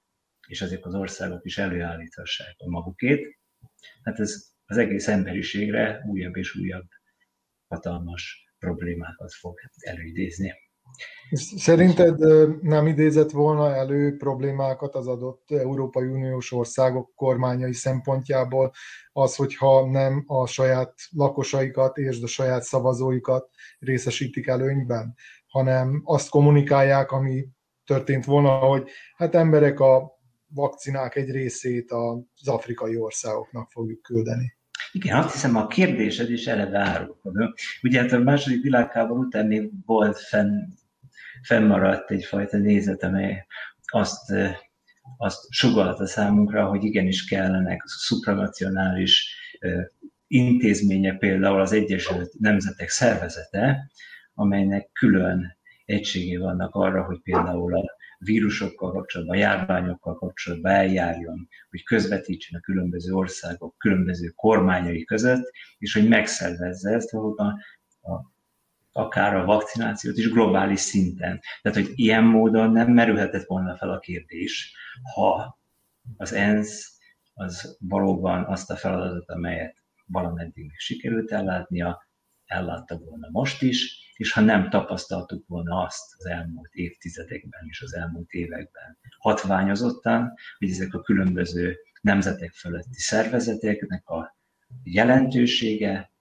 és 0.47 0.61
ezek 0.61 0.87
az 0.87 0.95
országok 0.95 1.45
is 1.45 1.59
előállíthassák 1.59 2.55
a 2.59 2.69
magukét. 2.69 3.39
Hát 4.03 4.19
ez 4.21 4.53
az 4.67 4.77
egész 4.77 5.09
emberiségre 5.09 6.05
újabb 6.07 6.37
és 6.37 6.55
újabb 6.55 6.89
hatalmas 7.67 8.53
problémákat 8.59 9.33
fog 9.33 9.61
előidézni. 9.81 10.68
Szerinted 11.57 12.19
nem 12.63 12.87
idézett 12.87 13.31
volna 13.31 13.75
elő 13.75 14.17
problémákat 14.17 14.95
az 14.95 15.07
adott 15.07 15.51
Európai 15.51 16.07
Uniós 16.07 16.53
országok 16.53 17.13
kormányai 17.15 17.73
szempontjából 17.73 18.73
az, 19.13 19.37
hogyha 19.37 19.91
nem 19.91 20.25
a 20.27 20.47
saját 20.47 20.95
lakosaikat 21.11 21.97
és 21.97 22.23
a 22.23 22.27
saját 22.27 22.63
szavazóikat 22.63 23.51
részesítik 23.79 24.47
előnyben, 24.47 25.15
hanem 25.47 26.01
azt 26.05 26.29
kommunikálják, 26.29 27.13
ami 27.13 27.49
történt 27.85 28.25
volna, 28.25 28.59
hogy 28.59 28.89
hát 29.17 29.35
emberek 29.35 29.81
a 29.81 30.19
vakcinák 30.55 31.17
egy 31.17 31.31
részét 31.31 31.93
az 31.93 32.49
afrikai 32.49 32.97
országoknak 32.97 33.71
fogjuk 33.71 34.03
küldeni. 34.03 34.58
Igen, 34.93 35.17
azt 35.17 35.33
hiszem 35.33 35.57
a 35.57 35.67
kérdésed 35.67 36.31
is 36.31 36.47
eleve 36.47 36.79
árulkodó. 36.79 37.55
Ugye 37.83 38.01
hát 38.01 38.13
a 38.13 38.19
második 38.19 38.63
világháború 38.63 39.23
után 39.23 39.47
még 39.47 39.71
volt 39.87 40.19
fenn, 40.19 40.63
fennmaradt 41.43 42.11
egyfajta 42.11 42.57
nézet, 42.57 43.03
amely 43.03 43.47
azt, 43.87 44.33
azt 45.17 45.47
sugalta 45.51 46.07
számunkra, 46.07 46.67
hogy 46.67 46.85
igenis 46.85 47.25
kellenek 47.25 47.83
supranacionális 47.87 49.37
intézménye, 50.27 51.15
például 51.15 51.61
az 51.61 51.73
Egyesült 51.73 52.39
Nemzetek 52.39 52.89
Szervezete, 52.89 53.91
amelynek 54.35 54.91
külön 54.93 55.57
egységé 55.85 56.37
vannak 56.37 56.75
arra, 56.75 57.05
hogy 57.05 57.21
például 57.23 57.77
a 57.77 57.97
vírusokkal 58.19 58.93
kapcsolatban, 58.93 59.37
járványokkal 59.37 60.15
kapcsolatban 60.15 60.73
eljárjon, 60.73 61.49
hogy 61.71 61.83
közvetítsen 61.83 62.59
a 62.59 62.63
különböző 62.63 63.13
országok, 63.13 63.79
különböző 63.79 64.29
kormányai 64.29 65.05
között, 65.05 65.51
és 65.79 65.93
hogy 65.93 66.09
megszervezze 66.09 66.91
ezt, 66.91 67.15
ahol 67.15 67.35
a, 67.37 67.45
a 68.13 68.37
akár 68.93 69.35
a 69.35 69.45
vakcinációt 69.45 70.17
is 70.17 70.31
globális 70.31 70.81
szinten. 70.81 71.41
Tehát, 71.63 71.79
hogy 71.79 71.93
ilyen 71.95 72.25
módon 72.25 72.71
nem 72.71 72.93
merülhetett 72.93 73.47
volna 73.47 73.77
fel 73.77 73.91
a 73.91 73.99
kérdés, 73.99 74.75
ha 75.15 75.59
az 76.17 76.33
ENSZ 76.33 76.99
az 77.35 77.77
valóban 77.81 78.45
azt 78.45 78.71
a 78.71 78.77
feladatot, 78.77 79.31
amelyet 79.31 79.77
valameddig 80.07 80.73
sikerült 80.77 81.31
ellátnia, 81.31 82.09
ellátta 82.45 82.99
volna 82.99 83.29
most 83.31 83.63
is, 83.63 84.08
és 84.19 84.33
ha 84.33 84.41
nem 84.41 84.71
tapasztaltuk 84.71 85.47
volna 85.47 85.83
azt 85.83 86.15
az 86.17 86.27
elmúlt 86.27 86.73
évtizedekben 86.73 87.61
és 87.69 87.83
az 87.83 87.95
elmúlt 87.95 88.31
években 88.31 88.99
hatványozottan, 89.19 90.33
hogy 90.59 90.71
ezek 90.71 90.95
a 90.95 91.01
különböző 91.01 91.77
nemzetek 92.01 92.53
fölötti 92.53 92.99
szervezeteknek 93.01 94.09
a 94.09 94.37
jelentősége 94.83 96.13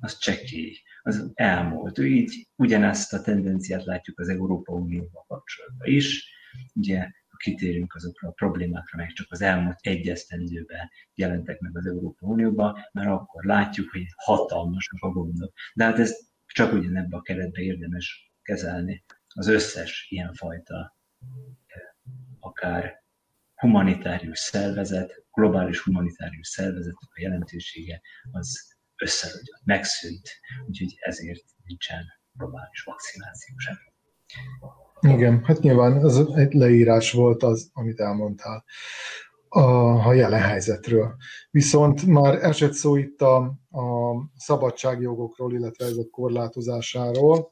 az 0.00 0.18
csekély, 0.18 0.76
az 1.02 1.30
elmúlt. 1.34 1.98
Így 1.98 2.48
ugyanezt 2.56 3.12
a 3.12 3.20
tendenciát 3.20 3.84
látjuk 3.84 4.20
az 4.20 4.28
Európa 4.28 4.72
Unióval 4.72 5.24
kapcsolatban 5.28 5.88
is. 5.88 6.34
Ugye 6.74 7.10
kitérünk 7.36 7.94
azokra 7.94 8.28
a 8.28 8.32
problémákra, 8.32 8.98
meg 8.98 9.12
csak 9.12 9.26
az 9.30 9.40
elmúlt 9.40 9.78
egy 9.80 10.08
esztendőben 10.08 10.90
jelentek 11.14 11.60
meg 11.60 11.76
az 11.76 11.86
Európa 11.86 12.26
Unióban, 12.26 12.76
mert 12.92 13.08
akkor 13.08 13.44
látjuk, 13.44 13.90
hogy 13.90 14.04
hatalmasak 14.16 15.02
a 15.02 15.08
gondok. 15.08 15.52
De 15.74 15.84
hát 15.84 15.98
ez 15.98 16.29
csak 16.52 16.72
ugyanebbe 16.72 17.16
a 17.16 17.22
keretbe 17.22 17.60
érdemes 17.60 18.32
kezelni 18.42 19.04
az 19.28 19.46
összes 19.46 20.06
ilyenfajta 20.08 20.96
akár 22.40 23.02
humanitárius 23.54 24.38
szervezet, 24.38 25.24
globális 25.32 25.80
humanitárius 25.80 26.48
szervezetnek 26.48 27.10
a 27.14 27.20
jelentősége 27.20 28.00
az 28.32 28.76
összerogyott, 28.96 29.64
megszűnt, 29.64 30.28
úgyhogy 30.66 30.96
ezért 31.00 31.44
nincsen 31.64 32.04
globális 32.32 32.82
vakcináció 32.82 33.54
sem. 33.56 33.76
Igen, 35.00 35.44
hát 35.44 35.58
nyilván 35.60 35.92
az 35.92 36.34
egy 36.34 36.52
leírás 36.52 37.12
volt 37.12 37.42
az, 37.42 37.70
amit 37.72 38.00
elmondtál 38.00 38.64
a, 39.48 39.60
a 40.08 40.12
jelen 40.12 40.40
helyzetről. 40.40 41.16
Viszont 41.50 42.06
már 42.06 42.34
esett 42.34 42.72
szó 42.72 42.96
itt 42.96 43.20
a, 43.20 43.36
a 43.70 43.99
szabadságjogokról, 44.36 45.52
illetve 45.52 45.84
ezek 45.84 46.10
korlátozásáról. 46.10 47.50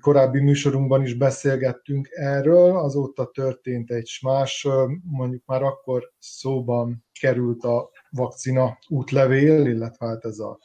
Korábbi 0.00 0.40
műsorunkban 0.40 1.02
is 1.02 1.14
beszélgettünk 1.14 2.08
erről, 2.10 2.76
azóta 2.76 3.26
történt 3.26 3.90
egy 3.90 4.18
más, 4.22 4.66
mondjuk 5.02 5.42
már 5.46 5.62
akkor 5.62 6.12
szóban 6.18 7.04
került 7.20 7.64
a 7.64 7.90
vakcina 8.10 8.78
útlevél, 8.88 9.66
illetve 9.66 10.06
hát 10.06 10.24
ez 10.24 10.38
a 10.38 10.58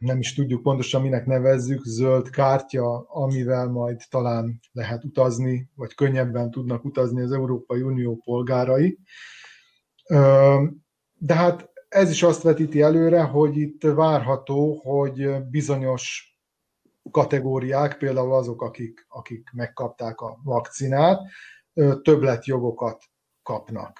nem 0.00 0.18
is 0.18 0.34
tudjuk 0.34 0.62
pontosan 0.62 1.02
minek 1.02 1.26
nevezzük, 1.26 1.84
zöld 1.84 2.30
kártya, 2.30 2.98
amivel 3.08 3.68
majd 3.68 4.00
talán 4.10 4.60
lehet 4.72 5.04
utazni, 5.04 5.70
vagy 5.74 5.94
könnyebben 5.94 6.50
tudnak 6.50 6.84
utazni 6.84 7.22
az 7.22 7.32
Európai 7.32 7.82
Unió 7.82 8.16
polgárai. 8.24 8.98
De 11.14 11.34
hát 11.34 11.69
ez 11.90 12.10
is 12.10 12.22
azt 12.22 12.42
vetíti 12.42 12.82
előre, 12.82 13.22
hogy 13.22 13.56
itt 13.56 13.82
várható, 13.82 14.74
hogy 14.74 15.44
bizonyos 15.44 16.34
kategóriák, 17.10 17.98
például 17.98 18.34
azok, 18.34 18.62
akik, 18.62 19.06
akik 19.08 19.50
megkapták 19.52 20.20
a 20.20 20.40
vakcinát, 20.44 21.20
többletjogokat 22.02 23.02
kapnak. 23.42 23.98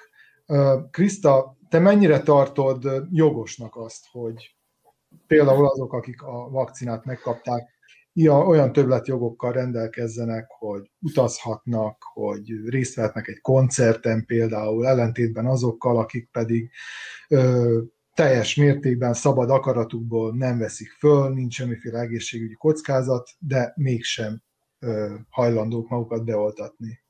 Krista, 0.90 1.56
te 1.68 1.78
mennyire 1.78 2.20
tartod 2.20 2.88
jogosnak 3.10 3.76
azt, 3.76 4.06
hogy 4.10 4.56
például 5.26 5.66
azok, 5.66 5.92
akik 5.92 6.22
a 6.22 6.50
vakcinát 6.50 7.04
megkapták, 7.04 7.79
olyan 8.28 8.72
többletjogokkal 8.72 9.52
rendelkezzenek, 9.52 10.46
hogy 10.48 10.90
utazhatnak, 10.98 12.02
hogy 12.12 12.68
részt 12.68 12.94
vehetnek 12.94 13.28
egy 13.28 13.40
koncerten 13.40 14.24
például, 14.26 14.86
ellentétben 14.86 15.46
azokkal, 15.46 15.98
akik 15.98 16.28
pedig 16.32 16.70
ö, 17.28 17.78
teljes 18.14 18.54
mértékben 18.54 19.14
szabad 19.14 19.50
akaratukból 19.50 20.36
nem 20.36 20.58
veszik 20.58 20.90
föl, 20.90 21.34
nincs 21.34 21.54
semmiféle 21.54 22.00
egészségügyi 22.00 22.54
kockázat, 22.54 23.30
de 23.38 23.72
mégsem 23.76 24.42
hajlandók 25.28 25.88
magukat 25.88 26.24
beoltatni. 26.24 27.00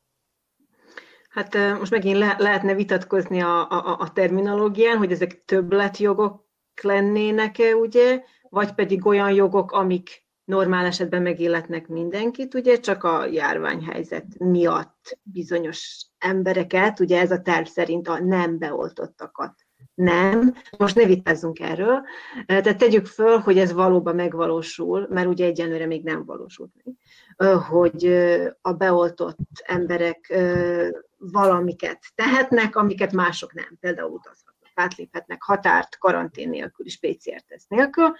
Hát 1.30 1.78
most 1.78 1.90
megint 1.90 2.18
le, 2.18 2.36
lehetne 2.38 2.74
vitatkozni 2.74 3.40
a, 3.40 3.70
a, 3.70 3.98
a 3.98 4.12
terminológián, 4.12 4.96
hogy 4.96 5.12
ezek 5.12 5.44
többletjogok 5.44 6.44
lennének-e, 6.82 7.74
ugye, 7.74 8.22
vagy 8.48 8.72
pedig 8.72 9.06
olyan 9.06 9.32
jogok, 9.32 9.72
amik 9.72 10.28
normál 10.50 10.86
esetben 10.86 11.22
megilletnek 11.22 11.88
mindenkit, 11.88 12.54
ugye 12.54 12.80
csak 12.80 13.04
a 13.04 13.26
járványhelyzet 13.26 14.26
miatt 14.38 15.18
bizonyos 15.22 16.06
embereket, 16.18 17.00
ugye 17.00 17.20
ez 17.20 17.30
a 17.30 17.40
terv 17.40 17.66
szerint 17.66 18.08
a 18.08 18.18
nem 18.18 18.58
beoltottakat 18.58 19.54
nem. 19.94 20.54
Most 20.78 20.94
ne 20.94 21.04
vitázzunk 21.04 21.60
erről. 21.60 22.02
Tehát 22.46 22.78
tegyük 22.78 23.06
föl, 23.06 23.38
hogy 23.38 23.58
ez 23.58 23.72
valóban 23.72 24.14
megvalósul, 24.14 25.06
mert 25.10 25.26
ugye 25.26 25.44
egyenlőre 25.44 25.86
még 25.86 26.04
nem 26.04 26.24
valósult 26.24 26.72
meg, 26.84 26.94
hogy 27.56 28.06
a 28.60 28.72
beoltott 28.72 29.38
emberek 29.64 30.34
valamiket 31.18 31.98
tehetnek, 32.14 32.76
amiket 32.76 33.12
mások 33.12 33.54
nem. 33.54 33.76
Például 33.80 34.10
utazhatnak, 34.10 34.70
átléphetnek 34.74 35.42
határt 35.42 35.98
karantén 35.98 36.48
nélkül 36.48 36.86
és 36.86 36.98
PCR-teszt 36.98 37.68
nélkül, 37.68 38.12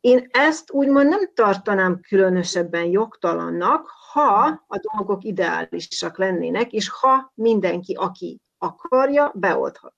én 0.00 0.26
ezt 0.30 0.72
úgymond 0.72 1.08
nem 1.08 1.30
tartanám 1.34 2.00
különösebben 2.00 2.84
jogtalannak, 2.84 3.90
ha 4.12 4.64
a 4.66 4.80
dolgok 4.92 5.24
ideálisak 5.24 6.18
lennének, 6.18 6.72
és 6.72 6.88
ha 6.88 7.32
mindenki, 7.34 7.94
aki 7.94 8.40
akarja, 8.58 9.34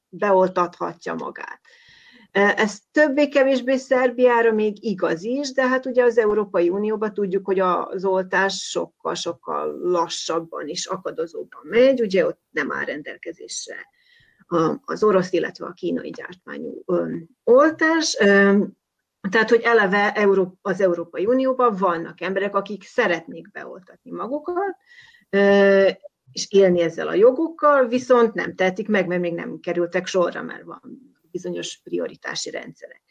beoltathatja 0.09 1.15
magát. 1.15 1.61
Ez 2.33 2.79
többé-kevésbé 2.91 3.77
Szerbiára 3.77 4.53
még 4.53 4.85
igaz 4.85 5.23
is, 5.23 5.53
de 5.53 5.69
hát 5.69 5.87
ugye 5.87 6.05
az 6.05 6.19
Európai 6.19 6.69
Unióban 6.69 7.15
tudjuk, 7.15 7.47
hogy 7.47 7.59
az 7.61 8.05
oltás 8.05 8.69
sokkal-sokkal 8.69 9.79
lassabban 9.83 10.69
és 10.69 10.87
akadozóban 10.87 11.61
megy, 11.63 12.01
ugye 12.01 12.27
ott 12.27 12.41
nem 12.51 12.73
áll 12.73 12.85
rendelkezésre 12.85 13.89
az 14.85 15.03
orosz, 15.03 15.33
illetve 15.33 15.67
a 15.67 15.73
kínai 15.73 16.11
gyártmányú 16.11 16.83
oltás. 17.45 18.17
Tehát, 19.29 19.49
hogy 19.49 19.61
eleve 19.61 20.29
az 20.61 20.81
Európai 20.81 21.27
Unióban 21.27 21.77
vannak 21.79 22.21
emberek, 22.21 22.55
akik 22.55 22.85
szeretnék 22.85 23.51
beoltatni 23.51 24.11
magukat, 24.11 24.77
és 26.33 26.47
élni 26.49 26.81
ezzel 26.81 27.09
a 27.09 27.15
jogokkal, 27.15 27.87
viszont 27.87 28.35
nem 28.35 28.55
tehetik 28.55 28.89
meg, 28.89 29.07
mert 29.07 29.21
még 29.21 29.35
nem 29.35 29.61
kerültek 29.61 30.07
sorra, 30.07 30.43
mert 30.43 30.63
van 30.63 30.81
bizonyos 31.31 31.81
prioritási 31.85 32.51
rendszerek. 32.51 33.03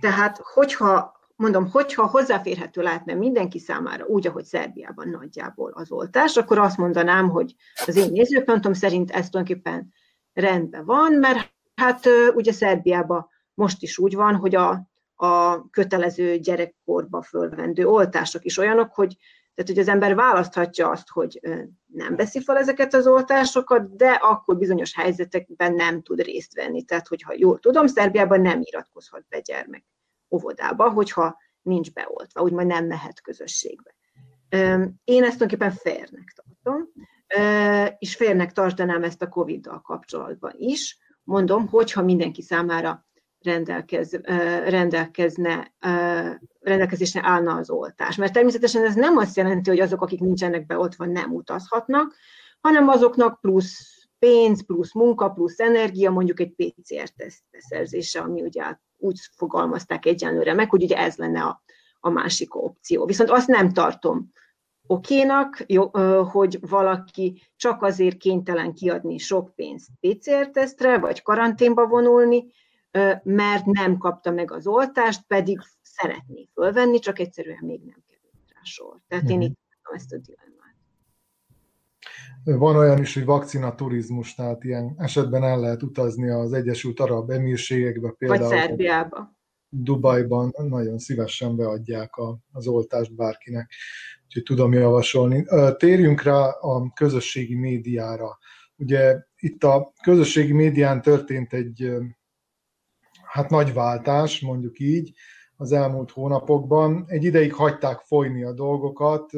Tehát, 0.00 0.40
hogyha 0.42 1.14
mondom, 1.36 1.70
hogyha 1.70 2.06
hozzáférhető 2.06 2.82
lehetne 2.82 3.14
mindenki 3.14 3.58
számára 3.58 4.04
úgy, 4.04 4.26
ahogy 4.26 4.44
Szerbiában 4.44 5.08
nagyjából 5.08 5.72
az 5.74 5.90
oltás, 5.90 6.36
akkor 6.36 6.58
azt 6.58 6.76
mondanám, 6.76 7.28
hogy 7.28 7.54
az 7.86 7.96
én 7.96 8.10
nézőpontom 8.10 8.72
szerint 8.72 9.10
ez 9.10 9.28
tulajdonképpen 9.28 9.92
rendben 10.32 10.84
van, 10.84 11.12
mert 11.12 11.54
hát 11.74 12.08
ugye 12.34 12.52
Szerbiában 12.52 13.28
most 13.56 13.82
is 13.82 13.98
úgy 13.98 14.14
van, 14.14 14.34
hogy 14.34 14.54
a, 14.54 14.88
a 15.14 15.70
kötelező 15.70 16.38
gyerekkorba 16.38 17.22
fölvendő 17.22 17.86
oltások 17.86 18.44
is 18.44 18.58
olyanok, 18.58 18.94
hogy 18.94 19.16
tehát, 19.54 19.70
hogy 19.70 19.80
az 19.80 19.88
ember 19.88 20.14
választhatja 20.14 20.90
azt, 20.90 21.08
hogy 21.08 21.40
nem 21.86 22.16
veszi 22.16 22.40
fel 22.40 22.56
ezeket 22.56 22.94
az 22.94 23.06
oltásokat, 23.06 23.96
de 23.96 24.10
akkor 24.10 24.56
bizonyos 24.56 24.94
helyzetekben 24.94 25.74
nem 25.74 26.02
tud 26.02 26.20
részt 26.20 26.54
venni. 26.54 26.82
Tehát, 26.82 27.08
hogyha 27.08 27.34
jól 27.36 27.58
tudom, 27.58 27.86
Szerbiában 27.86 28.40
nem 28.40 28.60
iratkozhat 28.62 29.24
be 29.28 29.40
gyermek 29.40 29.84
óvodába, 30.30 30.90
hogyha 30.90 31.38
nincs 31.62 31.92
beoltva, 31.92 32.42
úgymond 32.42 32.66
nem 32.66 32.86
mehet 32.86 33.20
közösségbe. 33.20 33.94
Én 35.04 35.24
ezt 35.24 35.38
tulajdonképpen 35.38 35.70
fairnek 35.70 36.34
tartom, 36.34 36.88
és 37.98 38.16
fairnek 38.16 38.52
tartanám 38.52 39.02
ezt 39.02 39.22
a 39.22 39.28
Covid-dal 39.28 39.80
kapcsolatban 39.80 40.52
is. 40.56 40.98
Mondom, 41.22 41.68
hogyha 41.68 42.02
mindenki 42.02 42.42
számára 42.42 43.06
rendelkez, 43.46 44.12
rendelkezne, 44.64 45.72
rendelkezésre 46.60 47.20
állna 47.24 47.54
az 47.54 47.70
oltás. 47.70 48.16
Mert 48.16 48.32
természetesen 48.32 48.84
ez 48.84 48.94
nem 48.94 49.16
azt 49.16 49.36
jelenti, 49.36 49.70
hogy 49.70 49.80
azok, 49.80 50.02
akik 50.02 50.20
nincsenek 50.20 50.66
beoltva, 50.66 51.04
nem 51.04 51.34
utazhatnak, 51.34 52.14
hanem 52.60 52.88
azoknak 52.88 53.40
plusz 53.40 53.96
pénz, 54.18 54.66
plusz 54.66 54.94
munka, 54.94 55.28
plusz 55.28 55.58
energia, 55.58 56.10
mondjuk 56.10 56.40
egy 56.40 56.54
PCR-teszt 56.54 57.42
beszerzése, 57.50 58.20
ami 58.20 58.42
ugye 58.42 58.76
úgy 58.96 59.18
fogalmazták 59.36 60.06
egyenlőre 60.06 60.54
meg, 60.54 60.70
hogy 60.70 60.82
ugye 60.82 60.96
ez 60.96 61.16
lenne 61.16 61.42
a, 61.42 61.62
a 62.00 62.10
másik 62.10 62.54
opció. 62.54 63.04
Viszont 63.04 63.30
azt 63.30 63.48
nem 63.48 63.72
tartom 63.72 64.32
okénak, 64.86 65.66
hogy 66.30 66.58
valaki 66.68 67.42
csak 67.56 67.82
azért 67.82 68.16
kénytelen 68.16 68.74
kiadni 68.74 69.18
sok 69.18 69.54
pénzt 69.54 69.88
PCR-tesztre, 70.00 70.98
vagy 70.98 71.22
karanténba 71.22 71.86
vonulni, 71.86 72.46
mert 73.22 73.64
nem 73.64 73.98
kapta 73.98 74.30
meg 74.30 74.52
az 74.52 74.66
oltást, 74.66 75.22
pedig 75.26 75.60
szeretné 75.82 76.48
fölvenni, 76.52 76.98
csak 76.98 77.18
egyszerűen 77.18 77.64
még 77.64 77.80
nem 77.84 78.04
került 78.08 78.52
rá 78.54 78.60
sor. 78.62 79.00
Tehát 79.08 79.30
én 79.30 79.36
mhm. 79.36 79.46
itt 79.46 79.58
ezt 79.94 80.12
a 80.12 80.16
dilemmát. 80.16 80.56
Van 82.44 82.76
olyan 82.76 82.98
is, 82.98 83.14
hogy 83.14 83.24
vakcinaturizmus, 83.24 84.34
tehát 84.34 84.64
ilyen 84.64 84.94
esetben 84.98 85.44
el 85.44 85.60
lehet 85.60 85.82
utazni 85.82 86.30
az 86.30 86.52
Egyesült 86.52 87.00
Arab 87.00 87.30
Emírségekbe 87.30 88.14
például. 88.18 88.48
Vagy 88.48 88.58
Szerbiába. 88.58 89.34
Dubajban 89.68 90.52
nagyon 90.56 90.98
szívesen 90.98 91.56
beadják 91.56 92.16
a, 92.16 92.38
az 92.52 92.66
oltást 92.66 93.14
bárkinek, 93.14 93.70
úgyhogy 94.24 94.42
tudom 94.42 94.72
javasolni. 94.72 95.46
Térjünk 95.76 96.22
rá 96.22 96.48
a 96.48 96.92
közösségi 96.92 97.54
médiára. 97.54 98.38
Ugye 98.76 99.16
itt 99.36 99.64
a 99.64 99.92
közösségi 100.02 100.52
médián 100.52 101.02
történt 101.02 101.52
egy 101.52 101.96
hát 103.36 103.50
nagy 103.50 103.72
váltás, 103.72 104.40
mondjuk 104.40 104.78
így, 104.78 105.12
az 105.56 105.72
elmúlt 105.72 106.10
hónapokban. 106.10 107.04
Egy 107.06 107.24
ideig 107.24 107.54
hagyták 107.54 108.00
folyni 108.00 108.42
a 108.42 108.52
dolgokat, 108.52 109.30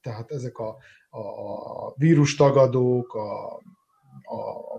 tehát 0.00 0.30
ezek 0.30 0.58
a, 0.58 0.76
a, 1.10 1.18
a 1.18 1.94
vírustagadók, 1.96 3.14
a, 3.14 3.54
a, 4.22 4.74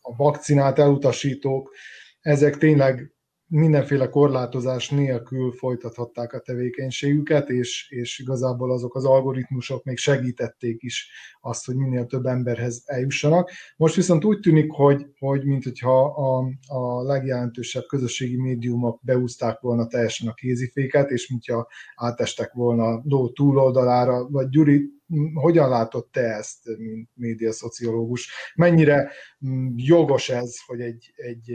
a 0.00 0.16
vakcinát 0.16 0.78
elutasítók, 0.78 1.74
ezek 2.20 2.58
tényleg 2.58 3.14
mindenféle 3.50 4.08
korlátozás 4.08 4.90
nélkül 4.90 5.52
folytathatták 5.52 6.32
a 6.32 6.40
tevékenységüket, 6.40 7.48
és, 7.48 7.90
és 7.90 8.18
igazából 8.18 8.72
azok 8.72 8.94
az 8.94 9.04
algoritmusok 9.04 9.84
még 9.84 9.96
segítették 9.96 10.82
is 10.82 11.10
azt, 11.40 11.66
hogy 11.66 11.76
minél 11.76 12.06
több 12.06 12.26
emberhez 12.26 12.82
eljussanak. 12.86 13.50
Most 13.76 13.94
viszont 13.94 14.24
úgy 14.24 14.40
tűnik, 14.40 14.70
hogy, 14.70 15.06
hogy 15.18 15.44
mint 15.44 15.64
hogyha 15.64 16.04
a, 16.04 16.48
a 16.66 17.02
legjelentősebb 17.02 17.84
közösségi 17.86 18.36
médiumok 18.36 19.00
beúzták 19.02 19.60
volna 19.60 19.86
teljesen 19.86 20.28
a 20.28 20.34
kéziféket, 20.34 21.10
és 21.10 21.28
mintha 21.28 21.68
átestek 21.94 22.52
volna 22.52 23.00
ló 23.04 23.28
túloldalára, 23.28 24.28
vagy 24.28 24.48
Gyuri, 24.48 24.90
hogyan 25.34 25.68
látod 25.68 26.06
te 26.10 26.20
ezt, 26.20 26.58
mint 26.78 27.08
médiaszociológus? 27.14 28.32
Mennyire 28.54 29.10
mm, 29.46 29.68
jogos 29.76 30.28
ez, 30.28 30.56
hogy 30.66 30.80
egy, 30.80 31.12
egy 31.16 31.52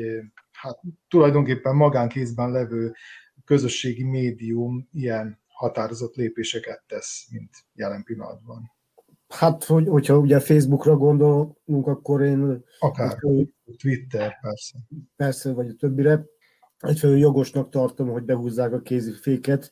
hát 0.61 0.79
tulajdonképpen 1.07 1.75
magánkézben 1.75 2.51
levő 2.51 2.93
közösségi 3.45 4.03
médium 4.03 4.89
ilyen 4.93 5.39
határozott 5.47 6.15
lépéseket 6.15 6.83
tesz, 6.87 7.27
mint 7.31 7.49
jelen 7.73 8.03
pillanatban. 8.03 8.71
Hát, 9.27 9.63
hogy, 9.63 9.87
hogyha 9.87 10.17
ugye 10.17 10.39
Facebookra 10.39 10.97
gondolunk, 10.97 11.87
akkor 11.87 12.21
én... 12.21 12.63
Akár, 12.79 13.17
Twitter, 13.77 14.39
persze. 14.41 14.77
Persze, 15.15 15.53
vagy 15.53 15.67
a 15.67 15.73
többire. 15.73 16.25
Egyfelől 16.79 17.17
jogosnak 17.17 17.69
tartom, 17.69 18.09
hogy 18.09 18.23
behúzzák 18.23 18.73
a 18.73 18.81
kéziféket, 18.81 19.69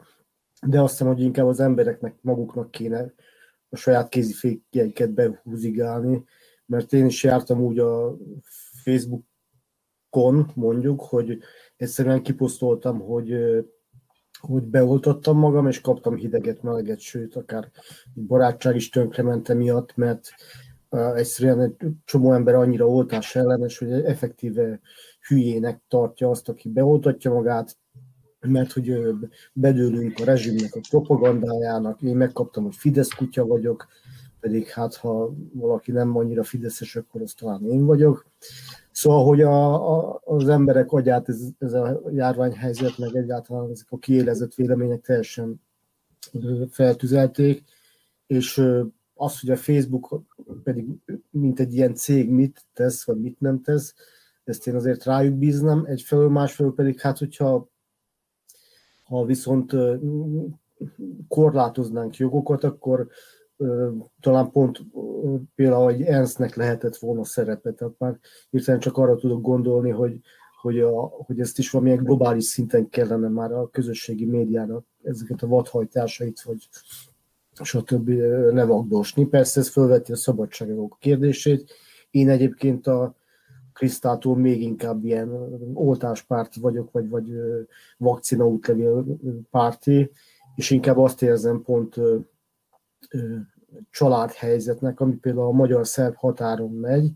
de 0.65 0.81
azt 0.81 0.91
hiszem, 0.91 1.07
hogy 1.07 1.21
inkább 1.21 1.45
az 1.45 1.59
embereknek 1.59 2.15
maguknak 2.21 2.71
kéne 2.71 3.13
a 3.69 3.75
saját 3.75 4.09
kézifékjeiket 4.09 5.11
behúzigálni, 5.11 6.23
mert 6.65 6.93
én 6.93 7.05
is 7.05 7.23
jártam 7.23 7.61
úgy 7.61 7.79
a 7.79 8.17
Facebook 8.83 9.23
kon 10.13 10.51
mondjuk, 10.55 11.01
hogy 11.01 11.39
egyszerűen 11.77 12.21
kiposztoltam, 12.21 12.99
hogy, 12.99 13.35
hogy 14.39 14.63
beoltottam 14.63 15.37
magam, 15.37 15.67
és 15.67 15.81
kaptam 15.81 16.15
hideget, 16.15 16.61
meleget, 16.61 16.99
sőt, 16.99 17.35
akár 17.35 17.71
barátság 18.13 18.75
is 18.75 18.89
tönkrement 18.89 19.53
miatt, 19.53 19.95
mert 19.95 20.29
egyszerűen 20.89 21.61
egy 21.61 21.75
csomó 22.05 22.33
ember 22.33 22.55
annyira 22.55 22.87
oltás 22.87 23.35
ellenes, 23.35 23.77
hogy 23.77 23.91
effektíve 23.91 24.79
hülyének 25.27 25.81
tartja 25.87 26.29
azt, 26.29 26.49
aki 26.49 26.69
beoltatja 26.69 27.33
magát, 27.33 27.77
mert 28.39 28.71
hogy 28.71 28.93
bedőlünk 29.53 30.19
a 30.19 30.23
rezsimnek 30.23 30.75
a 30.75 30.87
propagandájának, 30.89 32.01
én 32.01 32.15
megkaptam, 32.15 32.63
hogy 32.63 32.75
Fidesz 32.75 33.13
kutya 33.13 33.45
vagyok, 33.45 33.87
pedig 34.43 34.67
hát 34.67 34.95
ha 34.95 35.33
valaki 35.53 35.91
nem 35.91 36.17
annyira 36.17 36.43
fideszes, 36.43 36.95
akkor 36.95 37.21
az 37.21 37.33
talán 37.33 37.65
én 37.65 37.85
vagyok. 37.85 38.25
Szóval, 38.91 39.25
hogy 39.25 39.41
a, 39.41 39.73
a, 39.97 40.21
az 40.25 40.47
emberek 40.47 40.91
agyát 40.91 41.29
ez, 41.29 41.41
ez 41.59 41.73
a 41.73 42.01
járványhelyzet, 42.13 42.97
meg 42.97 43.15
egyáltalán 43.15 43.69
ezek 43.71 43.87
a 43.89 43.97
kiélezett 43.97 44.53
vélemények 44.53 45.01
teljesen 45.01 45.61
feltüzelték, 46.69 47.63
és 48.27 48.63
az, 49.13 49.39
hogy 49.39 49.49
a 49.49 49.55
Facebook 49.55 50.21
pedig 50.63 50.87
mint 51.29 51.59
egy 51.59 51.73
ilyen 51.73 51.95
cég 51.95 52.29
mit 52.29 52.65
tesz, 52.73 53.03
vagy 53.03 53.21
mit 53.21 53.39
nem 53.39 53.61
tesz, 53.61 53.95
ezt 54.43 54.67
én 54.67 54.75
azért 54.75 55.03
rájuk 55.03 55.35
bíznám, 55.35 55.85
egyfelől, 55.85 56.29
másfelől 56.29 56.73
pedig 56.73 56.99
hát, 56.99 57.17
hogyha 57.17 57.69
ha 59.03 59.25
viszont 59.25 59.75
korlátoznánk 61.27 62.17
jogokat, 62.17 62.63
akkor 62.63 63.07
talán 64.19 64.51
pont 64.51 64.81
például 65.55 65.91
egy 65.91 66.01
ENSZ-nek 66.01 66.55
lehetett 66.55 66.95
volna 66.95 67.23
szerepe, 67.23 67.71
tehát 67.71 67.93
már 67.97 68.19
hirtelen 68.49 68.79
csak 68.79 68.97
arra 68.97 69.15
tudok 69.15 69.41
gondolni, 69.41 69.89
hogy, 69.89 70.19
hogy, 70.61 70.79
a, 70.79 70.99
hogy 71.01 71.39
ezt 71.39 71.57
is 71.57 71.69
valamilyen 71.69 72.03
globális 72.03 72.43
szinten 72.43 72.89
kellene 72.89 73.27
már 73.27 73.51
a 73.51 73.69
közösségi 73.69 74.25
médiának 74.25 74.85
ezeket 75.03 75.41
a 75.41 75.47
vadhajtásait, 75.47 76.41
vagy 76.41 76.69
stb. 77.61 78.09
levagdosni. 78.51 79.25
Persze 79.25 79.59
ez 79.59 79.69
felveti 79.69 80.11
a 80.11 80.15
szabadságok 80.15 80.97
kérdését. 80.99 81.73
Én 82.11 82.29
egyébként 82.29 82.87
a 82.87 83.15
Krisztától 83.73 84.37
még 84.37 84.61
inkább 84.61 85.05
ilyen 85.05 85.29
oltáspárti 85.73 86.59
vagyok, 86.59 86.91
vagy, 86.91 87.09
vagy 87.09 87.33
vakcina 87.97 88.47
útlevél 88.47 89.05
párti, 89.51 90.11
és 90.55 90.69
inkább 90.69 90.97
azt 90.97 91.21
érzem 91.21 91.61
pont 91.61 91.95
családhelyzetnek, 93.89 94.99
ami 94.99 95.15
például 95.15 95.45
a 95.45 95.51
magyar-szerb 95.51 96.15
határon 96.15 96.71
megy, 96.71 97.11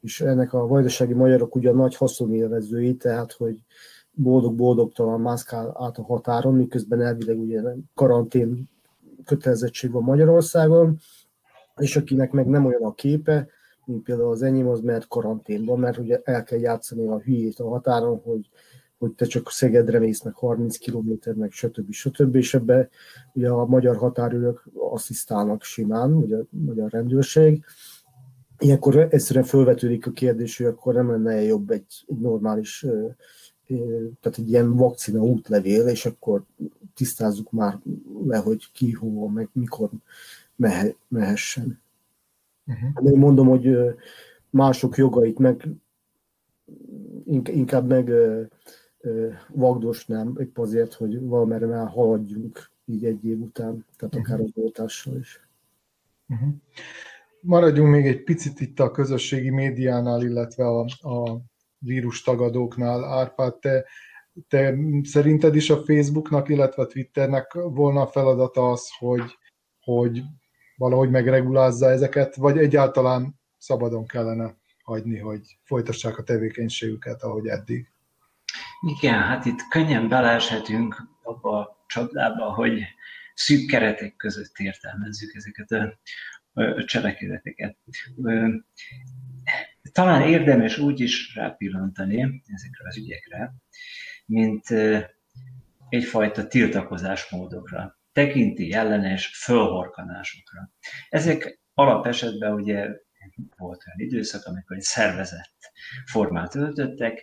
és 0.00 0.20
ennek 0.20 0.52
a 0.52 0.66
vajdasági 0.66 1.12
magyarok 1.12 1.54
ugyan 1.54 1.76
nagy 1.76 1.96
haszonélvezői, 1.96 2.96
tehát 2.96 3.32
hogy 3.32 3.62
boldog-boldogtalan 4.10 5.20
mászkál 5.20 5.76
át 5.80 5.98
a 5.98 6.02
határon, 6.02 6.54
miközben 6.54 7.00
elvileg 7.00 7.38
ugye 7.38 7.62
karantén 7.94 8.70
kötelezettség 9.24 9.90
van 9.90 10.02
Magyarországon, 10.02 10.96
és 11.76 11.96
akinek 11.96 12.32
meg 12.32 12.46
nem 12.46 12.66
olyan 12.66 12.82
a 12.82 12.94
képe, 12.94 13.48
mint 13.84 14.02
például 14.02 14.30
az 14.30 14.42
enyém, 14.42 14.68
az 14.68 14.80
mert 14.80 15.08
karanténban, 15.08 15.78
mert 15.78 15.98
ugye 15.98 16.20
el 16.24 16.42
kell 16.42 16.58
játszani 16.58 17.06
a 17.06 17.20
hülyét 17.20 17.58
a 17.58 17.68
határon, 17.68 18.20
hogy, 18.24 18.48
hogy 19.02 19.12
te 19.12 19.26
csak 19.26 19.50
Szegedre 19.50 19.98
mész, 19.98 20.22
meg 20.22 20.34
30 20.34 20.76
kilométer, 20.76 21.34
meg 21.34 21.52
stb. 21.52 21.92
stb. 21.92 22.34
És 22.34 22.54
ebbe 22.54 22.88
ugye 23.32 23.48
a 23.48 23.66
magyar 23.66 23.96
határőrök 23.96 24.64
asszisztálnak 24.74 25.62
simán, 25.62 26.12
ugye 26.12 26.36
a 26.36 26.44
magyar 26.50 26.90
rendőrség. 26.90 27.64
Ilyenkor 28.58 28.96
egyszerűen 28.96 29.44
felvetődik 29.44 30.06
a 30.06 30.10
kérdés, 30.10 30.56
hogy 30.56 30.66
akkor 30.66 30.94
nem 30.94 31.10
lenne 31.10 31.42
jobb 31.42 31.70
egy, 31.70 32.04
egy 32.06 32.18
normális, 32.18 32.86
tehát 34.20 34.38
egy 34.38 34.48
ilyen 34.48 34.76
vakcina 34.76 35.20
útlevél, 35.20 35.86
és 35.86 36.06
akkor 36.06 36.44
tisztázzuk 36.94 37.50
már 37.50 37.78
le, 38.24 38.36
hogy 38.36 38.72
ki, 38.72 38.92
hova, 38.92 39.28
meg 39.28 39.48
mikor 39.52 39.90
mehe, 40.56 40.94
mehessen. 41.08 41.80
Uh-huh. 42.66 43.12
Én 43.12 43.18
mondom, 43.18 43.48
hogy 43.48 43.76
mások 44.50 44.96
jogait 44.96 45.38
meg 45.38 45.68
inkább 47.44 47.88
meg 47.88 48.10
vagdosnám, 49.48 50.36
épp 50.40 50.58
azért, 50.58 50.94
hogy 50.94 51.20
valamerre 51.20 51.66
már 51.66 51.88
haladjunk 51.88 52.70
így 52.84 53.04
egy 53.04 53.24
év 53.24 53.40
után, 53.40 53.86
tehát 53.96 54.14
akár 54.14 54.40
uh-huh. 54.40 54.52
az 54.54 54.62
oltással 54.62 55.16
is. 55.16 55.48
Uh-huh. 56.28 56.54
Maradjunk 57.40 57.90
még 57.90 58.06
egy 58.06 58.22
picit 58.22 58.60
itt 58.60 58.80
a 58.80 58.90
közösségi 58.90 59.50
médiánál, 59.50 60.22
illetve 60.22 60.66
a, 60.66 60.80
a 61.00 61.40
vírus 61.78 62.22
tagadóknál. 62.22 63.04
Árpád, 63.04 63.58
te, 63.58 63.84
te 64.48 64.74
szerinted 65.02 65.54
is 65.54 65.70
a 65.70 65.82
Facebooknak, 65.84 66.48
illetve 66.48 66.82
a 66.82 66.86
Twitternek 66.86 67.52
volna 67.52 68.00
a 68.00 68.06
feladata 68.06 68.70
az, 68.70 68.88
hogy, 68.98 69.38
hogy 69.80 70.22
valahogy 70.76 71.10
megregulázza 71.10 71.90
ezeket, 71.90 72.34
vagy 72.36 72.58
egyáltalán 72.58 73.40
szabadon 73.58 74.06
kellene 74.06 74.56
hagyni, 74.82 75.18
hogy 75.18 75.58
folytassák 75.62 76.18
a 76.18 76.22
tevékenységüket, 76.22 77.22
ahogy 77.22 77.46
eddig? 77.46 77.91
Igen, 78.86 79.22
hát 79.22 79.44
itt 79.44 79.68
könnyen 79.68 80.08
beleeshetünk 80.08 81.02
abba 81.22 81.58
a 81.58 81.84
csapdába, 81.86 82.52
hogy 82.52 82.84
szűk 83.34 83.66
keretek 83.66 84.16
között 84.16 84.58
értelmezzük 84.58 85.34
ezeket 85.34 85.70
a, 85.70 85.98
cselekedeteket. 86.84 87.76
Talán 89.92 90.28
érdemes 90.28 90.78
úgy 90.78 91.00
is 91.00 91.34
rápillantani 91.34 92.42
ezekre 92.46 92.88
az 92.88 92.96
ügyekre, 92.96 93.54
mint 94.26 94.66
egyfajta 95.88 96.46
tiltakozásmódokra 96.46 97.98
tekinti 98.12 98.72
ellenes 98.72 99.26
fölhorkanásokra. 99.26 100.70
Ezek 101.08 101.60
alapesetben 101.74 102.52
ugye 102.52 102.88
volt 103.56 103.82
olyan 103.86 103.98
időszak, 104.10 104.44
amikor 104.44 104.76
egy 104.76 104.82
szervezett 104.82 105.72
formát 106.04 106.54
öltöttek, 106.54 107.20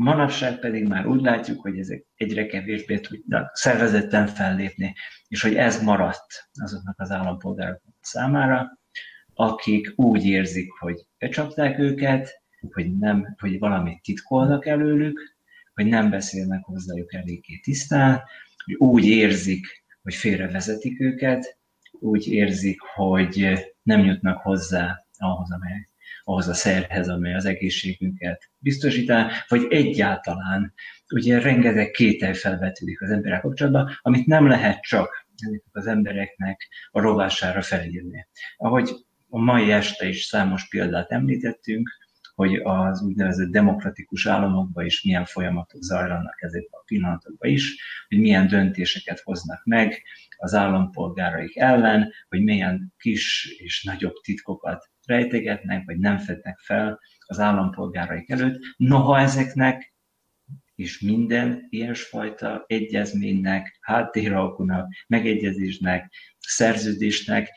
manapság 0.00 0.58
pedig 0.58 0.86
már 0.86 1.06
úgy 1.06 1.20
látjuk, 1.20 1.60
hogy 1.60 1.78
ezek 1.78 2.06
egyre 2.16 2.46
kevésbé 2.46 2.98
tudnak 2.98 3.56
szervezetten 3.56 4.26
fellépni, 4.26 4.94
és 5.28 5.42
hogy 5.42 5.54
ez 5.54 5.82
maradt 5.82 6.50
azoknak 6.52 7.00
az 7.00 7.10
állampolgárok 7.10 7.82
számára, 8.00 8.78
akik 9.34 9.92
úgy 9.96 10.24
érzik, 10.26 10.72
hogy 10.72 11.06
becsapták 11.18 11.78
őket, 11.78 12.42
hogy, 12.72 12.98
nem, 12.98 13.34
hogy 13.38 13.58
valamit 13.58 14.02
titkolnak 14.02 14.66
előlük, 14.66 15.36
hogy 15.74 15.86
nem 15.86 16.10
beszélnek 16.10 16.64
hozzájuk 16.64 17.14
eléggé 17.14 17.58
tisztán, 17.62 18.22
hogy 18.64 18.74
úgy 18.74 19.06
érzik, 19.06 19.66
hogy 20.02 20.14
félrevezetik 20.14 21.00
őket, 21.00 21.58
úgy 21.92 22.26
érzik, 22.28 22.80
hogy 22.80 23.58
nem 23.82 24.04
jutnak 24.04 24.42
hozzá 24.42 25.04
ahhoz, 25.18 25.52
amely, 25.52 25.89
ahhoz 26.24 26.48
a 26.48 26.54
szerhez, 26.54 27.08
amely 27.08 27.34
az 27.34 27.44
egészségünket 27.44 28.50
biztosítá, 28.58 29.30
vagy 29.48 29.66
egyáltalán 29.70 30.74
ugye 31.14 31.40
rengeteg 31.40 31.90
kétel 31.90 32.34
felvetődik 32.34 33.00
az 33.00 33.10
emberek 33.10 33.40
kapcsolatban, 33.40 33.98
amit 34.00 34.26
nem 34.26 34.46
lehet 34.46 34.80
csak 34.80 35.28
az 35.72 35.86
embereknek 35.86 36.68
a 36.90 37.00
rovására 37.00 37.62
felírni. 37.62 38.26
Ahogy 38.56 38.90
a 39.28 39.38
mai 39.38 39.72
este 39.72 40.08
is 40.08 40.24
számos 40.24 40.68
példát 40.68 41.10
említettünk, 41.10 41.90
hogy 42.40 42.60
az 42.64 43.02
úgynevezett 43.02 43.50
demokratikus 43.50 44.26
államokban 44.26 44.84
is 44.84 45.02
milyen 45.02 45.24
folyamatok 45.24 45.82
zajlanak 45.82 46.42
ezekben 46.42 46.80
a 46.80 46.84
pillanatokban 46.86 47.50
is, 47.50 47.82
hogy 48.08 48.18
milyen 48.18 48.46
döntéseket 48.46 49.20
hoznak 49.20 49.64
meg 49.64 50.02
az 50.36 50.54
állampolgáraik 50.54 51.56
ellen, 51.56 52.12
hogy 52.28 52.42
milyen 52.42 52.92
kis 52.98 53.54
és 53.58 53.82
nagyobb 53.84 54.14
titkokat 54.22 54.90
rejtegetnek, 55.06 55.84
vagy 55.86 55.98
nem 55.98 56.18
fednek 56.18 56.58
fel 56.58 57.00
az 57.26 57.38
állampolgáraik 57.38 58.30
előtt. 58.30 58.60
Noha 58.76 59.18
ezeknek 59.18 59.94
és 60.74 61.00
minden 61.00 61.66
ilyesfajta 61.70 62.64
egyezménynek, 62.66 63.78
háttéralkunak, 63.80 64.92
megegyezésnek, 65.06 66.12
szerződésnek 66.38 67.48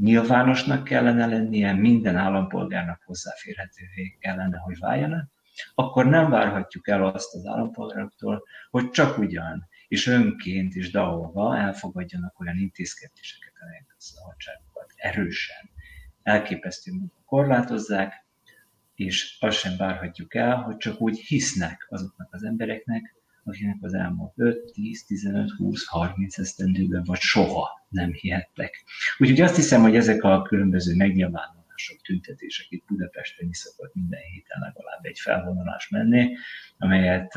nyilvánosnak 0.00 0.84
kellene 0.84 1.26
lennie, 1.26 1.72
minden 1.72 2.16
állampolgárnak 2.16 3.02
hozzáférhetővé 3.04 4.16
kellene, 4.20 4.58
hogy 4.58 4.78
váljanak, 4.78 5.30
akkor 5.74 6.06
nem 6.06 6.30
várhatjuk 6.30 6.88
el 6.88 7.04
azt 7.06 7.34
az 7.34 7.46
állampolgároktól, 7.46 8.42
hogy 8.70 8.90
csak 8.90 9.18
ugyan 9.18 9.68
és 9.88 10.06
önként 10.06 10.74
is 10.74 10.90
daholva 10.90 11.56
elfogadjanak 11.56 12.40
olyan 12.40 12.56
intézkedéseket, 12.56 13.52
amelyek 13.60 13.86
a 13.88 13.94
szabadságokat 14.00 14.92
erősen, 14.96 15.70
elképesztő 16.22 16.92
módon 16.92 17.22
korlátozzák, 17.24 18.26
és 18.94 19.36
azt 19.40 19.58
sem 19.58 19.76
várhatjuk 19.76 20.34
el, 20.34 20.56
hogy 20.56 20.76
csak 20.76 21.00
úgy 21.00 21.18
hisznek 21.18 21.86
azoknak 21.88 22.28
az 22.32 22.42
embereknek, 22.44 23.14
akinek 23.50 23.76
az 23.80 23.94
elmúlt 23.94 24.32
5, 24.36 24.72
10, 24.72 25.04
15, 25.06 25.50
20, 25.50 25.86
30 25.86 26.38
esztendőben 26.38 27.02
vagy 27.04 27.18
soha 27.18 27.68
nem 27.88 28.12
hihettek. 28.12 28.84
Úgyhogy 29.18 29.40
azt 29.40 29.56
hiszem, 29.56 29.82
hogy 29.82 29.96
ezek 29.96 30.22
a 30.22 30.42
különböző 30.42 30.96
megnyilvánulások, 30.96 32.00
tüntetések 32.04 32.66
itt 32.70 32.84
Budapesten 32.86 33.48
is 33.48 33.56
szokott 33.56 33.94
minden 33.94 34.20
héten 34.20 34.60
legalább 34.60 35.04
egy 35.04 35.18
felvonulás 35.18 35.88
menni, 35.88 36.36
amelyet 36.78 37.36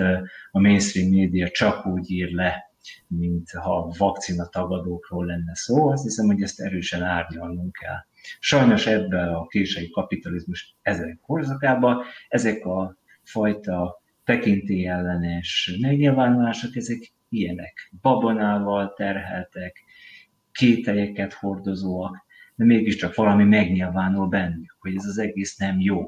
a 0.52 0.60
mainstream 0.60 1.10
média 1.10 1.50
csak 1.50 1.86
úgy 1.86 2.12
ír 2.12 2.32
le, 2.32 2.72
mint 3.08 3.52
ha 3.52 3.94
vakcina 3.98 4.48
tagadókról 4.48 5.26
lenne 5.26 5.56
szó, 5.56 5.90
azt 5.90 6.04
hiszem, 6.04 6.26
hogy 6.26 6.42
ezt 6.42 6.60
erősen 6.60 7.04
árnyalnunk 7.04 7.72
kell. 7.72 8.06
Sajnos 8.40 8.88
ebben 8.88 9.28
a 9.28 9.48
késői 9.48 9.90
kapitalizmus 9.90 10.76
ezen 10.82 11.20
korszakában 11.22 12.04
ezek 12.28 12.66
a 12.66 12.98
fajta 13.24 14.03
tekintélyellenes 14.24 15.78
megnyilvánulások, 15.82 16.76
ezek 16.76 17.12
ilyenek. 17.30 17.92
Babonával 18.02 18.94
terheltek, 18.94 19.84
kételyeket 20.52 21.34
hordozóak, 21.34 22.26
de 22.56 22.66
mégiscsak 22.66 23.16
valami 23.16 23.44
megnyilvánul 23.44 24.28
bennük, 24.28 24.76
hogy 24.80 24.96
ez 24.96 25.06
az 25.06 25.18
egész 25.18 25.58
nem 25.58 25.80
jó, 25.80 26.00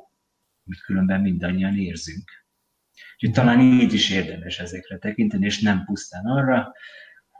amit 0.65 0.81
különben 0.85 1.21
mindannyian 1.21 1.77
érzünk. 1.77 2.31
Úgyhogy 3.13 3.31
talán 3.31 3.59
így 3.59 3.93
is 3.93 4.09
érdemes 4.09 4.59
ezekre 4.59 4.97
tekinteni, 4.97 5.45
és 5.45 5.61
nem 5.61 5.83
pusztán 5.85 6.25
arra, 6.25 6.73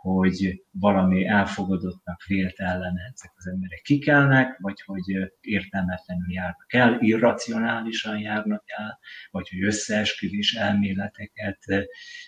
hogy 0.06 0.64
valami 0.72 1.26
elfogadottnak 1.26 2.24
vélt 2.24 2.60
ellene 2.60 3.02
ezek 3.14 3.32
az 3.36 3.48
emberek 3.48 3.82
kikelnek, 3.82 4.58
vagy 4.60 4.82
hogy 4.82 5.32
értelmetlenül 5.42 6.32
járnak 6.32 6.74
el, 6.74 6.98
irracionálisan 7.00 8.20
járnak 8.20 8.64
el, 8.66 9.00
vagy 9.32 9.50
hogy 9.50 9.64
összeesküvés 9.64 10.54
elméleteket 10.54 11.60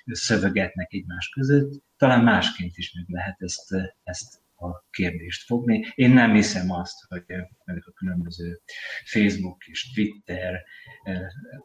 szövegetnek 0.05 0.93
egymás 0.93 1.29
között. 1.29 1.83
Talán 1.97 2.23
másként 2.23 2.77
is 2.77 2.93
meg 2.93 3.05
lehet 3.07 3.41
ezt, 3.41 3.75
ezt 4.03 4.45
a 4.55 4.85
kérdést 4.89 5.45
fogni. 5.45 5.85
Én 5.95 6.09
nem 6.11 6.33
hiszem 6.33 6.71
azt, 6.71 7.05
hogy 7.07 7.23
ezek 7.65 7.85
a 7.85 7.91
különböző 7.91 8.61
Facebook 9.05 9.65
és 9.65 9.93
Twitter 9.93 10.63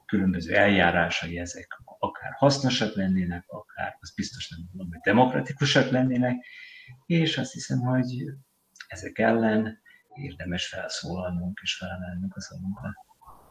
különböző 0.07 0.55
eljárásai 0.55 1.39
ezek 1.39 1.67
akár 1.99 2.33
hasznosak 2.33 2.95
lennének, 2.95 3.45
akár 3.47 3.72
az 4.03 4.15
biztos 4.15 4.49
nem 4.49 4.61
mondom, 4.69 4.89
hogy 4.93 5.01
demokratikusak 5.03 5.91
lennének, 5.91 6.45
és 7.07 7.39
azt 7.39 7.53
hiszem, 7.53 7.79
hogy 7.79 8.25
ezek 8.87 9.19
ellen 9.19 9.81
érdemes 10.15 10.67
felszólalnunk 10.67 11.61
és 11.63 11.77
felemelnünk 11.77 12.37
a 12.37 12.41
szavunkat. 12.41 12.95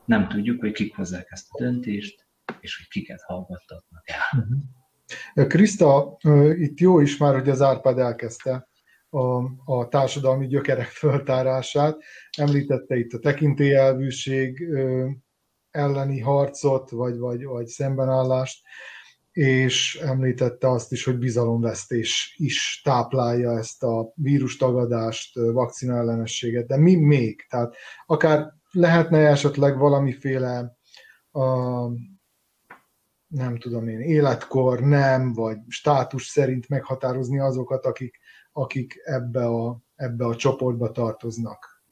Nem 0.05 0.27
tudjuk, 0.27 0.59
hogy 0.59 0.71
kik 0.71 0.95
hozzák 0.95 1.27
ezt 1.29 1.47
a 1.49 1.57
döntést, 1.57 2.27
és 2.59 2.77
hogy 2.77 2.87
kiket 2.87 3.21
hallgattatnak 3.21 4.09
el. 4.09 4.39
Uh-huh. 4.39 5.47
Krista, 5.47 6.17
itt 6.55 6.79
jó 6.79 6.99
is 6.99 7.17
már, 7.17 7.33
hogy 7.33 7.49
az 7.49 7.61
Árpád 7.61 7.97
elkezdte 7.97 8.67
a, 9.09 9.43
a 9.65 9.87
társadalmi 9.89 10.47
gyökerek 10.47 10.87
föltárását. 11.03 11.97
Említette 12.37 12.97
itt 12.97 13.13
a 13.13 13.19
tekintélyelvűség 13.19 14.67
elleni 15.71 16.19
harcot, 16.19 16.89
vagy, 16.89 17.17
vagy, 17.17 17.43
vagy 17.43 17.67
szembenállást, 17.67 18.61
és 19.31 19.95
említette 19.95 20.69
azt 20.69 20.91
is, 20.91 21.03
hogy 21.03 21.17
bizalomvesztés 21.17 22.35
is 22.37 22.81
táplálja 22.83 23.57
ezt 23.57 23.83
a 23.83 24.11
vírustagadást, 24.15 25.35
vakcina 25.35 25.95
ellenességet, 25.95 26.67
de 26.67 26.77
mi 26.77 26.95
még? 26.95 27.45
Tehát 27.49 27.75
akár 28.05 28.53
lehetne 28.71 29.17
esetleg 29.17 29.77
valamiféle 29.77 30.77
a, 31.31 31.43
nem 33.27 33.57
tudom 33.59 33.87
én, 33.87 33.99
életkor, 33.99 34.79
nem, 34.79 35.33
vagy 35.33 35.57
státus 35.67 36.25
szerint 36.25 36.69
meghatározni 36.69 37.39
azokat, 37.39 37.85
akik, 37.85 38.19
akik 38.51 39.01
ebbe 39.03 39.45
a, 39.45 39.81
ebbe 39.95 40.25
a 40.25 40.35
csoportba 40.35 40.91
tartoznak. 40.91 41.83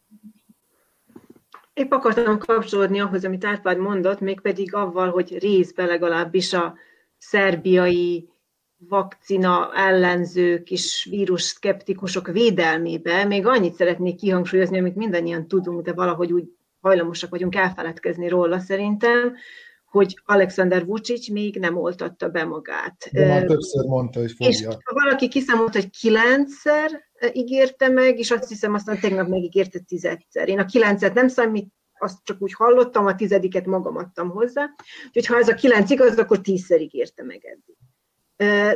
Épp 1.74 1.92
akartam 1.92 2.38
kapcsolódni 2.38 3.00
ahhoz, 3.00 3.26
amit 3.26 3.46
Árpád 3.46 3.78
mondott, 3.78 4.20
mégpedig 4.20 4.74
avval, 4.74 5.10
hogy 5.10 5.38
részben 5.38 5.88
legalábbis 5.88 6.54
a 6.54 6.76
szerbiai 7.20 8.30
vakcina 8.78 9.72
ellenzők 9.76 10.72
és 10.72 11.08
vírus 11.10 11.42
szkeptikusok 11.42 12.28
védelmébe 12.28 13.26
még 13.26 13.46
annyit 13.46 13.74
szeretnék 13.74 14.16
kihangsúlyozni, 14.16 14.80
amit 14.80 14.96
mindannyian 14.96 15.48
tudunk, 15.48 15.82
de 15.82 15.94
valahogy 15.94 16.34
úgy 16.34 16.52
hajlamosak 16.82 17.30
vagyunk 17.30 17.56
elfeledkezni 17.56 18.28
róla 18.28 18.60
szerintem, 18.60 19.36
hogy 19.86 20.22
Alexander 20.26 20.86
Vucic 20.86 21.30
még 21.30 21.56
nem 21.56 21.78
oltatta 21.78 22.30
be 22.30 22.44
magát. 22.44 23.10
De 23.12 23.28
már 23.28 23.46
többször 23.46 23.86
mondta, 23.86 24.20
hogy 24.20 24.32
fogja. 24.32 24.48
És 24.48 24.68
valaki 24.84 25.28
kiszámolt, 25.28 25.74
hogy 25.74 25.90
kilencszer 25.90 27.04
ígérte 27.34 27.88
meg, 27.88 28.20
és 28.20 28.32
azt 28.32 28.50
hiszem 28.50 28.74
aztán 28.74 29.00
tegnap 29.00 29.28
megígérte 29.28 29.80
tizedszer. 29.80 30.48
Én 30.50 30.60
a 30.60 30.66
kilencet 30.66 31.14
nem 31.14 31.28
számít, 31.28 31.74
azt 32.00 32.18
csak 32.24 32.42
úgy 32.42 32.54
hallottam, 32.54 33.06
a 33.06 33.16
tizediket 33.16 33.66
magam 33.66 33.98
adtam 33.98 34.30
hozzá. 34.30 34.70
Úgyhogy 35.08 35.26
ha 35.26 35.38
ez 35.38 35.48
a 35.48 35.54
kilenc 35.54 35.90
igaz, 35.90 36.18
akkor 36.18 36.42
tízszer 36.42 36.82
ígérte 36.82 37.24
meg 37.24 37.46
eddig. 37.46 37.76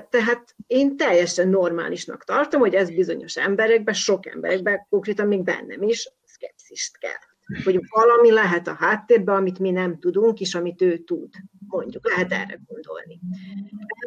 Tehát 0.09 0.55
én 0.67 0.97
teljesen 0.97 1.47
normálisnak 1.47 2.23
tartom, 2.23 2.59
hogy 2.59 2.73
ez 2.73 2.89
bizonyos 2.89 3.37
emberekben, 3.37 3.93
sok 3.93 4.25
emberekben, 4.25 4.85
konkrétan 4.89 5.27
még 5.27 5.43
bennem 5.43 5.81
is, 5.81 6.09
szkepszist 6.25 6.97
kell 6.97 7.31
hogy 7.63 7.79
valami 7.89 8.31
lehet 8.31 8.67
a 8.67 8.73
háttérben, 8.73 9.35
amit 9.35 9.59
mi 9.59 9.71
nem 9.71 9.99
tudunk, 9.99 10.39
és 10.39 10.55
amit 10.55 10.81
ő 10.81 10.97
tud. 10.97 11.33
Mondjuk, 11.67 12.07
lehet 12.07 12.31
erre 12.31 12.59
gondolni. 12.67 13.19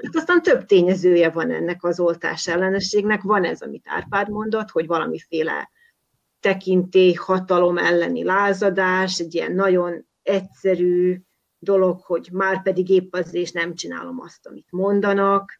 Hát 0.02 0.16
aztán 0.16 0.42
több 0.42 0.64
tényezője 0.64 1.30
van 1.30 1.50
ennek 1.50 1.84
az 1.84 2.00
oltás 2.00 2.48
ellenességnek. 2.48 3.22
Van 3.22 3.44
ez, 3.44 3.60
amit 3.60 3.86
Árpád 3.88 4.28
mondott, 4.30 4.70
hogy 4.70 4.86
valamiféle 4.86 5.70
tekintély, 6.40 7.12
hatalom 7.12 7.78
elleni 7.78 8.24
lázadás, 8.24 9.18
egy 9.18 9.34
ilyen 9.34 9.52
nagyon 9.52 10.06
egyszerű 10.22 11.20
dolog, 11.58 12.00
hogy 12.00 12.28
már 12.32 12.62
pedig 12.62 12.88
épp 12.88 13.14
azért 13.14 13.52
nem 13.52 13.74
csinálom 13.74 14.20
azt, 14.20 14.46
amit 14.46 14.66
mondanak. 14.70 15.58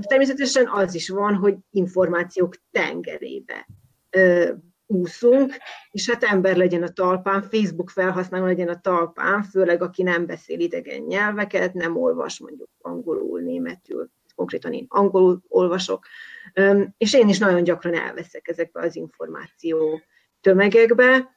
Természetesen 0.00 0.68
az 0.68 0.94
is 0.94 1.08
van, 1.08 1.34
hogy 1.34 1.56
információk 1.70 2.54
tengerébe 2.70 3.66
úszunk, 4.86 5.54
és 5.90 6.10
hát 6.10 6.22
ember 6.22 6.56
legyen 6.56 6.82
a 6.82 6.88
talpán, 6.88 7.42
Facebook 7.42 7.90
felhasználó 7.90 8.44
legyen 8.44 8.68
a 8.68 8.80
talpán, 8.80 9.42
főleg 9.42 9.82
aki 9.82 10.02
nem 10.02 10.26
beszél 10.26 10.60
idegen 10.60 11.00
nyelveket, 11.02 11.74
nem 11.74 11.96
olvas 11.96 12.40
mondjuk 12.40 12.68
angolul, 12.80 13.40
németül, 13.40 14.10
konkrétan 14.34 14.72
én 14.72 14.84
angolul 14.88 15.42
olvasok, 15.48 16.06
és 16.96 17.14
én 17.14 17.28
is 17.28 17.38
nagyon 17.38 17.62
gyakran 17.62 17.94
elveszek 17.94 18.48
ezekbe 18.48 18.80
az 18.80 18.96
információ 18.96 20.00
tömegekbe, 20.40 21.30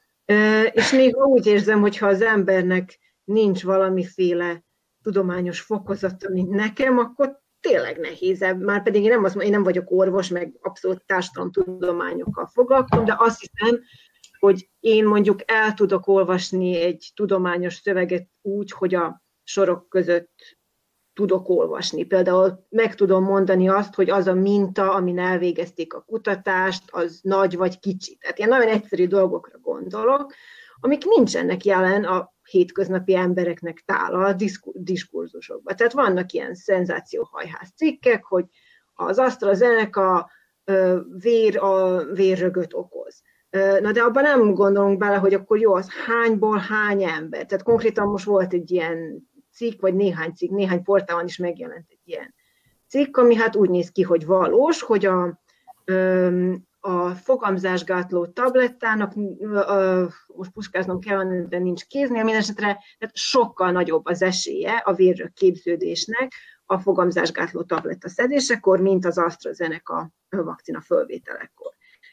és 0.72 0.92
még 0.92 1.16
úgy 1.16 1.46
érzem, 1.46 1.80
hogy 1.80 1.98
ha 1.98 2.06
az 2.06 2.22
embernek 2.22 2.98
nincs 3.24 3.62
valamiféle 3.62 4.64
tudományos 5.02 5.60
fokozata, 5.60 6.30
mint 6.30 6.50
nekem, 6.50 6.98
akkor 6.98 7.40
tényleg 7.60 7.98
nehézebb, 7.98 8.60
már 8.60 8.82
pedig 8.82 9.02
én 9.02 9.08
nem, 9.08 9.24
azt, 9.24 9.36
én 9.36 9.50
nem 9.50 9.62
vagyok 9.62 9.90
orvos, 9.90 10.28
meg 10.28 10.52
abszolút 10.60 11.06
társadalomtudományokkal 11.06 12.46
foglalkozom, 12.46 13.04
de 13.04 13.16
azt 13.18 13.40
hiszem, 13.40 13.80
hogy 14.38 14.70
én 14.80 15.06
mondjuk 15.06 15.40
el 15.44 15.74
tudok 15.74 16.06
olvasni 16.06 16.80
egy 16.80 17.12
tudományos 17.14 17.74
szöveget 17.74 18.28
úgy, 18.40 18.70
hogy 18.70 18.94
a 18.94 19.22
sorok 19.42 19.88
között 19.88 20.58
tudok 21.14 21.48
olvasni. 21.48 22.04
Például 22.04 22.66
meg 22.68 22.94
tudom 22.94 23.24
mondani 23.24 23.68
azt, 23.68 23.94
hogy 23.94 24.10
az 24.10 24.26
a 24.26 24.34
minta, 24.34 24.92
amin 24.94 25.18
elvégezték 25.18 25.94
a 25.94 26.00
kutatást, 26.00 26.82
az 26.90 27.20
nagy 27.22 27.56
vagy 27.56 27.78
kicsi. 27.78 28.16
Tehát 28.20 28.38
ilyen 28.38 28.50
nagyon 28.50 28.68
egyszerű 28.68 29.06
dolgokra 29.06 29.58
gondolok, 29.58 30.32
amik 30.80 31.04
nincsenek 31.04 31.64
jelen 31.64 32.04
a 32.04 32.32
hétköznapi 32.42 33.14
embereknek 33.14 33.82
tála 33.86 34.26
a 34.26 34.36
diskurzusokban. 34.74 35.76
Tehát 35.76 35.92
vannak 35.92 36.32
ilyen 36.32 36.54
szenzációhajház 36.54 37.68
cikkek, 37.76 38.24
hogy 38.24 38.44
az 38.94 39.18
AstraZeneca 39.18 40.30
vér, 41.18 41.58
a 41.58 42.04
vérrögöt 42.04 42.74
okoz. 42.74 43.22
Na 43.80 43.92
de 43.92 44.02
abban 44.02 44.22
nem 44.22 44.54
gondolunk 44.54 44.98
bele, 44.98 45.16
hogy 45.16 45.34
akkor 45.34 45.58
jó, 45.58 45.74
az 45.74 45.88
hányból 46.06 46.58
hány 46.58 47.02
ember. 47.02 47.46
Tehát 47.46 47.64
konkrétan 47.64 48.08
most 48.08 48.24
volt 48.24 48.52
egy 48.52 48.70
ilyen 48.70 49.30
cikk, 49.52 49.80
vagy 49.80 49.94
néhány 49.94 50.32
cikk, 50.32 50.50
néhány 50.50 50.82
portálon 50.82 51.24
is 51.24 51.36
megjelent 51.36 51.86
egy 51.88 52.00
ilyen 52.04 52.34
cikk, 52.88 53.16
ami 53.16 53.34
hát 53.34 53.56
úgy 53.56 53.70
néz 53.70 53.90
ki, 53.90 54.02
hogy 54.02 54.26
valós, 54.26 54.82
hogy 54.82 55.06
a, 55.06 55.40
a 56.80 57.10
fogamzásgátló 57.10 58.26
tablettának, 58.26 59.12
most 60.26 60.50
puskáznom 60.50 61.00
kell, 61.00 61.24
de 61.48 61.58
nincs 61.58 61.86
kéznél, 61.86 62.24
mindesetre 62.24 62.78
tehát 62.98 63.16
sokkal 63.16 63.70
nagyobb 63.70 64.06
az 64.06 64.22
esélye 64.22 64.72
a 64.84 64.92
vérrög 64.92 65.32
képződésnek 65.32 66.32
a 66.66 66.78
fogamzásgátló 66.78 67.62
tabletta 67.62 68.08
szedésekor, 68.08 68.80
mint 68.80 69.04
az 69.04 69.18
AstraZeneca 69.18 70.10
vakcina 70.28 70.80
fölvételekor. 70.80 71.72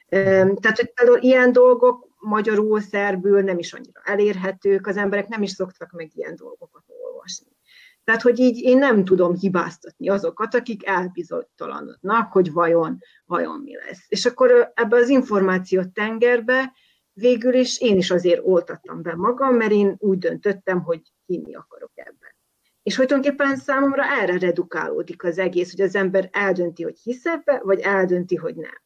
Tehát, 0.10 0.76
hogy 0.76 0.94
például 0.94 1.20
ilyen 1.22 1.52
dolgok 1.52 2.08
magyarul, 2.20 2.82
szerbül 2.82 3.42
nem 3.42 3.58
is 3.58 3.74
annyira 3.74 4.02
elérhetők, 4.04 4.88
az 4.88 4.98
emberek 4.98 5.28
nem 5.28 5.42
is 5.42 5.52
szoktak 5.52 5.92
meg 5.92 6.10
ilyen 6.14 6.36
dolgokat 6.36 6.84
olvasni. 7.30 7.58
Tehát, 8.04 8.22
hogy 8.22 8.40
így 8.40 8.62
én 8.62 8.78
nem 8.78 9.06
tudom 9.06 9.36
hibáztatni 9.36 10.10
azokat, 10.10 10.56
akik 10.56 10.86
elbizonytalanodnak, 10.86 12.32
hogy 12.32 12.52
vajon, 12.52 13.00
vajon 13.26 13.60
mi 13.60 13.76
lesz. 13.76 14.06
És 14.08 14.26
akkor 14.26 14.72
ebbe 14.74 14.96
az 14.96 15.10
információ 15.10 15.84
tengerbe 15.84 16.74
végül 17.14 17.54
is 17.54 17.80
én 17.80 17.98
is 17.98 18.12
azért 18.12 18.42
oltattam 18.44 19.02
be 19.02 19.16
magam, 19.16 19.56
mert 19.56 19.72
én 19.72 19.96
úgy 19.98 20.18
döntöttem, 20.18 20.82
hogy 20.82 21.02
hinni 21.26 21.56
akarok 21.56 21.92
ebben. 21.94 22.36
És 22.84 22.96
hogy 22.96 23.08
tulajdonképpen 23.08 23.56
számomra 23.56 24.04
erre 24.04 24.38
redukálódik 24.38 25.24
az 25.24 25.38
egész, 25.38 25.72
hogy 25.72 25.82
az 25.82 25.96
ember 25.96 26.30
eldönti, 26.32 26.84
hogy 26.84 27.00
hisz 27.04 27.26
ebbe, 27.26 27.62
vagy 27.64 27.80
eldönti, 27.80 28.36
hogy 28.36 28.56
nem. 28.56 28.82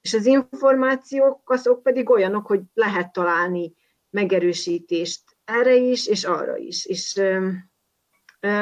És 0.00 0.14
az 0.14 0.26
információk 0.26 1.50
azok 1.50 1.82
pedig 1.82 2.10
olyanok, 2.10 2.46
hogy 2.46 2.60
lehet 2.74 3.12
találni 3.12 3.74
megerősítést 4.10 5.22
erre 5.44 5.74
is, 5.74 6.06
és 6.06 6.24
arra 6.24 6.56
is. 6.56 6.86
És 6.86 7.20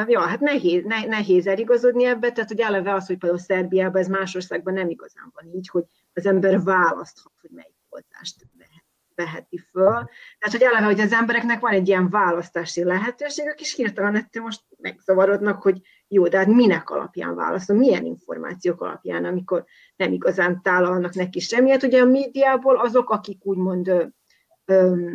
Ja, 0.07 0.21
hát 0.21 0.41
nehéz, 0.41 0.85
ne, 0.85 1.05
nehéz 1.05 1.47
eligazodni 1.47 2.05
ebbe, 2.05 2.33
tehát 2.33 2.51
hogy 2.51 2.61
eleve 2.61 2.95
az, 2.95 3.07
hogy 3.07 3.19
például 3.19 3.41
Szerbiában 3.41 4.01
ez 4.01 4.09
más 4.09 4.35
országban 4.35 4.75
nem 4.75 4.89
igazán 4.89 5.33
van 5.35 5.55
így, 5.55 5.69
hogy 5.69 5.85
az 6.13 6.27
ember 6.27 6.63
választhat, 6.63 7.33
hogy 7.41 7.51
melyik 7.51 7.75
oltást 7.89 8.47
vehet. 8.59 8.85
veheti 9.15 9.59
föl. 9.59 10.09
Tehát, 10.39 10.51
hogy 10.51 10.63
eleve, 10.63 10.85
hogy 10.85 11.01
az 11.01 11.13
embereknek 11.13 11.61
van 11.61 11.73
egy 11.73 11.89
ilyen 11.89 12.11
választási 12.11 12.85
lehetőségük, 12.85 13.61
és 13.61 13.75
hirtelen 13.75 14.17
ettől 14.17 14.43
most 14.43 14.63
megzavarodnak, 14.79 15.63
hogy 15.63 15.81
jó, 16.09 16.29
de 16.29 16.39
hát 16.39 16.47
minek 16.47 16.91
alapján 16.91 17.35
válaszol, 17.35 17.77
milyen 17.77 18.05
információk 18.05 18.81
alapján, 18.81 19.25
amikor 19.25 19.65
nem 19.97 20.13
igazán 20.13 20.63
tálalnak 20.63 21.15
neki 21.15 21.41
semmiet. 21.41 21.83
Ugye 21.83 22.01
a 22.01 22.05
médiából 22.05 22.77
azok, 22.77 23.11
akik 23.11 23.45
úgymond 23.45 23.89
ö, 23.89 24.05
ö, 24.65 25.11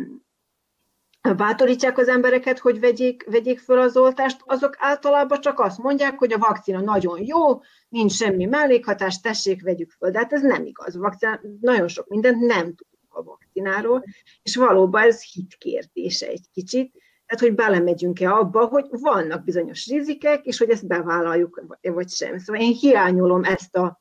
bátorítják 1.36 1.98
az 1.98 2.08
embereket, 2.08 2.58
hogy 2.58 2.80
vegyék, 2.80 3.24
vegyék 3.30 3.58
föl 3.58 3.78
az 3.78 3.96
oltást, 3.96 4.40
azok 4.44 4.76
általában 4.78 5.40
csak 5.40 5.58
azt 5.60 5.78
mondják, 5.78 6.18
hogy 6.18 6.32
a 6.32 6.38
vakcina 6.38 6.80
nagyon 6.80 7.24
jó, 7.24 7.60
nincs 7.88 8.12
semmi 8.12 8.44
mellékhatás, 8.44 9.20
tessék, 9.20 9.62
vegyük 9.62 9.90
föl. 9.90 10.10
De 10.10 10.18
hát 10.18 10.32
ez 10.32 10.42
nem 10.42 10.64
igaz. 10.64 10.96
A 10.96 11.00
vakcina, 11.00 11.40
nagyon 11.60 11.88
sok 11.88 12.08
mindent 12.08 12.40
nem 12.40 12.74
tudunk 12.74 13.08
a 13.08 13.22
vakcináról, 13.22 14.04
és 14.42 14.56
valóban 14.56 15.02
ez 15.02 15.22
hit 15.22 15.54
kérdése 15.58 16.26
egy 16.26 16.46
kicsit, 16.52 16.92
tehát 17.26 17.44
hogy 17.44 17.54
belemegyünk-e 17.54 18.32
abba, 18.32 18.66
hogy 18.66 18.86
vannak 18.90 19.44
bizonyos 19.44 19.86
rizikek, 19.86 20.44
és 20.44 20.58
hogy 20.58 20.70
ezt 20.70 20.86
bevállaljuk, 20.86 21.62
vagy 21.80 22.08
sem. 22.08 22.38
Szóval 22.38 22.62
én 22.62 22.72
hiányolom 22.72 23.44
ezt 23.44 23.76
a 23.76 24.00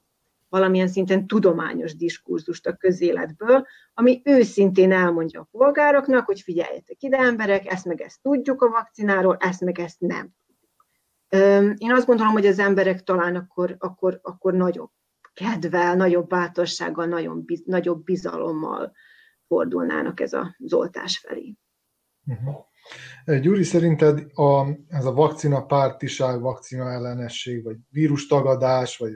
valamilyen 0.49 0.87
szinten 0.87 1.27
tudományos 1.27 1.95
diskurzust 1.95 2.67
a 2.67 2.75
közéletből, 2.75 3.65
ami 3.93 4.21
őszintén 4.25 4.91
elmondja 4.91 5.39
a 5.39 5.47
polgároknak, 5.51 6.25
hogy 6.25 6.41
figyeljetek 6.41 7.01
ide 7.01 7.17
emberek, 7.17 7.71
ezt 7.71 7.85
meg 7.85 8.01
ezt 8.01 8.21
tudjuk 8.21 8.61
a 8.61 8.69
vakcináról, 8.69 9.37
ezt 9.39 9.61
meg 9.61 9.79
ezt 9.79 9.99
nem. 9.99 10.33
Én 11.77 11.91
azt 11.91 12.05
gondolom, 12.05 12.33
hogy 12.33 12.45
az 12.45 12.59
emberek 12.59 13.03
talán 13.03 13.35
akkor, 13.35 13.75
akkor, 13.79 14.19
akkor 14.21 14.53
nagyobb 14.53 14.91
kedvel, 15.33 15.95
nagyobb 15.95 16.27
bátorsággal, 16.27 17.05
nagyon 17.05 17.45
nagyobb 17.65 18.03
bizalommal 18.03 18.91
fordulnának 19.47 20.19
ez 20.19 20.33
a 20.33 20.55
zoltás 20.59 21.17
felé. 21.17 21.55
Uh-huh. 22.25 22.67
Gyuri, 23.41 23.63
szerinted 23.63 24.19
a, 24.33 24.65
ez 24.87 25.05
a 25.05 25.13
vakcina 25.13 25.65
pártiság, 25.65 26.41
vakcina 26.41 26.91
ellenesség, 26.91 27.63
vagy 27.63 27.77
vírustagadás, 27.89 28.97
vagy 28.97 29.11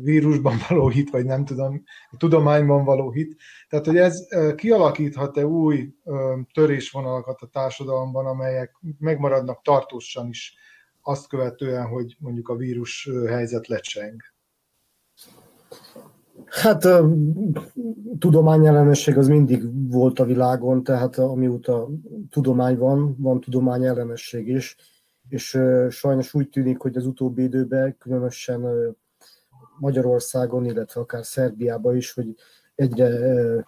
vírusban 0.00 0.56
való 0.68 0.88
hit, 0.88 1.10
vagy 1.10 1.24
nem 1.24 1.44
tudom, 1.44 1.82
tudományban 2.16 2.84
való 2.84 3.10
hit, 3.10 3.36
tehát 3.68 3.86
hogy 3.86 3.96
ez 3.96 4.28
kialakíthat-e 4.56 5.46
új 5.46 5.94
törésvonalakat 6.52 7.40
a 7.40 7.46
társadalomban, 7.46 8.26
amelyek 8.26 8.76
megmaradnak 8.98 9.62
tartósan 9.62 10.28
is 10.28 10.54
azt 11.02 11.28
követően, 11.28 11.86
hogy 11.86 12.16
mondjuk 12.18 12.48
a 12.48 12.56
vírus 12.56 13.08
helyzet 13.26 13.66
lecseng? 13.66 14.20
Hát 16.46 16.86
tudományellenesség 18.18 19.16
az 19.16 19.28
mindig 19.28 19.90
volt 19.90 20.18
a 20.18 20.24
világon, 20.24 20.82
tehát 20.84 21.18
amióta 21.18 21.88
tudomány 22.30 22.76
van, 22.76 23.16
van 23.18 23.40
tudományellenesség 23.40 24.48
is, 24.48 24.76
és 25.28 25.58
sajnos 25.90 26.34
úgy 26.34 26.48
tűnik, 26.48 26.78
hogy 26.78 26.96
az 26.96 27.06
utóbbi 27.06 27.42
időben, 27.42 27.96
különösen 27.98 28.60
Magyarországon, 29.80 30.64
illetve 30.64 31.00
akár 31.00 31.24
Szerbiában 31.24 31.96
is, 31.96 32.12
hogy 32.12 32.34
egyre 32.74 33.10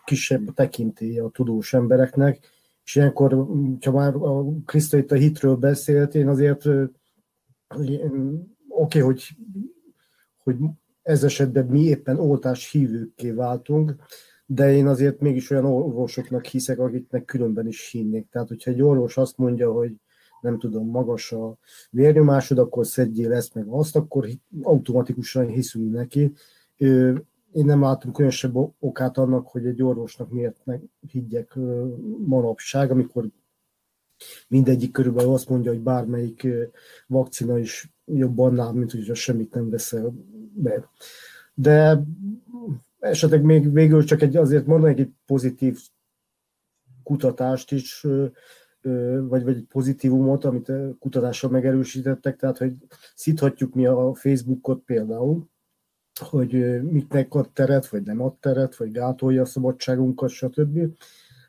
kisebb 0.05 0.49
a 0.49 0.53
tekintélye 0.53 1.23
a 1.23 1.31
tudós 1.31 1.75
embereknek, 1.75 2.39
és 2.85 2.95
ilyenkor, 2.95 3.47
ha 3.81 3.93
már 3.93 4.15
a 4.15 4.45
Kriszta 4.65 4.97
itt 4.97 5.13
a 5.13 5.15
hitről 5.15 5.57
beszélt, 5.57 6.15
én 6.15 6.29
azért 6.29 6.67
oké, 6.67 6.91
okay, 8.69 9.01
hogy, 9.01 9.29
hogy 10.37 10.57
ez 11.03 11.25
esetben 11.25 11.67
mi 11.67 11.81
éppen 11.81 12.19
oltás 12.19 12.71
hívőkké 12.71 13.31
váltunk, 13.31 13.95
de 14.47 14.73
én 14.73 14.87
azért 14.87 15.21
mégis 15.21 15.51
olyan 15.51 15.65
orvosoknak 15.65 16.45
hiszek, 16.45 16.79
akiknek 16.79 17.25
különben 17.25 17.67
is 17.67 17.91
hinnék. 17.91 18.29
Tehát, 18.31 18.49
hogyha 18.49 18.71
egy 18.71 18.83
orvos 18.83 19.17
azt 19.17 19.37
mondja, 19.39 19.73
hogy 19.73 19.93
nem 20.43 20.59
tudom, 20.59 20.91
magas 20.91 21.33
a 21.33 21.57
vérnyomásod, 21.91 22.59
akkor 22.59 22.87
szedjél 22.87 23.33
ezt 23.33 23.55
meg 23.55 23.67
azt, 23.67 23.97
akkor 23.97 24.29
automatikusan 24.63 25.47
hiszünk 25.47 25.93
neki. 25.93 26.33
Én 27.53 27.65
nem 27.65 27.81
látom 27.81 28.13
különösebb 28.13 28.55
okát 28.79 29.19
annak, 29.19 29.49
hogy 29.49 29.67
egy 29.67 29.83
orvosnak 29.83 30.31
miért 30.31 30.61
meg 30.65 30.83
higgyek 31.11 31.59
manapság, 32.27 32.91
amikor 32.91 33.25
mindegyik 34.49 34.93
körülbelül 34.93 35.33
azt 35.33 35.49
mondja, 35.49 35.71
hogy 35.71 35.81
bármelyik 35.81 36.47
vakcina 37.07 37.59
is 37.59 37.93
jobb 38.05 38.39
annál, 38.39 38.73
mint 38.73 38.93
hogyha 38.93 39.15
semmit 39.15 39.55
nem 39.55 39.71
veszel 39.71 40.15
be. 40.55 40.91
De 41.55 42.03
esetleg 42.99 43.43
még 43.43 43.73
végül 43.73 44.05
csak 44.05 44.23
egy, 44.23 44.37
azért 44.37 44.67
mondanék 44.67 44.99
egy 44.99 45.13
pozitív 45.27 45.79
kutatást 47.03 47.73
is, 47.73 48.07
vagy, 49.29 49.45
vagy 49.45 49.57
egy 49.57 49.67
pozitívumot, 49.69 50.45
amit 50.45 50.73
kutatással 50.99 51.51
megerősítettek, 51.51 52.37
tehát 52.37 52.59
hogy 52.59 52.75
szíthatjuk 53.15 53.75
mi 53.75 53.87
a 53.87 54.15
Facebookot 54.15 54.83
például, 54.85 55.51
hogy 56.21 56.83
miknek 56.83 57.35
ad 57.35 57.51
teret, 57.53 57.89
vagy 57.89 58.03
nem 58.03 58.21
ad 58.21 58.35
teret, 58.39 58.77
vagy 58.77 58.91
gátolja 58.91 59.43
a 59.43 59.45
szabadságunkat, 59.45 60.31
stb. 60.31 60.79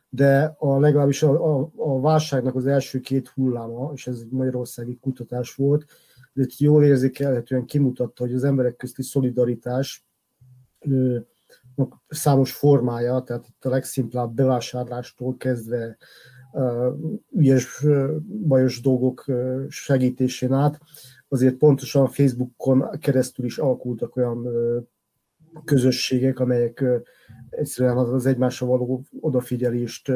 De 0.10 0.56
a, 0.58 0.80
legalábbis 0.80 1.24
a, 1.24 1.60
a, 1.60 1.72
a 1.76 2.00
válságnak 2.00 2.56
az 2.56 2.68
első 2.68 3.00
két 3.00 3.28
hulláma, 3.28 3.92
és 3.94 4.08
ez 4.08 4.20
egy 4.20 4.32
magyarországi 4.32 4.98
kutatás 5.02 5.56
volt, 5.56 5.86
de 6.34 6.46
jól 6.58 6.84
érzékelhetően 6.84 7.66
kimutatta, 7.66 8.24
hogy 8.24 8.34
az 8.34 8.44
emberek 8.44 8.76
közti 8.76 9.04
szolidaritás 9.04 10.06
ö, 10.80 11.18
számos 12.08 12.54
formája, 12.54 13.22
tehát 13.22 13.48
itt 13.48 13.66
a 13.66 13.70
legszimplább 13.70 14.34
bevásárlástól 14.34 15.38
kezdve 15.38 15.98
ügyes, 17.32 17.86
bajos 18.48 18.82
dolgok 18.82 19.26
segítésén 19.70 20.54
át, 20.54 20.80
azért 21.28 21.56
pontosan 21.56 22.08
Facebookon 22.08 22.90
keresztül 23.00 23.46
is 23.46 23.58
alakultak 23.58 24.16
olyan 24.16 24.48
közösségek, 25.66 26.40
amelyek 26.40 26.84
egyszerűen 27.50 27.98
az 27.98 28.26
egymásra 28.26 28.66
való 28.66 29.04
odafigyelést 29.20 30.12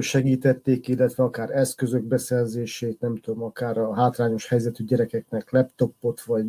segítették, 0.00 0.88
illetve 0.88 1.22
akár 1.22 1.50
eszközök 1.50 2.02
beszerzését, 2.02 3.00
nem 3.00 3.16
tudom, 3.16 3.42
akár 3.42 3.78
a 3.78 3.94
hátrányos 3.94 4.48
helyzetű 4.48 4.84
gyerekeknek 4.84 5.50
laptopot, 5.50 6.20
vagy 6.20 6.46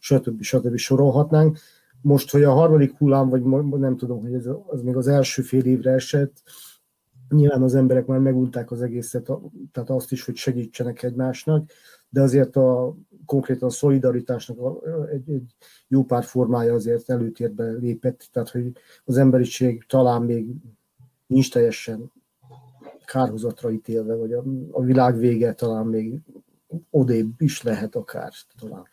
stb. 0.00 0.42
stb. 0.42 0.76
sorolhatnánk. 0.76 1.58
Most, 2.00 2.30
hogy 2.30 2.42
a 2.42 2.52
harmadik 2.52 2.96
hullám, 2.96 3.28
vagy 3.28 3.42
nem 3.80 3.96
tudom, 3.96 4.20
hogy 4.20 4.34
ez 4.34 4.48
az 4.66 4.82
még 4.82 4.96
az 4.96 5.08
első 5.08 5.42
fél 5.42 5.64
évre 5.64 5.90
esett, 5.90 6.42
Nyilván 7.28 7.62
az 7.62 7.74
emberek 7.74 8.06
már 8.06 8.18
megunták 8.18 8.70
az 8.70 8.82
egészet, 8.82 9.30
tehát 9.72 9.90
azt 9.90 10.12
is, 10.12 10.24
hogy 10.24 10.36
segítsenek 10.36 11.02
egymásnak, 11.02 11.70
de 12.08 12.20
azért 12.20 12.56
a 12.56 12.96
konkrétan 13.26 13.68
a 13.68 13.72
szolidaritásnak 13.72 14.58
egy, 15.12 15.30
egy 15.30 15.54
jó 15.88 16.04
pár 16.04 16.24
formája 16.24 16.74
azért 16.74 17.10
előtérbe 17.10 17.70
lépett, 17.70 18.28
tehát 18.32 18.48
hogy 18.48 18.72
az 19.04 19.16
emberiség 19.16 19.84
talán 19.88 20.22
még 20.22 20.46
nincs 21.26 21.52
teljesen 21.52 22.12
kárhozatra 23.04 23.70
ítélve, 23.70 24.14
vagy 24.14 24.32
a, 24.32 24.44
a 24.70 24.82
világ 24.82 25.18
vége 25.18 25.52
talán 25.52 25.86
még 25.86 26.20
odébb 26.90 27.40
is 27.40 27.62
lehet 27.62 27.94
akár 27.94 28.32
talán. 28.58 28.86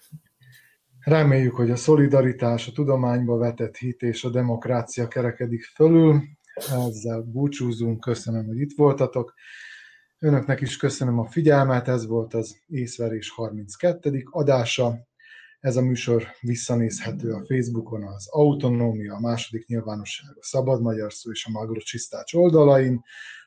Reméljük, 1.00 1.56
hogy 1.56 1.72
a 1.72 1.76
szolidaritás, 1.76 2.68
a 2.68 2.72
tudományba 2.72 3.38
vetett 3.38 3.76
hit 3.76 4.02
és 4.02 4.24
a 4.24 4.30
demokrácia 4.30 5.08
kerekedik 5.08 5.64
fölül, 5.64 6.22
ezzel 6.54 7.22
búcsúzunk, 7.22 8.00
köszönöm, 8.00 8.46
hogy 8.46 8.60
itt 8.60 8.76
voltatok. 8.76 9.34
Önöknek 10.20 10.62
is 10.62 10.78
köszönöm 10.78 11.20
a 11.20 11.26
figyelmet, 11.26 11.88
ez 11.88 12.08
volt 12.08 12.34
az 12.34 12.58
Észverés 12.68 13.30
32. 13.30 14.24
adása. 14.30 15.08
Ez 15.60 15.76
a 15.76 15.82
műsor 15.82 16.28
visszanézhető 16.42 17.32
a 17.32 17.46
Facebookon 17.46 18.04
az 18.04 18.28
Autonómia, 18.30 19.16
a 19.16 19.20
második 19.20 19.68
nyilvánosság, 19.68 20.30
a 20.40 20.44
Szabad 20.44 20.82
Magyar 20.82 21.14
Szó 21.14 21.32
és 21.32 21.46
a 21.46 21.50
Magro 21.50 21.80
Csisztács 21.80 22.34
oldalain, 22.34 23.02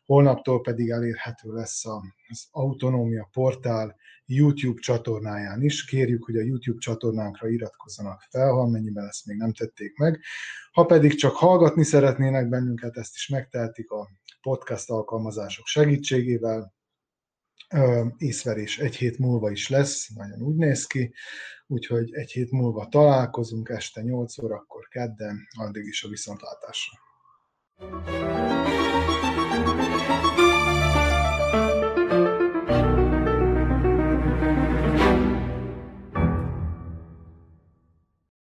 holnaptól 0.07 0.61
pedig 0.61 0.91
elérhető 0.91 1.53
lesz 1.53 1.85
az 1.85 2.49
Autonómia 2.51 3.29
portál 3.33 3.97
YouTube 4.27 4.81
csatornáján 4.81 5.63
is. 5.63 5.85
Kérjük, 5.85 6.25
hogy 6.25 6.37
a 6.37 6.43
YouTube 6.43 6.79
csatornánkra 6.79 7.49
iratkozzanak 7.49 8.21
fel, 8.31 8.53
ha 8.53 8.61
amennyiben 8.61 9.07
ezt 9.07 9.27
még 9.27 9.37
nem 9.37 9.53
tették 9.53 9.97
meg. 9.97 10.21
Ha 10.73 10.85
pedig 10.85 11.15
csak 11.15 11.37
hallgatni 11.37 11.85
szeretnének 11.85 12.49
bennünket, 12.49 12.97
ezt 12.97 13.15
is 13.15 13.29
megtehetik 13.29 13.91
a 13.91 14.09
podcast 14.41 14.91
alkalmazások 14.91 15.67
segítségével. 15.67 16.75
Észverés 18.17 18.79
egy 18.79 18.97
hét 18.97 19.19
múlva 19.19 19.51
is 19.51 19.69
lesz, 19.69 20.09
nagyon 20.09 20.43
úgy 20.43 20.57
néz 20.57 20.87
ki, 20.87 21.15
úgyhogy 21.67 22.15
egy 22.15 22.31
hét 22.31 22.51
múlva 22.51 22.89
találkozunk 22.89 23.69
este 23.69 24.03
8 24.03 24.39
órakor 24.39 24.89
kedden, 24.89 25.49
addig 25.59 25.87
is 25.87 26.05
a 26.05 26.09
viszontlátásra. 26.09 27.05
thank 29.57 29.91
you 29.91 29.96